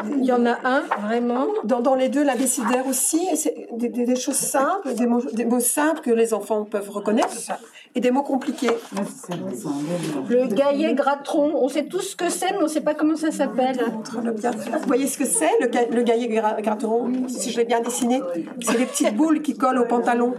[0.05, 1.47] Il y en a un, vraiment.
[1.63, 5.45] Dans, dans les deux, la décidaire aussi, c'est des, des, choses simples, des mots, des
[5.45, 7.35] mots simples que les enfants peuvent reconnaître
[7.97, 8.69] et des mots compliqués.
[10.29, 13.15] Le gaillet gratron, on sait tous ce que c'est, mais on ne sait pas comment
[13.15, 13.79] ça s'appelle.
[14.13, 17.11] Vous voyez ce que c'est, le, le gaillet gratron?
[17.27, 18.21] Si je l'ai bien dessiné,
[18.61, 20.35] c'est les petites boules qui collent au pantalon.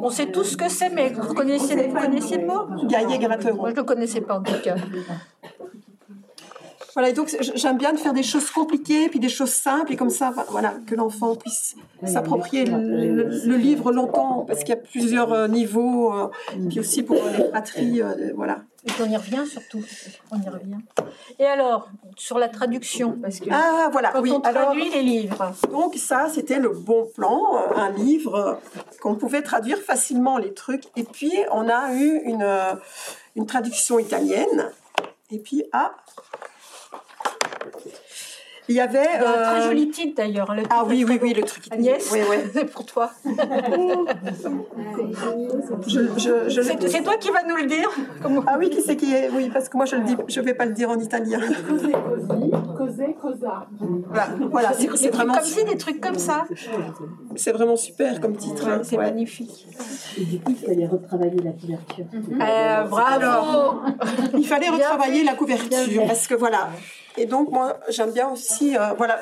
[0.00, 2.86] On sait tous ce que c'est, mais vous connaissez, vous connaissez le mot?
[2.86, 3.56] Gaillet gratron.
[3.56, 4.76] Moi, je ne le connaissais pas en tout cas.
[6.94, 9.96] Voilà, et donc j'aime bien de faire des choses compliquées, puis des choses simples, et
[9.96, 11.74] comme ça, voilà, que l'enfant puisse
[12.04, 16.28] s'approprier le, livre longtemps, parce qu'il y a plusieurs euh, niveaux, euh,
[16.68, 18.62] puis aussi pour les fratries, euh, voilà.
[18.86, 19.82] Et on y revient surtout.
[20.30, 20.76] On y revient.
[21.38, 25.52] Et alors, sur la traduction, parce que ah, voilà, quand on traduit les livres.
[25.70, 28.60] Donc ça, c'était le bon plan, un livre
[29.00, 30.84] qu'on pouvait traduire facilement les trucs.
[30.96, 32.46] Et puis, on a eu une,
[33.36, 34.70] une traduction italienne.
[35.30, 35.94] Et puis, ah,
[38.68, 38.98] il y avait.
[38.98, 40.54] un très euh, joli titre d'ailleurs.
[40.70, 41.64] Ah oui, oui, oui, le truc.
[41.70, 42.36] Agnès, oui, oui.
[42.52, 43.10] c'est pour toi.
[45.86, 47.90] je, c'est toi qui vas nous le dire.
[48.46, 50.54] Ah oui, qui c'est qui est Oui, parce que moi je le dis, je vais
[50.54, 51.40] pas le dire en italien.
[51.68, 51.92] Cosé,
[52.78, 53.66] così, cosa.
[54.08, 55.34] Voilà, voilà c'est vraiment.
[55.34, 56.46] Comme si des trucs comme ça.
[57.36, 58.66] C'est vraiment super comme titre.
[58.68, 58.80] Hein.
[58.82, 59.66] c'est magnifique.
[60.16, 62.06] Et du coup, il fallait retravailler la couverture.
[62.14, 63.80] Euh, bravo.
[64.38, 66.68] il fallait retravailler la couverture parce que voilà.
[67.16, 69.20] Et donc, moi, j'aime bien aussi euh, voilà,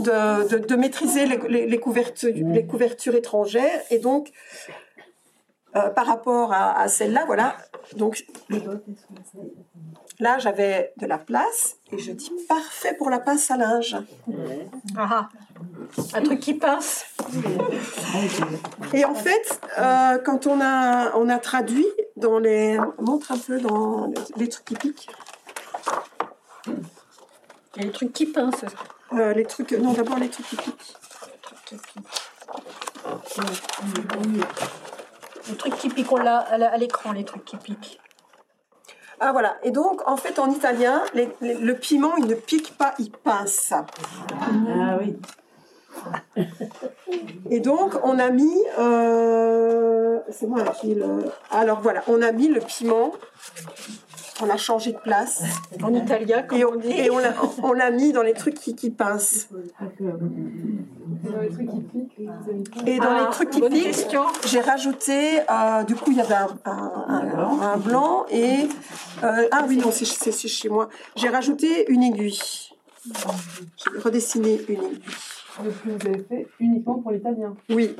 [0.00, 3.80] de, de, maîtriser les, les, couvertures, les couvertures étrangères.
[3.90, 4.32] Et donc,
[5.76, 7.56] euh, par rapport à, celle-là, voilà.
[7.96, 8.24] Donc,
[10.18, 13.96] là, j'avais de la place et je dis parfait pour la pince à linge.
[14.96, 15.28] Ah,
[16.14, 17.04] un truc qui pince.
[18.94, 21.86] Et en fait, euh, quand on a, on a traduit
[22.16, 22.78] dans les.
[22.98, 25.08] montre un peu dans les trucs qui piquent.
[27.74, 28.64] Il y a les trucs qui pincent.
[29.12, 29.72] Euh, les trucs.
[29.72, 30.94] Non, d'abord les trucs qui piquent.
[35.48, 38.00] Les trucs qui piquent, on l'a à l'écran, les trucs qui piquent.
[39.20, 43.10] Ah voilà, et donc en fait en italien, le piment il ne pique pas, il
[43.10, 43.72] pince.
[43.72, 45.16] Ah oui.
[47.50, 51.24] Et donc on a mis, euh, c'est moi qui le.
[51.50, 53.12] Alors voilà, on a mis le piment
[54.42, 55.42] on a changé de place.
[55.82, 57.10] En italien, et on, Et
[57.62, 59.48] on l'a mis dans les trucs qui, qui pincent.
[62.86, 64.16] Et dans les ah, trucs qui piquent,
[64.46, 66.34] j'ai rajouté, euh, du coup, il y avait
[66.64, 68.68] un, blanc et.
[69.22, 70.88] Euh, ah oui, non, c'est chez moi.
[71.16, 72.40] J'ai rajouté une aiguille.
[73.04, 75.02] J'ai redessiné une aiguille.
[75.64, 77.54] Le que vous avez fait uniquement pour l'italien.
[77.68, 77.96] Oui.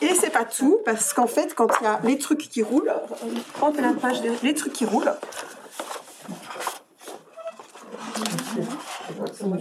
[0.00, 2.92] Et c'est pas tout, parce qu'en fait, quand il y a les trucs qui roulent,
[3.54, 5.12] prends la page les trucs qui roulent.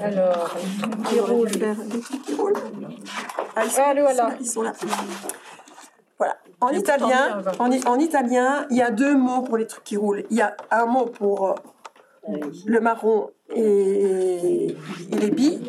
[0.01, 1.49] Alors, les trucs qui roulent.
[1.49, 2.53] Les trucs qui roulent.
[3.55, 3.84] Ah, ils, sont,
[4.39, 4.74] ils sont là.
[6.18, 6.38] Voilà.
[6.62, 10.24] En italien, en, en, italien, il y a deux mots pour les trucs qui roulent.
[10.30, 11.49] Il y a un mot pour
[12.30, 12.36] euh,
[12.66, 15.62] le marron et, et les billes,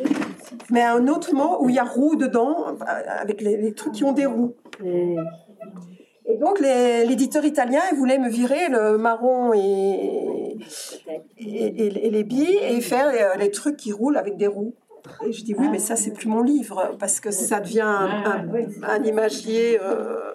[0.70, 4.12] mais un autre mot où il y a roue dedans, avec les, trucs qui ont
[4.12, 4.54] des roues.
[6.24, 10.56] Et donc l'éditeur italien il voulait me virer le marron et,
[11.38, 14.74] et, les billes et faire les, trucs qui roulent avec des roues.
[15.26, 19.02] Et je dis oui, mais ça c'est plus mon livre parce que ça devient un,
[19.04, 19.80] imagier.
[19.82, 20.30] Euh,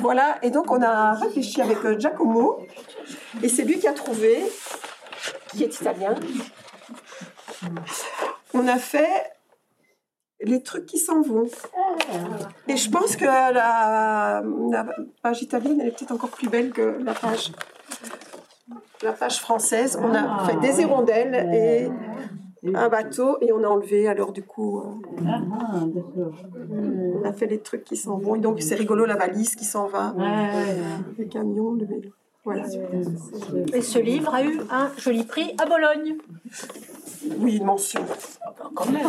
[0.00, 2.58] voilà, et donc on a réfléchi avec euh, Giacomo,
[3.42, 4.42] et c'est lui qui a trouvé,
[5.50, 6.14] qui est italien,
[8.54, 9.32] on a fait
[10.40, 11.48] les trucs qui s'en vont.
[12.68, 14.42] Et je pense que la,
[15.22, 17.52] page italienne, elle est peut-être encore plus belle que la page,
[19.02, 19.98] la page française.
[20.00, 21.88] On a fait des hirondelles et
[22.74, 24.84] un bateau et on a enlevé alors du coup euh,
[27.22, 28.34] on a fait les trucs qui s'en vont.
[28.36, 30.14] Et donc c'est rigolo la valise qui s'en va.
[31.18, 32.10] Le camion le vélo.
[32.44, 32.64] Voilà.
[33.74, 36.16] Et ce livre a eu un joli prix à Bologne.
[37.38, 38.00] Oui, une mention.
[38.74, 39.06] Quand même.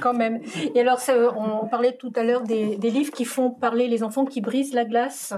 [0.00, 0.40] Quand même.
[0.74, 1.00] Et alors,
[1.36, 4.74] on parlait tout à l'heure des, des, livres qui font parler les enfants, qui brisent
[4.74, 5.34] la glace.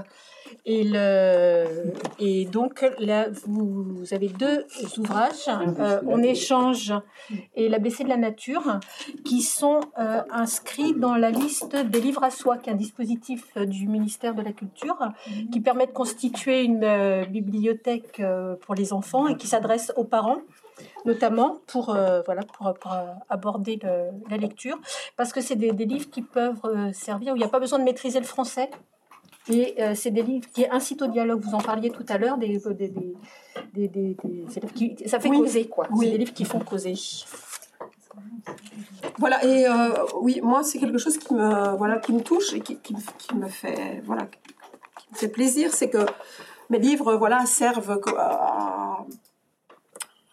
[0.65, 4.65] Et, le, et donc là, vous, avez deux
[4.97, 6.93] ouvrages, euh, On échange
[7.55, 8.79] et l'ABC de la nature,
[9.25, 13.45] qui sont euh, inscrits dans la liste des livres à soi, qui est un dispositif
[13.57, 14.97] euh, du ministère de la Culture,
[15.51, 18.21] qui permet de constituer une bibliothèque
[18.61, 20.41] pour les enfants et qui s'adresse aux parents
[21.05, 21.85] notamment pour,
[22.25, 22.73] voilà, pour,
[23.29, 23.79] aborder
[24.29, 24.79] la lecture,
[25.15, 26.61] parce que c'est des, des, livres qui peuvent
[26.93, 28.69] servir, où il n'y a pas besoin de maîtriser le français,
[29.49, 31.41] et euh, c'est des livres qui incitent au dialogue.
[31.41, 32.93] Vous en parliez tout à l'heure, des, des,
[33.73, 34.17] des, des
[34.75, 35.87] qui, ça fait causer, quoi.
[35.99, 36.95] C'est des livres qui font causer.
[39.17, 42.59] Voilà, et euh, oui, moi, c'est quelque chose qui me, voilà, qui me touche et
[42.59, 46.05] qui, qui, me fait, voilà, qui me fait plaisir, c'est que
[46.69, 48.76] mes livres voilà, servent à,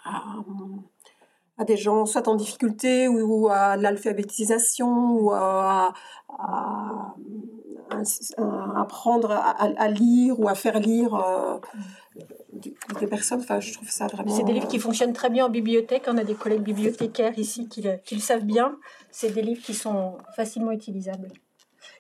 [0.05, 5.93] à, des gens soit en difficulté ou, à l'alphabétisation ou à,
[8.77, 11.59] apprendre à, lire ou à faire lire euh,
[13.01, 13.41] des personnes.
[13.41, 14.35] Enfin, je trouve ça vraiment.
[14.35, 16.05] C'est des livres qui fonctionnent très bien en bibliothèque.
[16.09, 18.77] On a des collègues bibliothécaires ici qui le savent bien.
[19.11, 21.29] C'est des livres qui sont facilement utilisables.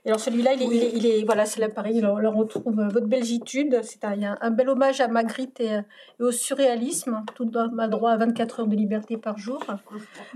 [0.06, 0.66] Et alors celui-là, il, est-
[1.06, 2.00] est, il voilà, c'est là pareil.
[2.00, 3.80] Là, on retrouve euh, votre belgitude.
[3.82, 5.80] C'est un, un bel hommage à Magritte et, euh,
[6.20, 7.24] au surréalisme.
[7.34, 9.62] Tout a droit à 24 heures de liberté par jour.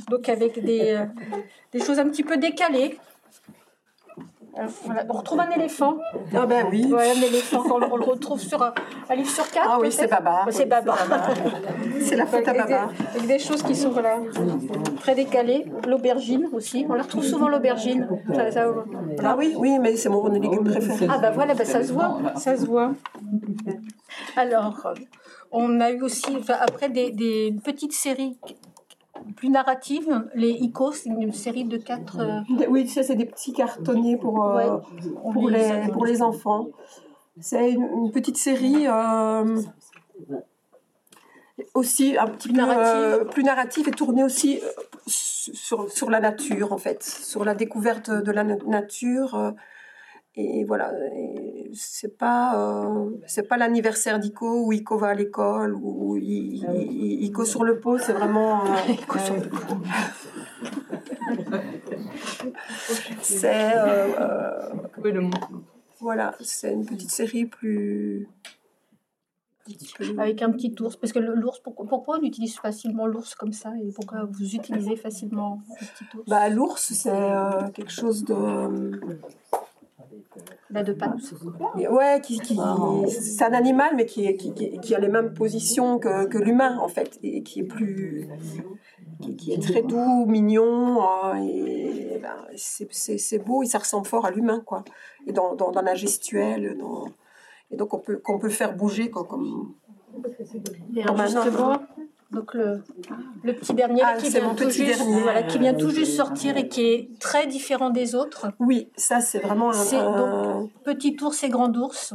[0.08, 1.04] Donc avec des, euh,
[1.72, 2.98] des choses un petit peu décalées.
[4.84, 5.04] Voilà.
[5.09, 5.96] On retrouve un éléphant.
[6.34, 6.92] Ah ben oui.
[6.92, 7.62] Ouais, un éléphant.
[7.70, 8.72] On, le- on le retrouve sur un,
[9.09, 9.68] un livre sur quatre.
[9.70, 10.46] Ah oui, c'est Baba.
[10.50, 10.96] C'est Baba.
[12.00, 12.88] C'est la faute à Avec des, Baba.
[13.14, 14.18] avec des choses qui sont voilà,
[15.00, 15.66] très décalées.
[15.86, 16.86] L'aubergine aussi.
[16.88, 18.09] On la retrouve souvent l'aubergine.
[19.22, 21.06] Ah oui, oui, mais c'est mon légume préféré.
[21.09, 22.18] Ah bah voilà, bah ça se voit.
[22.36, 22.92] Ça se voit.
[24.36, 24.94] Alors, euh,
[25.52, 28.38] on a eu aussi, enfin, après des, des petites séries
[29.36, 32.18] plus narratives, les ICO, c'est une série de quatre.
[32.20, 34.80] euh, Oui, sais, c'est des petits cartonniers pour, euh, Ouais.
[35.32, 35.74] pour, les, ça.
[35.92, 36.68] pour les enfants.
[37.40, 39.60] C'est une, une petite série euh,
[41.74, 43.20] aussi un petit peu Narrative.
[43.20, 44.60] euh, plus narrative et tournée aussi
[45.06, 49.54] sur, sur la nature, en fait, sur la découverte de la na- nature.
[50.34, 55.74] et voilà, et c'est pas euh, c'est pas l'anniversaire d'Ico où Ico va à l'école
[55.74, 58.68] ou I- I- Ico sur le pot, c'est vraiment euh,
[63.22, 64.70] c'est euh, euh,
[66.00, 68.28] voilà, c'est une petite série plus
[70.16, 70.96] avec un petit ours.
[70.96, 74.54] Parce que le- l'ours, pourquoi, pourquoi on utilise facilement l'ours comme ça et pourquoi vous
[74.54, 76.24] utilisez facilement le petit ours?
[76.28, 79.20] Bah l'ours c'est euh, quelque chose de
[80.70, 81.34] Là, de pattes.
[81.90, 82.58] ouais qui, qui
[83.08, 86.78] c'est un animal mais qui, qui, qui, qui a les mêmes positions que, que l'humain
[86.78, 88.28] en fait et qui est plus
[89.22, 93.78] qui, qui est très doux mignon euh, et ben, c'est, c'est, c'est beau et ça
[93.78, 94.84] ressemble fort à l'humain quoi.
[95.26, 97.06] Et dans, dans, dans la gestuelle dans
[97.70, 99.74] et donc on peut qu'on peut faire bouger quoi, comme
[100.94, 101.78] Et alors, justement,
[102.31, 102.83] donc le,
[103.43, 105.20] le petit dernier Ah, qui, vient mon tout petit juste, dernier.
[105.22, 108.49] voilà, qui vient tout juste sortir et qui est très différent des autres.
[108.59, 112.12] oui ça c'est vraiment un, C'est un- donc Petit ours et Grand ours,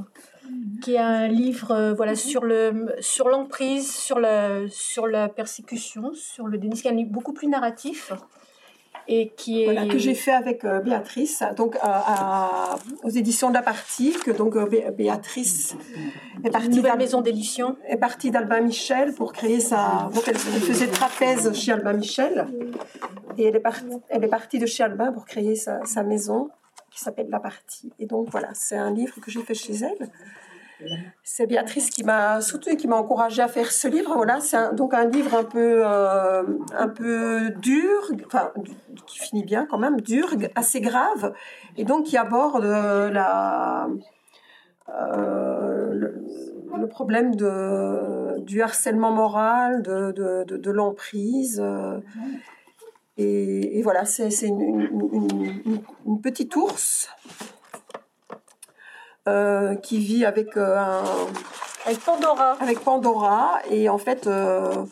[0.84, 6.12] qui est un livre euh, voilà, sur, le, sur l'emprise, sur la, sur la persécution,
[6.14, 8.14] sur le déni, qui est un livre beaucoup plus narratif.
[9.08, 9.66] Et qui est.
[9.66, 14.32] Voilà, que j'ai fait avec euh, Béatrice, donc à- aux éditions de la partie, que
[14.32, 15.76] donc euh, Bé- Béatrice
[16.44, 17.76] est partie nouvelle maison d'édition.
[17.88, 20.10] est partie d'Albin Michel pour créer sa.
[20.14, 22.48] Donc elle, elle faisait trapèze chez Albin Michel
[23.38, 26.50] et elle est, partie, elle est partie de chez Albin pour créer sa, sa maison
[26.92, 27.92] qui s'appelle La Partie.
[28.00, 30.10] Et donc voilà, c'est un livre que j'ai fait chez elle.
[31.24, 34.14] C'est Béatrice qui m'a soutenue, qui m'a encouragée à faire ce livre.
[34.16, 36.44] Voilà, c'est donc un livre un peu, euh,
[36.78, 38.52] un peu dur, enfin
[39.08, 41.34] qui finit bien quand même, dur, assez grave,
[41.78, 43.12] et donc qui aborde euh,
[44.90, 51.64] euh, le, problème du harcèlement moral, de, l'emprise.
[53.18, 57.10] et, voilà, c'est une petite ours
[59.28, 61.04] euh, qui vit avec, euh, un,
[61.86, 62.58] Avec Pandora.
[62.60, 63.60] avec Pandora.
[63.70, 64.84] Et en fait, euh,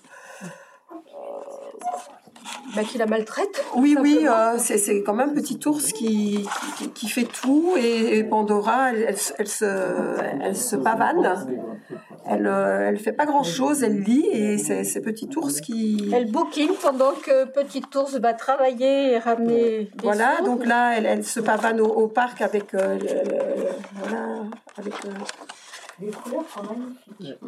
[2.75, 3.63] Bah, qui la maltraite.
[3.75, 6.47] oui, oui, euh, c'est quand même petit ours qui,
[6.77, 7.73] qui, qui fait tout.
[7.77, 9.65] Et, et Pandora, elle, elle, se- elle se,
[10.41, 11.47] elle se pavane.
[12.25, 14.25] Elle euh, elle fait pas grand-chose, elle lit.
[14.31, 16.09] Et c'est petit ours qui...
[16.13, 20.45] Elle bouquine pendant que Petit ours va travailler et ramener des Voilà, sous.
[20.45, 22.73] donc là, elle, elle se pavane au, au parc avec...
[22.73, 23.67] euh, le- le-
[24.01, 24.27] voilà,
[24.77, 24.93] avec...
[25.05, 25.09] euh,
[25.99, 27.39] Les couleurs sont magnifiques.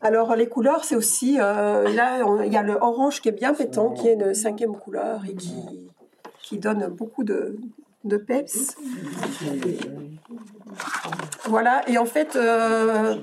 [0.00, 3.54] Alors les couleurs, c'est aussi euh, là il y a le orange qui est bien
[3.54, 5.54] pétant, qui est une cinquième couleur et qui
[6.42, 7.56] qui donne beaucoup de
[8.04, 8.76] de peps.
[11.46, 13.16] Voilà et en fait euh,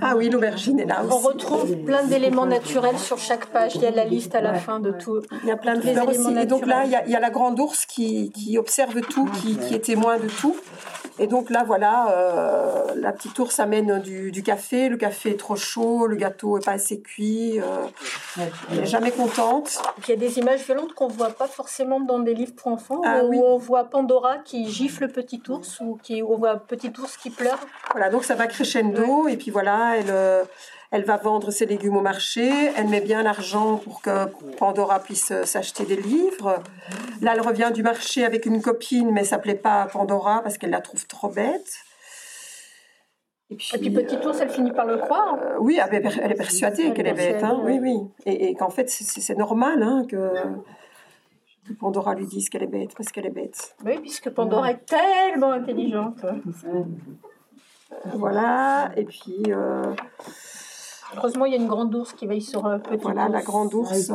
[0.00, 1.26] ah oui l'aubergine est là On aussi.
[1.26, 3.76] retrouve plein d'éléments naturels sur chaque page.
[3.76, 5.22] Il y a la liste à la fin de tout.
[5.42, 6.36] Il y a plein de fleurs aussi.
[6.38, 9.00] Et donc là il y a, il y a la grande ours qui, qui observe
[9.02, 10.56] tout, qui, qui est témoin de tout.
[11.18, 14.88] Et donc là, voilà, euh, la petite ours amène du, du café.
[14.88, 17.58] Le café est trop chaud, le gâteau est pas assez cuit.
[17.60, 17.86] euh,
[18.70, 19.80] elle est jamais contente.
[20.06, 23.00] Il y a des images violentes qu'on voit pas forcément dans des livres pour enfants,
[23.04, 23.40] Ah où oui.
[23.42, 27.60] on voit Pandora qui gifle Petit ours ou qui, on voit Petit ours qui pleure.
[27.92, 29.26] Voilà, donc ça va crescendo.
[29.28, 30.44] Et puis voilà, elle, euh,
[30.92, 32.48] elle va vendre ses légumes au marché.
[32.76, 34.26] Elle met bien l'argent pour que
[34.56, 36.62] Pandora puisse euh, s'acheter des livres.
[37.20, 40.58] Là, elle revient du marché avec une copine, mais ça plaît pas à Pandora parce
[40.58, 41.72] qu'elle la trouve trop bête.
[43.48, 45.38] Et puis, Et puis Petit ours, elle finit par le croire.
[45.40, 47.44] Euh, oui, elle est- elle est persuadée qu'elle est bête.
[47.44, 47.96] hein, Oui, oui.
[48.24, 50.32] Et, et qu'en fait, c'est- normal hein, que,
[51.68, 53.76] que Pandora lui dise qu'elle est bête, parce qu'elle est bête.
[53.84, 56.24] Oui, puisque Pandora est tellement intelligente.
[58.14, 59.42] voilà, et puis.
[61.14, 64.10] Heureusement, il y a une grande ours qui veille sur petit Voilà, la grande ours.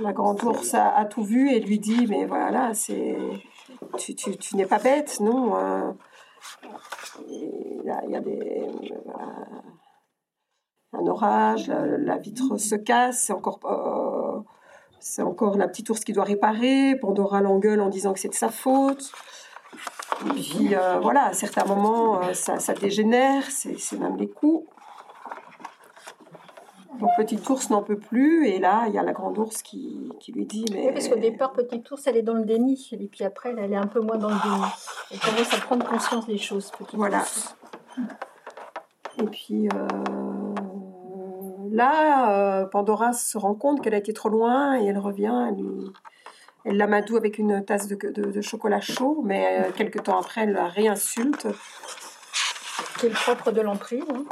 [0.00, 3.16] la grande ours a, tout vu et lui dit Mais voilà, c'est.
[3.96, 5.94] Tu, tu, tu n'es pas bête, non
[7.28, 8.66] il y, a, des,
[10.92, 14.40] un orage, la, vitre se casse, c'est encore, euh,
[15.00, 16.96] c'est encore la petite ours qui doit réparer.
[17.00, 19.12] Pandora l'engueule en disant que c'est de sa faute.
[20.26, 24.66] Et puis euh, voilà, à certains moments, euh, ça, ça, dégénère, c'est même les coups.
[26.98, 30.10] Donc Petite Ours n'en peut plus, et là, il y a la grande ours qui,
[30.18, 30.86] qui lui dit mais...
[30.86, 33.72] Oui, parce qu'au départ, Petite Ours, elle est dans le déni, et puis après, elle,
[33.72, 34.64] est un peu moins dans le déni.
[35.12, 37.24] Elle commence à prendre conscience des choses, Petite Voilà.
[39.18, 39.86] Et puis euh,
[41.70, 45.64] là, Pandora se rend compte qu'elle a été trop loin, et elle revient, elle,
[46.68, 50.52] elle l'amadoue avec une tasse de, de, chocolat chaud, mais euh, quelques temps après, elle
[50.52, 51.48] la réinsulte.
[52.98, 54.04] C'est le propre de l'emprise.
[54.10, 54.24] Hein.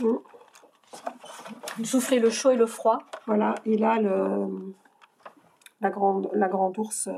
[0.00, 1.84] Mm.
[1.84, 2.98] Souffler le chaud et le froid.
[3.26, 4.74] Voilà, et là, le,
[5.82, 7.12] la, grande, la grande ours euh,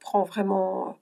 [0.00, 0.96] prend vraiment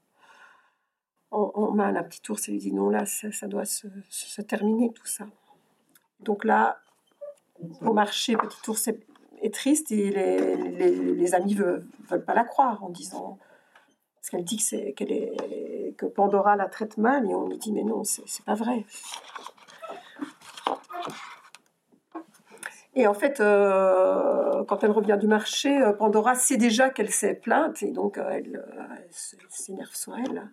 [1.30, 4.92] en, main la petite ours et lui dit non, là, ça, doit se, se, terminer
[4.92, 5.26] tout ça.
[6.18, 6.80] Donc là,
[7.82, 8.98] au marché, petite ours est,
[9.50, 13.38] triste et les, amis ne veulent, pas la croire en disant.
[14.16, 17.58] Parce qu'elle dit que, c'est, qu'elle est, que Pandora la traite mal et on lui
[17.58, 18.84] dit mais non, c'est, pas vrai.
[22.96, 27.34] Et en fait, euh, quand elle revient du marché, euh, Pandora sait déjà qu'elle s'est
[27.34, 28.64] plainte et donc euh, elle,
[29.50, 30.50] s'énerve sur elle.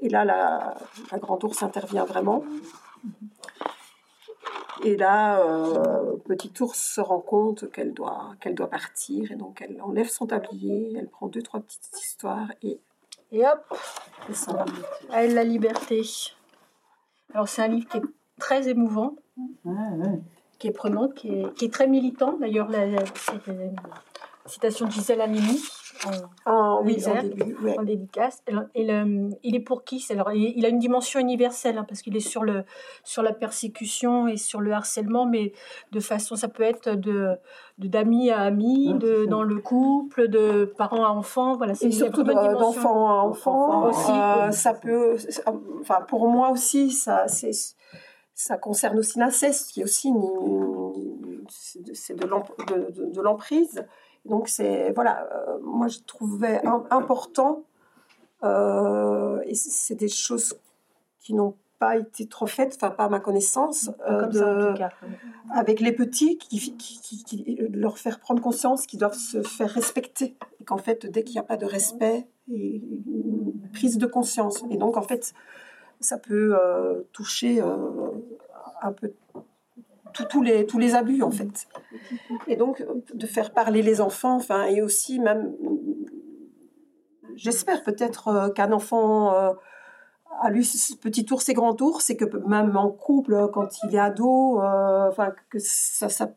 [0.00, 0.74] Et là, la,
[1.18, 2.42] grande ours intervient vraiment.
[4.84, 5.42] Et là,
[6.24, 10.26] Petit ours se rend compte qu'elle doit, qu'elle doit partir et donc elle enlève son
[10.26, 12.78] tablier, elle prend deux, trois petites histoires et,
[13.32, 13.78] et hop,
[14.28, 14.64] elle s'en va.
[15.12, 16.02] Elle, la liberté.
[17.34, 18.02] Alors c'est un livre qui est
[18.38, 19.16] très émouvant.
[19.64, 20.20] Ouais, ouais
[20.60, 22.34] qui est prenante, qui est, qui est très militant.
[22.34, 23.40] D'ailleurs, la, c'est
[24.46, 25.58] citation de Gisèle Halimi
[26.46, 28.42] en, oui, en, début, en dédicace.
[28.74, 28.88] Et,
[29.42, 32.42] il est pour qui Alors, il, a une dimension universelle hein, parce qu'il est sur,
[32.42, 32.64] le,
[33.04, 35.52] sur la persécution et sur le harcèlement, mais
[35.92, 37.36] de façon, ça peut être de
[37.78, 41.56] d'amis à amis, de, dans le couple, de parents à enfants.
[41.56, 43.88] Voilà, et surtout d'enfants à enfants.
[43.88, 45.16] Aussi, euh, ça peut,
[45.80, 47.52] enfin pour moi aussi, ça c'est
[48.34, 50.12] ça concerne aussi l'inceste, qui est aussi
[51.92, 53.84] c'est de l'emprise.
[54.24, 56.60] Donc c'est voilà, euh, moi je trouvais
[56.90, 57.64] important
[58.44, 60.54] euh, et c'est des choses
[61.20, 64.74] qui n'ont pas été trop faites, enfin pas à ma connaissance, euh,
[65.54, 70.64] avec les petits, qui, qui, leur faire prendre conscience qu'ils doivent se faire respecter et
[70.64, 74.62] qu'en fait dès qu'il n'y a pas de respect, et une prise de conscience.
[74.70, 75.32] Et donc en fait
[76.00, 76.54] ça peut
[77.12, 77.62] toucher
[78.82, 79.12] un peu
[80.12, 81.68] tous les, tous les abus en fait.
[82.46, 82.84] Et donc
[83.14, 85.52] de faire parler les enfants, enfin, et aussi même,
[87.36, 89.32] j'espère peut-être euh, qu'un enfant
[90.42, 90.64] a lu
[91.00, 95.32] Petit ours et Grand ours, et que même en couple, quand il est ado, enfin,
[95.50, 96.30] que ça, ça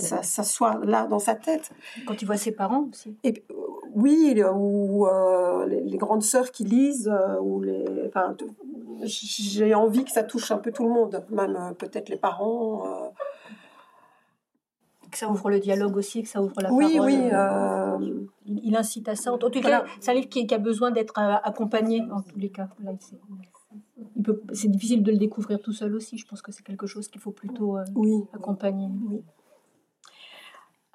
[0.00, 1.70] ça, ça, soit là dans sa tête.
[2.06, 3.16] Quand il voit ses parents aussi.
[3.24, 3.54] Et, euh,
[3.94, 8.36] oui, ou euh, les, grandes sœurs qui lisent, euh, ou les, enfin,
[9.04, 13.12] j'ai envie que ça touche un peu tout le monde, même peut-être les parents.
[15.10, 17.10] Que ça ouvre le dialogue aussi, que ça ouvre la oui, parole.
[17.10, 19.32] Oui, il, il, incite à ça.
[19.32, 22.68] En tout cas, c'est un livre qui, a besoin d'être accompagné en tous les cas.
[24.52, 26.18] c'est difficile de le découvrir tout seul aussi.
[26.18, 28.24] Je pense que c'est quelque chose qu'il faut plutôt oui.
[28.32, 28.88] accompagner.
[29.08, 29.22] Oui.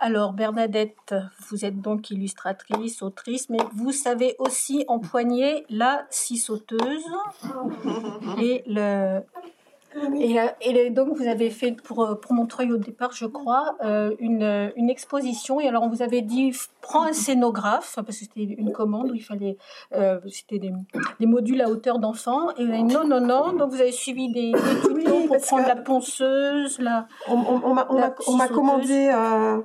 [0.02, 1.14] Alors Bernadette,
[1.50, 7.04] vous êtes donc illustratrice, autrice, mais vous savez aussi empoigner la scie sauteuse
[8.42, 9.20] et le
[10.62, 14.90] et, donc vous avez fait pour, pour Montreuil au départ, je crois, euh, une, une,
[14.90, 15.60] exposition.
[15.60, 19.16] Et alors on vous avait dit prends un scénographe parce que c'était une commande où
[19.16, 19.58] il fallait
[19.94, 20.72] euh, c'était des,
[21.20, 22.52] des, modules à hauteur d'enfant.
[22.58, 24.52] Et non non non, donc vous avez suivi des,
[24.84, 27.08] tutos pour prendre la ponceuse, la.
[27.28, 29.12] On, on, m'a commandé.
[29.14, 29.60] Euh,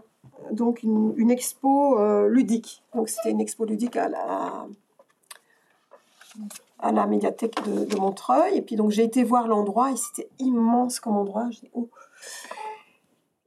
[0.53, 2.83] donc une, expo euh, ludique.
[2.95, 4.67] Donc c'était une expo ludique à la,
[6.79, 8.57] à la médiathèque de, Montreuil.
[8.57, 11.49] Et puis donc j'ai été voir l'endroit et c'était immense comme endroit.
[11.75, 11.89] Oh.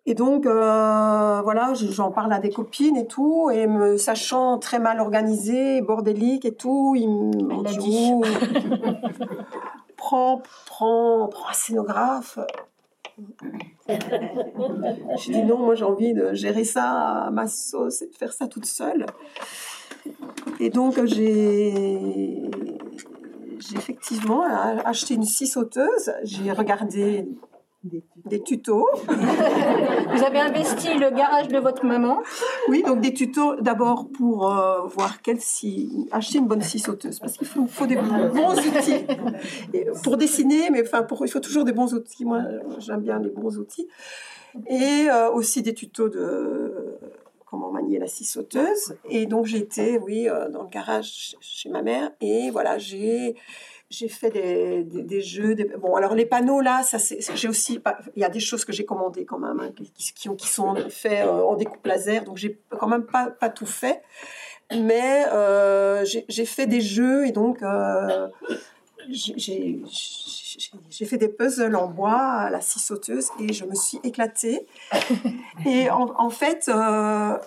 [0.05, 4.79] Et donc euh, voilà, j'en parle à des copines et tout, et me sachant très
[4.79, 8.23] mal organisée, bordélique et tout, ils m'ont dit, oh,
[9.97, 12.39] prends, prends, prends un scénographe.
[15.17, 18.33] J'ai dit non, moi j'ai envie de gérer ça à ma sauce et de faire
[18.33, 19.05] ça toute seule.
[20.59, 22.49] Et donc j'ai
[23.75, 24.43] effectivement
[24.85, 26.13] acheté une scie sauteuse.
[26.23, 27.27] J'ai regardé
[28.25, 28.87] des tutos.
[29.07, 32.21] Vous avez investi le garage de votre maman
[32.69, 37.19] Oui, donc des tutos d'abord pour euh, voir quelle scie, acheter une bonne scie sauteuse,
[37.19, 39.05] parce qu'il faut, des bons outils
[40.03, 42.25] pour dessiner, mais enfin, pour, il faut toujours des bons outils.
[42.25, 42.41] Moi,
[42.79, 43.87] j'aime bien les bons outils.
[44.67, 46.97] Et euh, aussi des tutos de
[47.45, 48.95] comment manier la scie sauteuse.
[49.09, 53.35] Et donc j'étais, oui, euh, dans le garage chez ma mère, et voilà, j'ai
[53.89, 55.55] j'ai fait des, des, jeux.
[55.79, 56.97] Bon, alors les panneaux là, ça
[57.33, 57.79] j'ai aussi,
[58.15, 61.41] il y a des choses que j'ai commandées quand même, hein, qui, sont faits euh,
[61.41, 64.01] en découpe laser, donc j'ai quand même pas, pas tout fait.
[64.75, 68.27] Mais euh, j'ai fait des jeux et donc euh,
[69.09, 74.67] j'ai fait des puzzles en bois à la scie sauteuse et je me suis éclatée.
[75.65, 77.37] Et en, en fait, euh,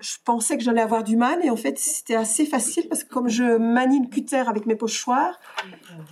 [0.00, 3.12] je pensais que j'allais avoir du mal et en fait c'était assez facile parce que
[3.12, 5.38] comme je manie le cutter avec mes pochoirs,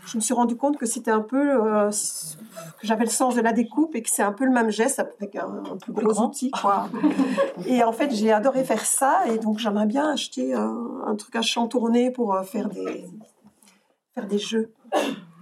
[0.06, 3.40] je me suis rendu compte que c'était un peu euh, que j'avais le sens de
[3.40, 6.52] la découpe et que c'est un peu le même geste avec un, plus gros outil
[6.52, 6.88] quoi.
[7.66, 11.42] et en fait j'ai adoré faire ça et donc j'aimerais bien acheter un truc à
[11.42, 13.04] chantourner pour euh, faire des
[14.14, 14.72] faire des jeux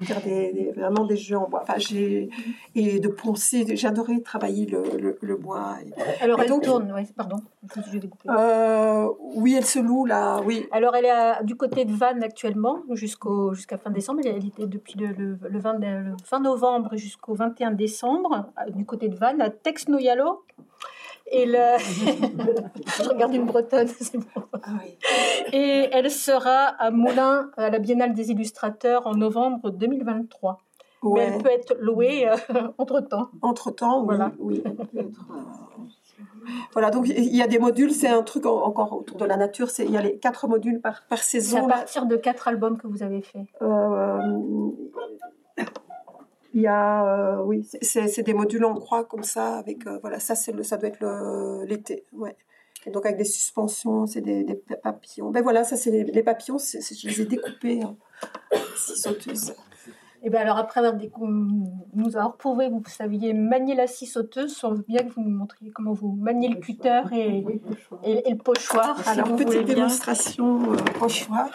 [0.05, 1.63] faire des, vraiment des jeux en bois.
[1.63, 2.29] Enfin, j'ai
[2.75, 3.77] et de poncer.
[3.77, 5.77] J'adorais travailler le, le, bois.
[6.21, 7.37] Alors elle tourne, ouais, pardon.
[8.29, 10.41] Euh, oui, elle se loue là.
[10.45, 10.67] Oui.
[10.73, 14.21] Alors elle est du côté de Vannes actuellement jusqu'au jusqu'à fin décembre.
[14.25, 15.09] Elle était depuis le,
[15.49, 20.45] le, 20, le fin novembre jusqu'au 21 décembre du côté de Vannes à Tex-Noyalo.
[21.31, 21.79] Et le...
[21.79, 24.43] je regarde une bretonne, c'est bon.
[24.63, 24.71] Ah
[25.53, 30.59] Et elle sera à Moulins, à la Biennale des illustrateurs, en novembre 2023.
[31.03, 32.37] Mais elle peut être louée euh,
[32.79, 33.31] entre-temps.
[33.43, 34.33] Entre-temps, voilà.
[34.39, 34.63] oui.
[34.67, 35.03] Euh,
[36.73, 39.69] voilà, donc il y a des modules, c'est un truc encore autour de la nature,
[39.79, 41.59] il y a les quatre modules par, par saison.
[41.59, 44.19] C'est à partir de quatre albums que vous avez fait euh,
[46.55, 50.19] il y a, euh, oui, c'est des modules en croix comme ça, avec, euh, voilà,
[50.19, 52.37] ça, le, ça doit être l'été, ouais.
[52.87, 55.31] Et donc avec des suspensions, c'est des, des, papillons.
[55.31, 57.97] Ben voilà, ça c'est les, papillons, je les ai découpés, hein,
[58.77, 59.55] scie sauteuse.
[60.23, 61.01] Et bien alors après avoir
[61.95, 65.21] nous avoir prouvé que vous saviez manier la scie sauteuse, on veut bien que vous
[65.21, 67.45] nous montriez comment vous maniez le cutter et,
[68.05, 68.97] et, le pochoir.
[69.07, 71.49] Alors petite démonstration euh, pochoir.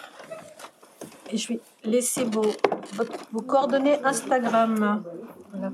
[1.30, 2.46] Et je vais laisser vos,
[3.32, 5.02] vos coordonnées Instagram.
[5.52, 5.72] Voilà.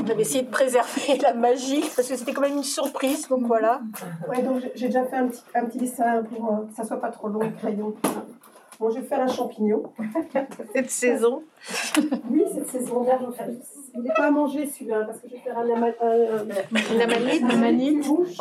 [0.00, 3.46] On avait essayé de préserver la magie parce que c'était quand même une surprise, donc
[3.46, 3.80] voilà.
[4.44, 7.10] Donc j'ai déjà fait un petit, un petit dessin pour euh, que ça soit pas
[7.10, 7.94] trop long, le crayon.
[8.78, 9.82] Bon, je vais faire un champignon.
[10.72, 11.42] cette saison
[12.30, 13.06] Oui, cette saison.
[13.94, 18.06] Il n'est pas à manger celui-là, parce que je vais faire un, amanite, un amanite.
[18.06, 18.38] Bouche.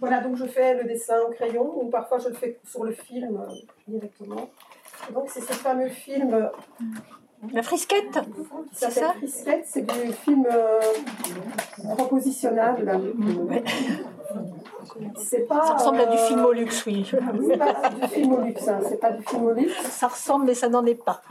[0.00, 2.92] Voilà, donc je fais le dessin au crayon, ou parfois je le fais sur le
[2.92, 3.52] film euh,
[3.88, 4.48] directement.
[5.12, 6.32] donc c'est ce fameux film.
[6.32, 6.46] Euh,
[7.52, 8.18] la frisquette
[8.72, 9.14] C'est ça?
[9.14, 10.80] Frisquette, c'est du film euh,
[11.96, 13.00] repositionnable.
[15.48, 17.08] Pas, ça ressemble à du film au luxe, oui.
[17.10, 18.80] C'est pas du film au luxe, hein.
[18.86, 19.72] c'est pas du film au luxe.
[19.90, 21.22] Ça ressemble, mais ça n'en est pas.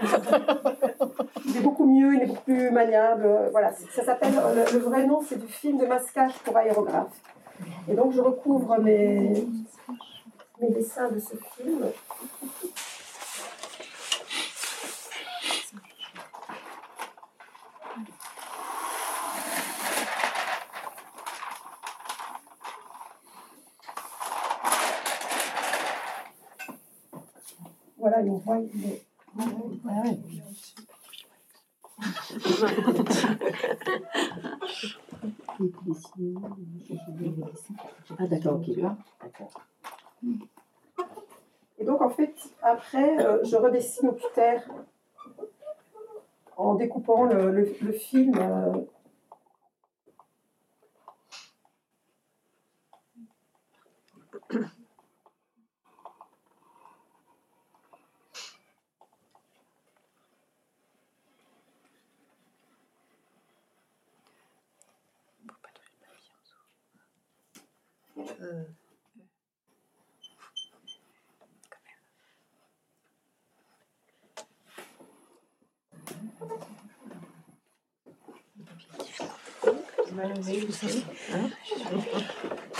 [1.46, 3.50] il est beaucoup mieux, il est beaucoup plus maniable.
[3.52, 4.34] Voilà, ça s'appelle,
[4.74, 7.14] le, vrai nom, c'est du film de masquage pour aérographe.
[7.90, 9.46] Et donc, je recouvre mes,
[10.62, 11.86] mes dessins de ce film.
[27.98, 29.04] Voilà, on voit, il est...
[38.20, 38.70] Ah d'accord, ok.
[41.80, 44.58] Et donc en fait, après, euh, je redessine au cutter
[46.56, 48.34] en découpant le, le, le film.
[48.38, 48.74] Euh,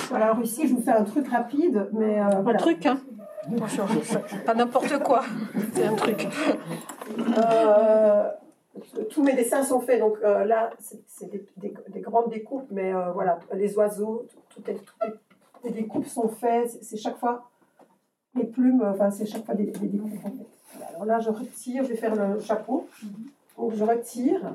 [0.10, 2.20] Voilà, alors ici, je vous fais un truc rapide, mais...
[2.20, 3.00] Euh, un truc, hein
[4.46, 5.24] Pas n'importe quoi.
[5.74, 6.28] C'est un truc.
[7.38, 8.30] Euh,
[9.10, 12.94] tous mes dessins sont faits, donc euh, là, c'est des, des, des, grandes découpes, mais
[12.94, 14.78] euh, voilà, les oiseaux, toutes les,
[15.64, 17.50] les, découpes sont faites, c'est chaque fois
[18.36, 20.46] les plumes, enfin, c'est chaque fois des, des découpes en fait.
[20.90, 22.88] Alors là, je retire, je vais faire le chapeau.
[23.58, 24.54] Donc je retire.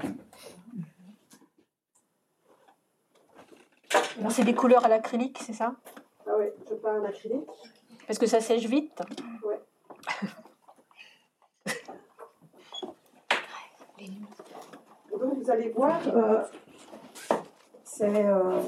[4.30, 5.74] C'est des couleurs à l'acrylique, c'est ça?
[6.26, 7.48] Ah oui, je peins en acrylique.
[8.06, 9.02] Parce que ça sèche vite
[9.44, 9.54] Oui.
[15.10, 16.42] Donc vous allez voir, euh,
[17.84, 18.24] c'est...
[18.24, 18.60] Euh...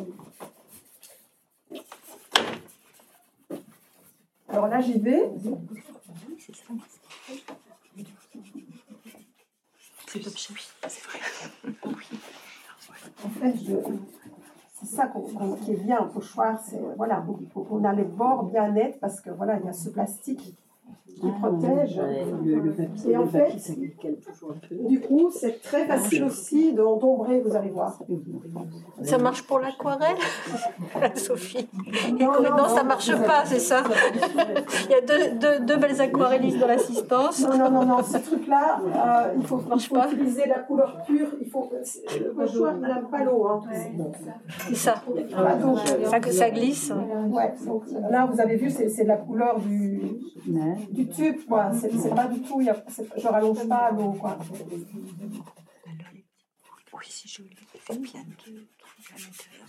[4.48, 5.30] Alors là, j'y vais.
[10.86, 11.18] C'est vrai.
[13.24, 13.74] En fait, je
[14.84, 15.12] c'est ça
[15.62, 17.24] qui est bien au pochoir, c'est voilà,
[17.70, 20.54] on a les bords bien nets parce que voilà, il y a ce plastique
[21.20, 22.00] qui ah, protège.
[22.44, 23.56] le, papier, et en fait,
[24.88, 27.98] du coup, c'est très facile aussi d'ombrer, vous allez voir.
[29.02, 30.16] Ça marche pour l'aquarelle,
[31.14, 31.68] Sophie
[32.18, 33.84] Non, non, non, ça marche pas, c'est ça.
[34.84, 37.42] Il y a deux, deux, deux belles aquarellistes dans l'assistance.
[37.42, 41.28] Non, non, non, non, ce truc-là, euh, il faut, il faut utiliser la couleur pure.
[41.40, 41.70] Il faut,
[42.18, 43.46] le pochoir n'aime pas l'eau.
[43.46, 43.60] Hein.
[44.68, 44.94] C'est ça.
[45.60, 46.92] donc, ça, ça glisse.
[47.30, 50.02] Ouais, donc, là, vous avez vu, c'est de la couleur du,
[50.90, 51.72] du tube, quoi.
[51.72, 52.84] C'est pas du tout, y a,
[53.16, 54.38] je rallonge pas l'eau, quoi.
[56.92, 57.56] Oui, c'est joli.
[57.86, 58.66] C'est bien de
[59.12, 59.68] à l'intérieur.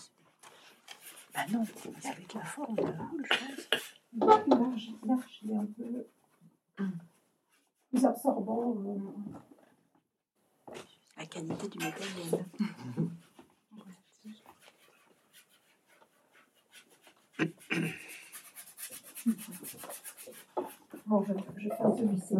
[1.33, 1.65] Bah non,
[2.05, 4.45] avec la forme de la boule, je pense.
[4.47, 6.07] Large, large, il est un peu
[7.89, 8.75] plus absorbant.
[11.17, 12.45] La qualité du matériel.
[21.15, 22.35] Bon, je, je fais celui-ci.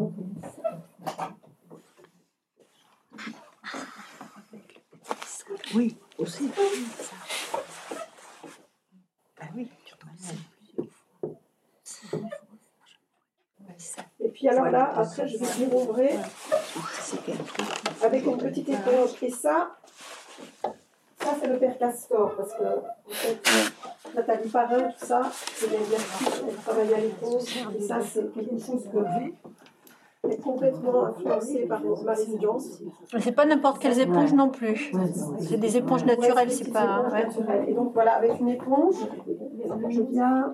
[5.74, 6.52] Oui, aussi.
[9.40, 9.70] Ah oui,
[14.20, 16.20] Et puis alors là, après, je vais dérombrer
[18.04, 19.12] avec une petite éponge.
[19.22, 19.78] Et ça,
[21.22, 23.74] ça c'est le père Castor, parce que en fait,
[24.16, 27.68] Nathalie Parrain, tout ça, c'est des exercices, elle travaille à l'éponge.
[27.78, 28.98] Et ça, c'est quelque chose que
[30.32, 32.82] est complètement influencé par ma résidence.
[33.20, 34.92] C'est pas n'importe quelles éponges non plus.
[35.40, 37.08] C'est des éponges naturelles, c'est pas.
[37.10, 37.28] Ouais.
[37.68, 38.96] Et donc voilà, avec une éponge,
[39.90, 40.52] je viens.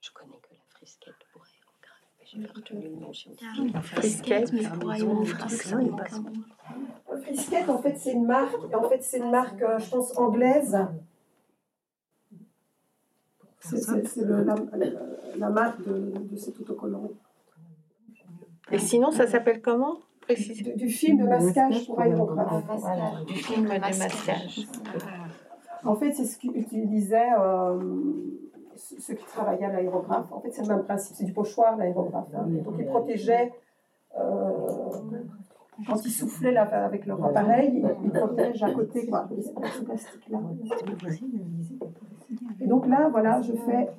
[0.00, 3.76] Je connais que la frisquette pour aérographe, mais j'ai pas retenu le nom scientifique.
[3.82, 5.52] Frisquette, mais pour aérographe,
[7.22, 8.74] Frisquette, en fait, c'est une marque.
[8.74, 10.76] En fait, c'est une marque, euh, je pense, anglaise
[13.62, 14.54] c'est la,
[15.36, 17.08] la, marque de, de, cet autocollant.
[18.70, 19.98] Et sinon, ça s'appelle comment
[20.28, 22.64] du, du, film de masquage pour aérographe.
[22.78, 24.66] Voilà, du film de masquage.
[25.84, 27.78] En fait, c'est ce qu'utilisaient euh,
[28.76, 30.26] ceux qui travaillaient à l'aérographe.
[30.30, 32.28] En fait, c'est le même principe, c'est du pochoir, l'aérographe.
[32.34, 32.46] Hein.
[32.46, 33.52] Donc, ils protégeaient.
[34.18, 34.22] Euh,
[35.86, 40.40] quand ils soufflaient là, avec leur appareil, ils protègent à côté quoi, ce plastique-là.
[42.60, 43.90] Et donc là, voilà, je fais.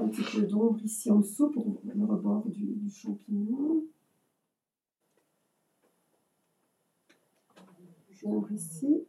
[0.00, 3.82] Un petit peu d'ombre ici en dessous pour le rebord du, du champignon.
[8.10, 9.04] J'ouvre ici.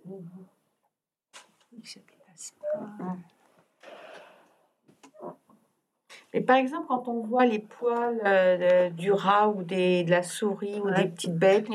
[6.33, 10.21] Mais par exemple, quand on voit les poils euh, du rat ou des, de la
[10.21, 11.67] souris ou des petites bêtes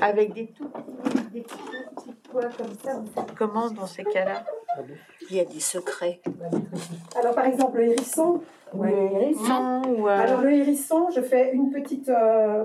[0.00, 4.44] avec des tout petits, des petits poils comme ça, comment dans ces cas-là?
[5.30, 6.20] Il y a des secrets.
[7.18, 8.42] Alors par exemple, le hérisson.
[8.80, 9.82] le hérisson.
[9.88, 12.08] Ou, euh, Alors le hérisson, je fais une petite.
[12.08, 12.64] Euh,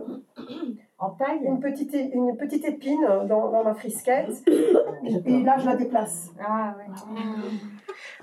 [0.99, 4.43] en taille une petite, une petite épine dans, dans ma frisquette.
[4.47, 6.29] et là, je la déplace.
[6.39, 7.19] Ah oui.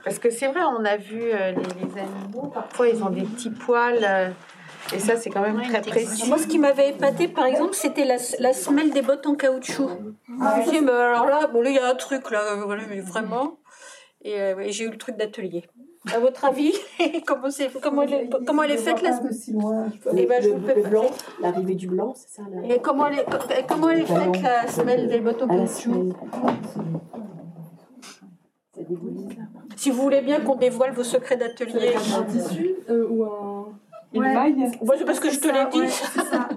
[0.04, 3.22] Parce que c'est vrai, on a vu euh, les, les, animaux, parfois ils ont des
[3.22, 3.98] petits poils.
[4.02, 4.30] Euh,
[4.94, 6.26] et ça, c'est quand même très précieux.
[6.28, 9.90] Moi, ce qui m'avait épaté, par exemple, c'était la, la, semelle des bottes en caoutchouc.
[10.40, 12.84] Ah, je me mais alors là, bon, là, il y a un truc, là, voilà,
[12.88, 13.58] mais vraiment.
[14.22, 15.64] Et, euh, j'ai eu le truc d'atelier.
[16.14, 16.72] À votre avis,
[17.26, 20.88] comment, c'est, comment, elle est, comment elle est faite la semelle Et ben, je le,
[20.88, 21.10] blanc,
[21.42, 25.08] l'arrivée du blanc, c'est ça Et comment elle est, comment elle est faite la semelle
[25.08, 26.14] des bottes en caoutchouc
[29.78, 31.94] si vous voulez bien qu'on dévoile vos secrets d'atelier.
[32.16, 33.66] Un tissu euh, ou un.
[34.12, 35.88] Une maille Moi, c'est parce que je te l'ai dit.
[35.88, 36.48] c'est ça.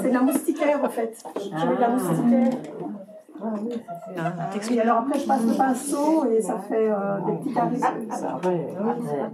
[0.00, 1.22] C'est de la moustiquaire, en fait.
[1.36, 2.50] Je mets de la moustiquaire.
[3.38, 3.72] Ah oui,
[4.62, 7.76] ça et alors après, je passe le pinceau et ça fait euh, des petits carrés.
[8.10, 8.40] Ah,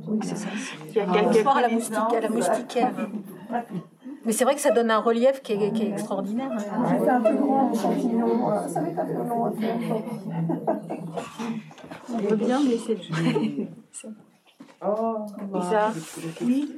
[0.08, 0.48] oui, c'est ça.
[0.88, 2.90] Il y a quelques à la, moustique, à la moustiquaire.
[4.24, 6.50] Mais c'est vrai que ça donne un relief qui est, qui est extraordinaire.
[6.90, 8.50] J'ai fait un peu grand champignon.
[8.66, 9.76] Ça va être un peu long à faire.
[12.12, 12.98] On veut bien, mais c'est.
[14.84, 15.26] Oh,
[15.56, 15.92] Isa.
[16.40, 16.74] Oui.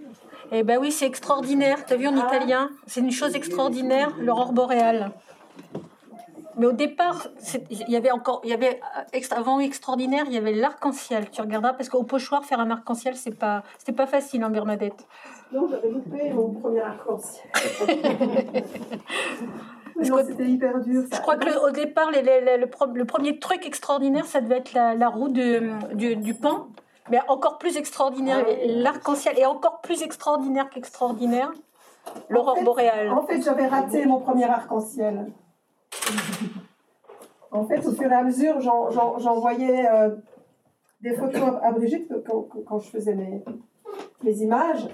[0.53, 1.87] Eh ben oui, c'est extraordinaire.
[1.87, 2.27] T'as vu en ah.
[2.27, 2.69] italien?
[2.87, 5.11] C'est une chose extraordinaire, l'aurore boréale.
[6.57, 7.29] Mais au départ,
[7.71, 8.79] il y avait encore, il y avait
[9.15, 11.31] euh, avant extraordinaire, il y avait l'arc-en-ciel.
[11.31, 15.07] Tu regarderas parce qu'au pochoir faire un arc-en-ciel, c'est pas, c'était pas facile en Bernadette.
[15.53, 17.49] Non, j'avais loupé mon premier arc-en-ciel.
[20.03, 21.05] c'était hyper dur.
[21.13, 26.17] Je crois qu'au départ, le, premier truc extraordinaire, ça devait être la, roue de, du,
[26.17, 26.69] du pan
[27.11, 28.45] mais encore plus extraordinaire.
[28.49, 31.53] Ah l'arc-en-ciel est encore plus extraordinaire qu'extraordinaire.
[32.29, 33.11] L'aurore boréale.
[33.11, 35.33] En fait, j'avais raté mon premier arc-en-ciel.
[37.51, 40.11] en fait, au fur et à mesure, j'envoyais euh,
[41.01, 43.43] des photos à Brigitte quand, quand je faisais mes,
[44.23, 44.89] mes images.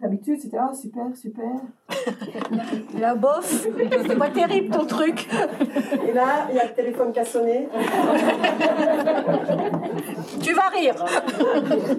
[0.00, 1.50] D'habitude, c'était ah, super, super.
[3.00, 5.28] La bof, c'est pas terrible ton truc.
[6.06, 7.68] Et là, il y a le téléphone qui a sonné.
[10.40, 11.04] tu vas rire.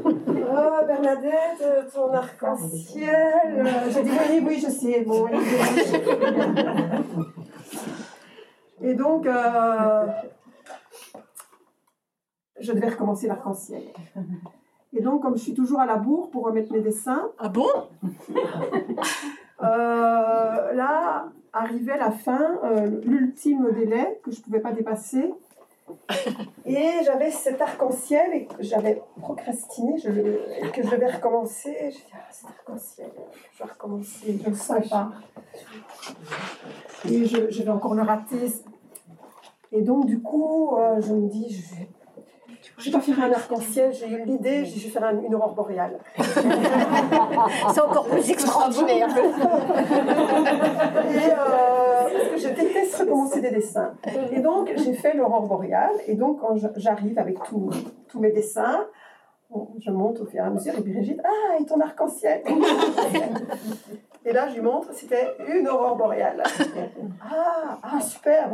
[0.06, 3.68] Oh, Bernadette, ton arc-en-ciel.
[3.90, 5.02] J'ai dit oui, oui, je sais.
[5.02, 5.28] Bon,
[8.82, 10.06] Et donc, euh,
[12.62, 13.84] je devais recommencer l'arc-en-ciel.
[14.94, 17.30] Et donc, comme je suis toujours à la bourre pour remettre mes dessins.
[17.38, 17.68] Ah bon?
[19.62, 25.34] Euh, Là, arrivait la fin, euh, l'ultime délai que je ne pouvais pas dépasser.
[26.66, 30.10] Et j'avais cet arc-en-ciel et j'avais procrastiné, je,
[30.70, 31.76] que je devais recommencer.
[31.92, 33.10] Je dit, ah, cet arc-en-ciel,
[33.54, 35.12] je vais recommencer, je ne le sens pas.
[37.06, 38.48] Et je, je, vais encore le rater.
[39.72, 41.90] Et donc, du coup, euh, je me dis, je vais
[42.80, 46.00] je vais pas faire un arc-en-ciel, j'ai eu l'idée, je vais faire une aurore boréale.
[46.18, 49.10] C'est encore plus extraordinaire.
[49.10, 49.22] et,
[51.32, 53.94] euh, parce que je déteste recommencer des dessins.
[54.32, 55.96] Et donc, j'ai fait l'aurore boréale.
[56.08, 57.70] Et donc, quand j'arrive avec tous
[58.16, 58.86] mes dessins,
[59.80, 62.44] je monte au fur et à mesure et Brigitte, ah, et ton arc-en-ciel?
[64.26, 66.44] Et là, je lui montre, c'était une aurore boréale.
[67.22, 68.50] Ah, ah super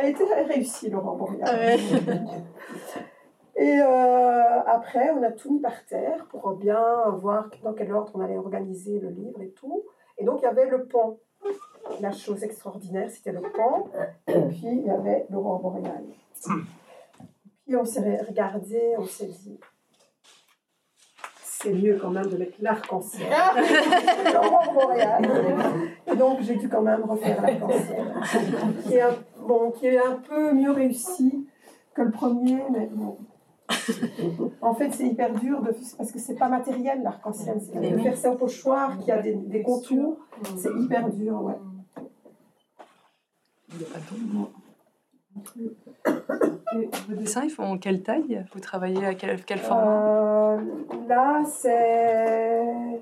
[0.00, 1.78] Elle était réussie, l'aurore boréale.
[3.56, 6.80] Et euh, après, on a tout mis par terre pour bien
[7.18, 9.84] voir dans quel ordre on allait organiser le livre et tout.
[10.16, 11.18] Et donc, il y avait le pont.
[12.00, 13.88] La chose extraordinaire, c'était le pont.
[14.28, 16.04] Et puis, il y avait l'aurore boréale.
[17.66, 19.58] Puis, on s'est regardé, on s'est dit,
[21.60, 23.26] c'est mieux quand même de mettre l'arc-en-ciel.
[26.06, 28.04] Et donc, j'ai dû quand même refaire l'arc-en-ciel.
[28.86, 29.04] Qui, est
[29.46, 31.46] bon, qui est un peu mieux réussi
[31.94, 33.18] que le premier, mais bon
[34.62, 37.58] en fait, c'est hyper dur de, parce que c'est pas matériel l'arc-en-ciel.
[37.58, 40.16] De faire ça au pochoir qui a des, des contours,
[40.56, 41.54] c'est hyper dur, ouais.
[46.74, 48.44] Et vos dessins, ils font quelle taille?
[48.52, 50.56] Vous travaillez à quel, quel format?
[50.56, 50.60] Euh,
[51.08, 53.00] Là, c'est.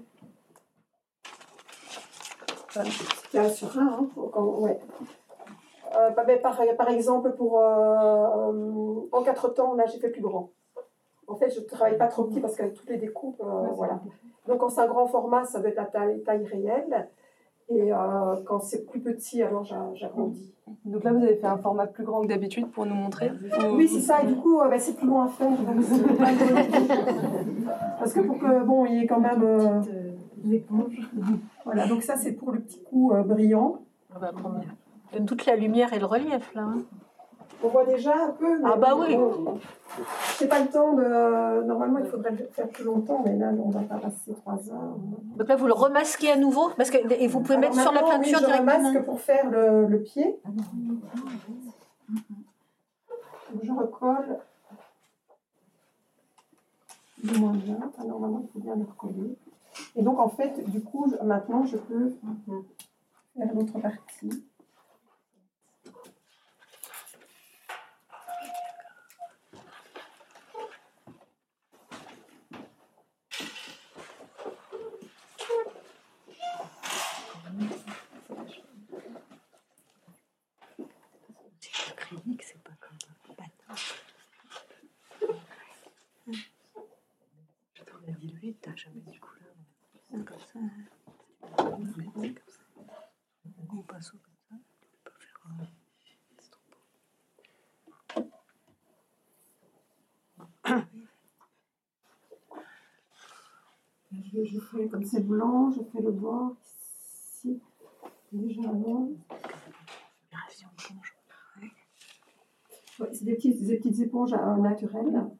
[3.30, 4.78] C'est un sur un, hein, ouais.
[5.96, 10.50] Euh, bah, par, par, exemple, pour euh, en quatre temps, là, j'ai fait plus grand.
[11.26, 14.00] En fait, je ne travaille pas trop petit parce qu'avec toutes les découpes, euh, voilà.
[14.46, 17.08] Donc, quand c'est un grand format, ça doit être la taille, taille réelle.
[17.68, 17.90] Et
[18.44, 19.64] quand c'est plus petit, alors
[19.94, 20.54] j'agrandis.
[20.84, 23.30] Donc là, vous avez fait un format plus grand que d'habitude pour nous montrer
[23.72, 24.22] Oui, c'est ça.
[24.22, 25.50] Et du coup, bah, c'est plus long à faire.
[27.98, 29.82] parce que pour que, bon, il y ait quand même...
[30.44, 31.10] l'éponge.
[31.64, 33.80] Voilà, donc ça, c'est pour le petit coup brillant.
[34.14, 34.60] On va prendre
[35.12, 36.62] donne toute la lumière et le relief là.
[36.62, 36.82] Hein.
[37.66, 38.60] On voit déjà un peu.
[38.64, 39.18] ah bah oui.
[40.36, 41.64] C'est pas le temps de.
[41.64, 44.96] Normalement, il faudrait le faire plus longtemps, mais là, on va pas passer trois heures.
[45.36, 48.02] Donc là, vous le remasquez à nouveau, parce que et vous pouvez mettre sur la
[48.02, 50.38] peinture oui, je remasque pour faire le, le pied.
[53.62, 54.38] je recolle.
[57.24, 57.78] Du moins bien.
[58.06, 59.36] normalement, il faut bien le recoller.
[59.96, 62.10] Et donc, en fait, du coup, maintenant, je peux
[63.36, 64.44] faire l'autre partie.
[88.46, 90.60] vite, je du coup là, comme ça,
[104.10, 107.60] C'est fais comme c'est blanc, je fais le bord ici,
[108.32, 108.62] déjà
[113.12, 115.30] c'est des petites, petites éponges euh, naturelles.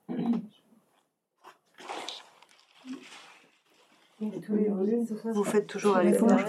[5.33, 6.45] Vous faites toujours à l'éponge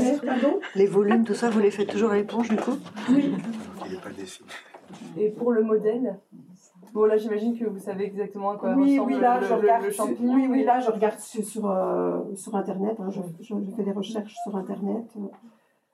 [0.75, 2.77] Les volumes, tout ça, vous les faites toujours à l'éponge du coup
[3.09, 3.33] Oui.
[5.17, 6.17] Et pour le modèle
[6.93, 9.53] Bon, là, j'imagine que vous savez exactement à quoi oui, ressemble oui, là, le, je
[9.53, 10.33] le- regarde le champignon.
[10.33, 12.95] oui, oui, là, je regarde sur, sur, euh, sur Internet.
[12.99, 15.03] hein, je, je- je fais des recherches sur Internet.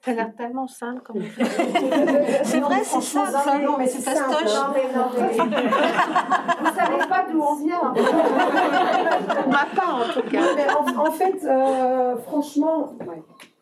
[0.04, 3.32] Ça a l'air tellement simple comme C'est C'est vrai, c'est simple.
[3.36, 3.60] hein.
[3.64, 4.18] Non, mais c'est simple.
[4.34, 4.54] fastoche.
[4.54, 5.38] Non, mais non, mais-
[6.70, 7.94] Vous savez pas d'où on vient.
[7.94, 10.42] Pour ma part, en tout cas.
[10.56, 12.94] Mais en, en fait, euh, franchement,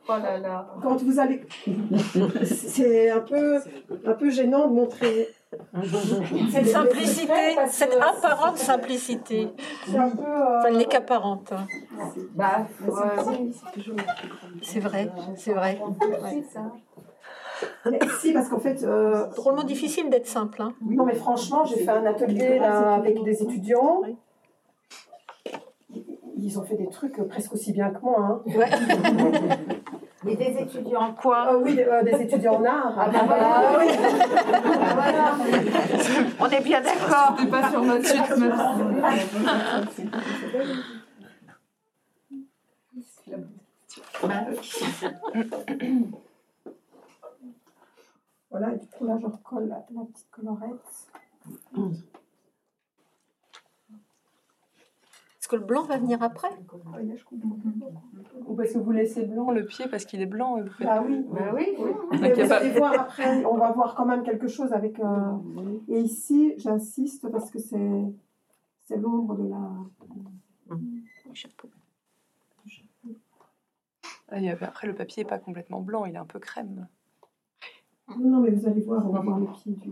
[0.10, 0.68] Oh là là.
[0.82, 1.42] quand vous allez,
[2.44, 3.60] c'est un peu,
[4.06, 5.30] un peu gênant de montrer.
[6.52, 9.50] Cette simplicité, cette apparente simplicité.
[9.86, 10.24] C'est un peu.
[10.24, 11.52] euh, Enfin, elle n'est qu'apparente.
[11.54, 11.68] hein.
[12.36, 12.66] Bah,
[14.64, 15.80] C'est vrai, c'est vrai.
[17.86, 20.62] mais si, parce qu'en fait, euh, Drôlement difficile d'être simple.
[20.62, 20.74] Hein.
[20.82, 24.02] non, mais franchement, j'ai fait un atelier là avec des étudiants.
[26.44, 28.18] Ils ont fait des trucs presque aussi bien que moi.
[28.20, 28.42] Hein.
[28.58, 28.70] Ouais.
[30.28, 32.94] Et des étudiants en quoi Ah oui, des, euh, des étudiants en art.
[32.96, 33.80] Ah, bah, voilà.
[33.80, 33.88] oui.
[34.94, 35.36] Voilà.
[36.40, 37.36] On est bien d'accord.
[37.40, 38.22] c'était pas sur notre site.
[48.50, 51.10] Voilà, et du coup là, je recolle la, la petite colorette.
[55.40, 57.14] Est-ce que le blanc va venir après Ah oui.
[58.48, 60.88] Ou parce que vous laissez blanc le pied parce qu'il est blanc vous faites.
[60.90, 61.26] Ah oui.
[61.30, 61.68] Bah oui.
[62.22, 65.00] Mais a vous allez voir après, on va voir quand même quelque chose avec.
[65.00, 65.38] euh,
[65.90, 68.04] Et ici, j'insiste parce que c'est
[68.86, 69.62] c'est l'ombre de la.
[74.30, 76.40] Ah, il y avait- Après, le papier n'est pas complètement blanc, il est un peu
[76.40, 76.88] crème.
[78.18, 79.90] Non, mais vous allez voir, on va voir le pied du,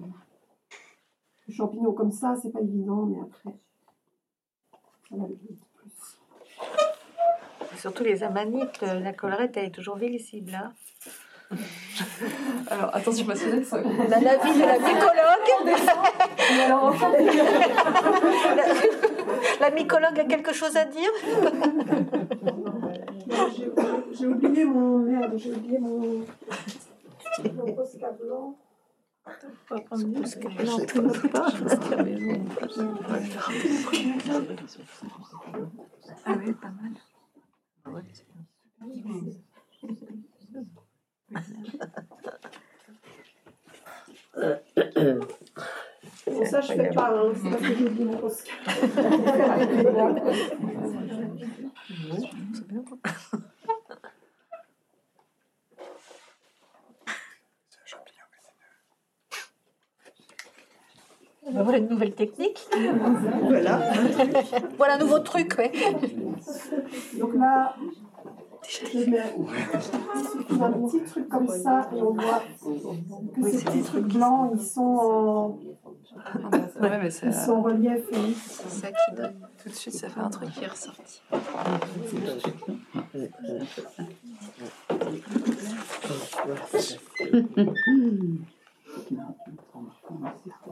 [1.47, 3.51] du champignon comme ça, c'est pas évident, mais après.
[3.51, 4.98] Ça va aller vite plus.
[7.77, 10.51] Surtout les amanites, euh, la collerette, elle est toujours visible.
[10.53, 10.71] Hein.
[12.69, 15.69] Alors, attention, là, ça- On a l'avis de la mycologue.
[19.59, 21.09] La mycologue a quelque chose à dire?
[23.29, 23.71] Non, j'ai-
[24.25, 24.97] oublié mon.
[24.99, 26.25] Merde, j'ai oublié mon.
[27.55, 27.65] Mon
[28.21, 28.55] blanc.
[36.25, 36.93] Ah oui, pas mal.
[46.27, 48.29] Bon, ça, je fais pas, hein, c'est parce que j'ai mon.
[61.53, 62.67] Ben, Voilà une nouvelle technique.
[63.43, 63.91] Voilà.
[64.77, 65.71] Voilà un nouveau truc, ouais.
[67.19, 67.75] Donc là,
[68.67, 72.43] je mets un petit truc comme ça et on voit
[73.35, 75.59] que ces petits trucs blancs, ils sont en,
[76.81, 78.03] ouais, mais ça, ils sont en relief.
[78.11, 79.35] C'est ça qui donne.
[79.61, 81.21] tout de suite, ça fait un truc qui est ressorti.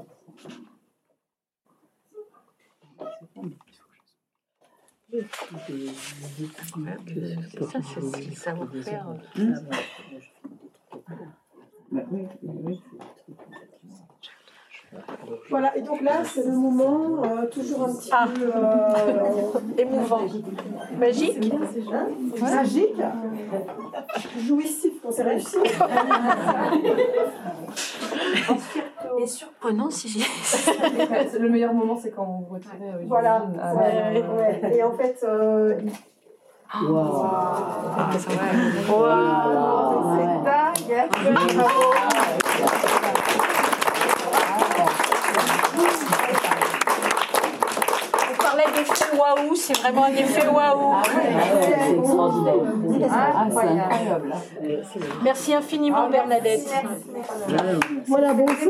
[5.10, 5.24] C'est
[7.64, 9.08] ça, c'est le savoir-faire.
[15.50, 18.26] Voilà, et donc là, c'est le moment, euh, toujours un petit Ah.
[18.34, 20.22] peu euh, Émouvant.
[20.98, 21.38] Magique
[22.42, 22.96] magique,
[24.40, 25.58] jouissif, on s'est réussi.
[29.20, 30.20] Et surprenant si j'ai.
[30.20, 30.26] Ouais,
[31.32, 32.76] c'est- Le meilleur moment, c'est quand vous retirez.
[32.84, 33.46] euh, Voilà,
[33.76, 34.78] ouais, ouais.
[34.78, 35.92] et en fait, euh, il-
[36.70, 39.58] Ah, c'est dingue.
[48.30, 50.96] On parlait d'effet waouh, c'est vraiment un effet waouh.
[53.36, 54.34] Incroyable.
[55.24, 56.68] Merci infiniment Bernadette.
[58.08, 58.70] Voilà, bon, c'est...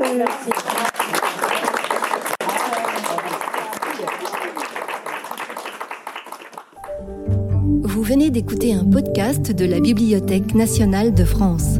[7.84, 11.80] Vous venez d'écouter un podcast de la Bibliothèque nationale de France.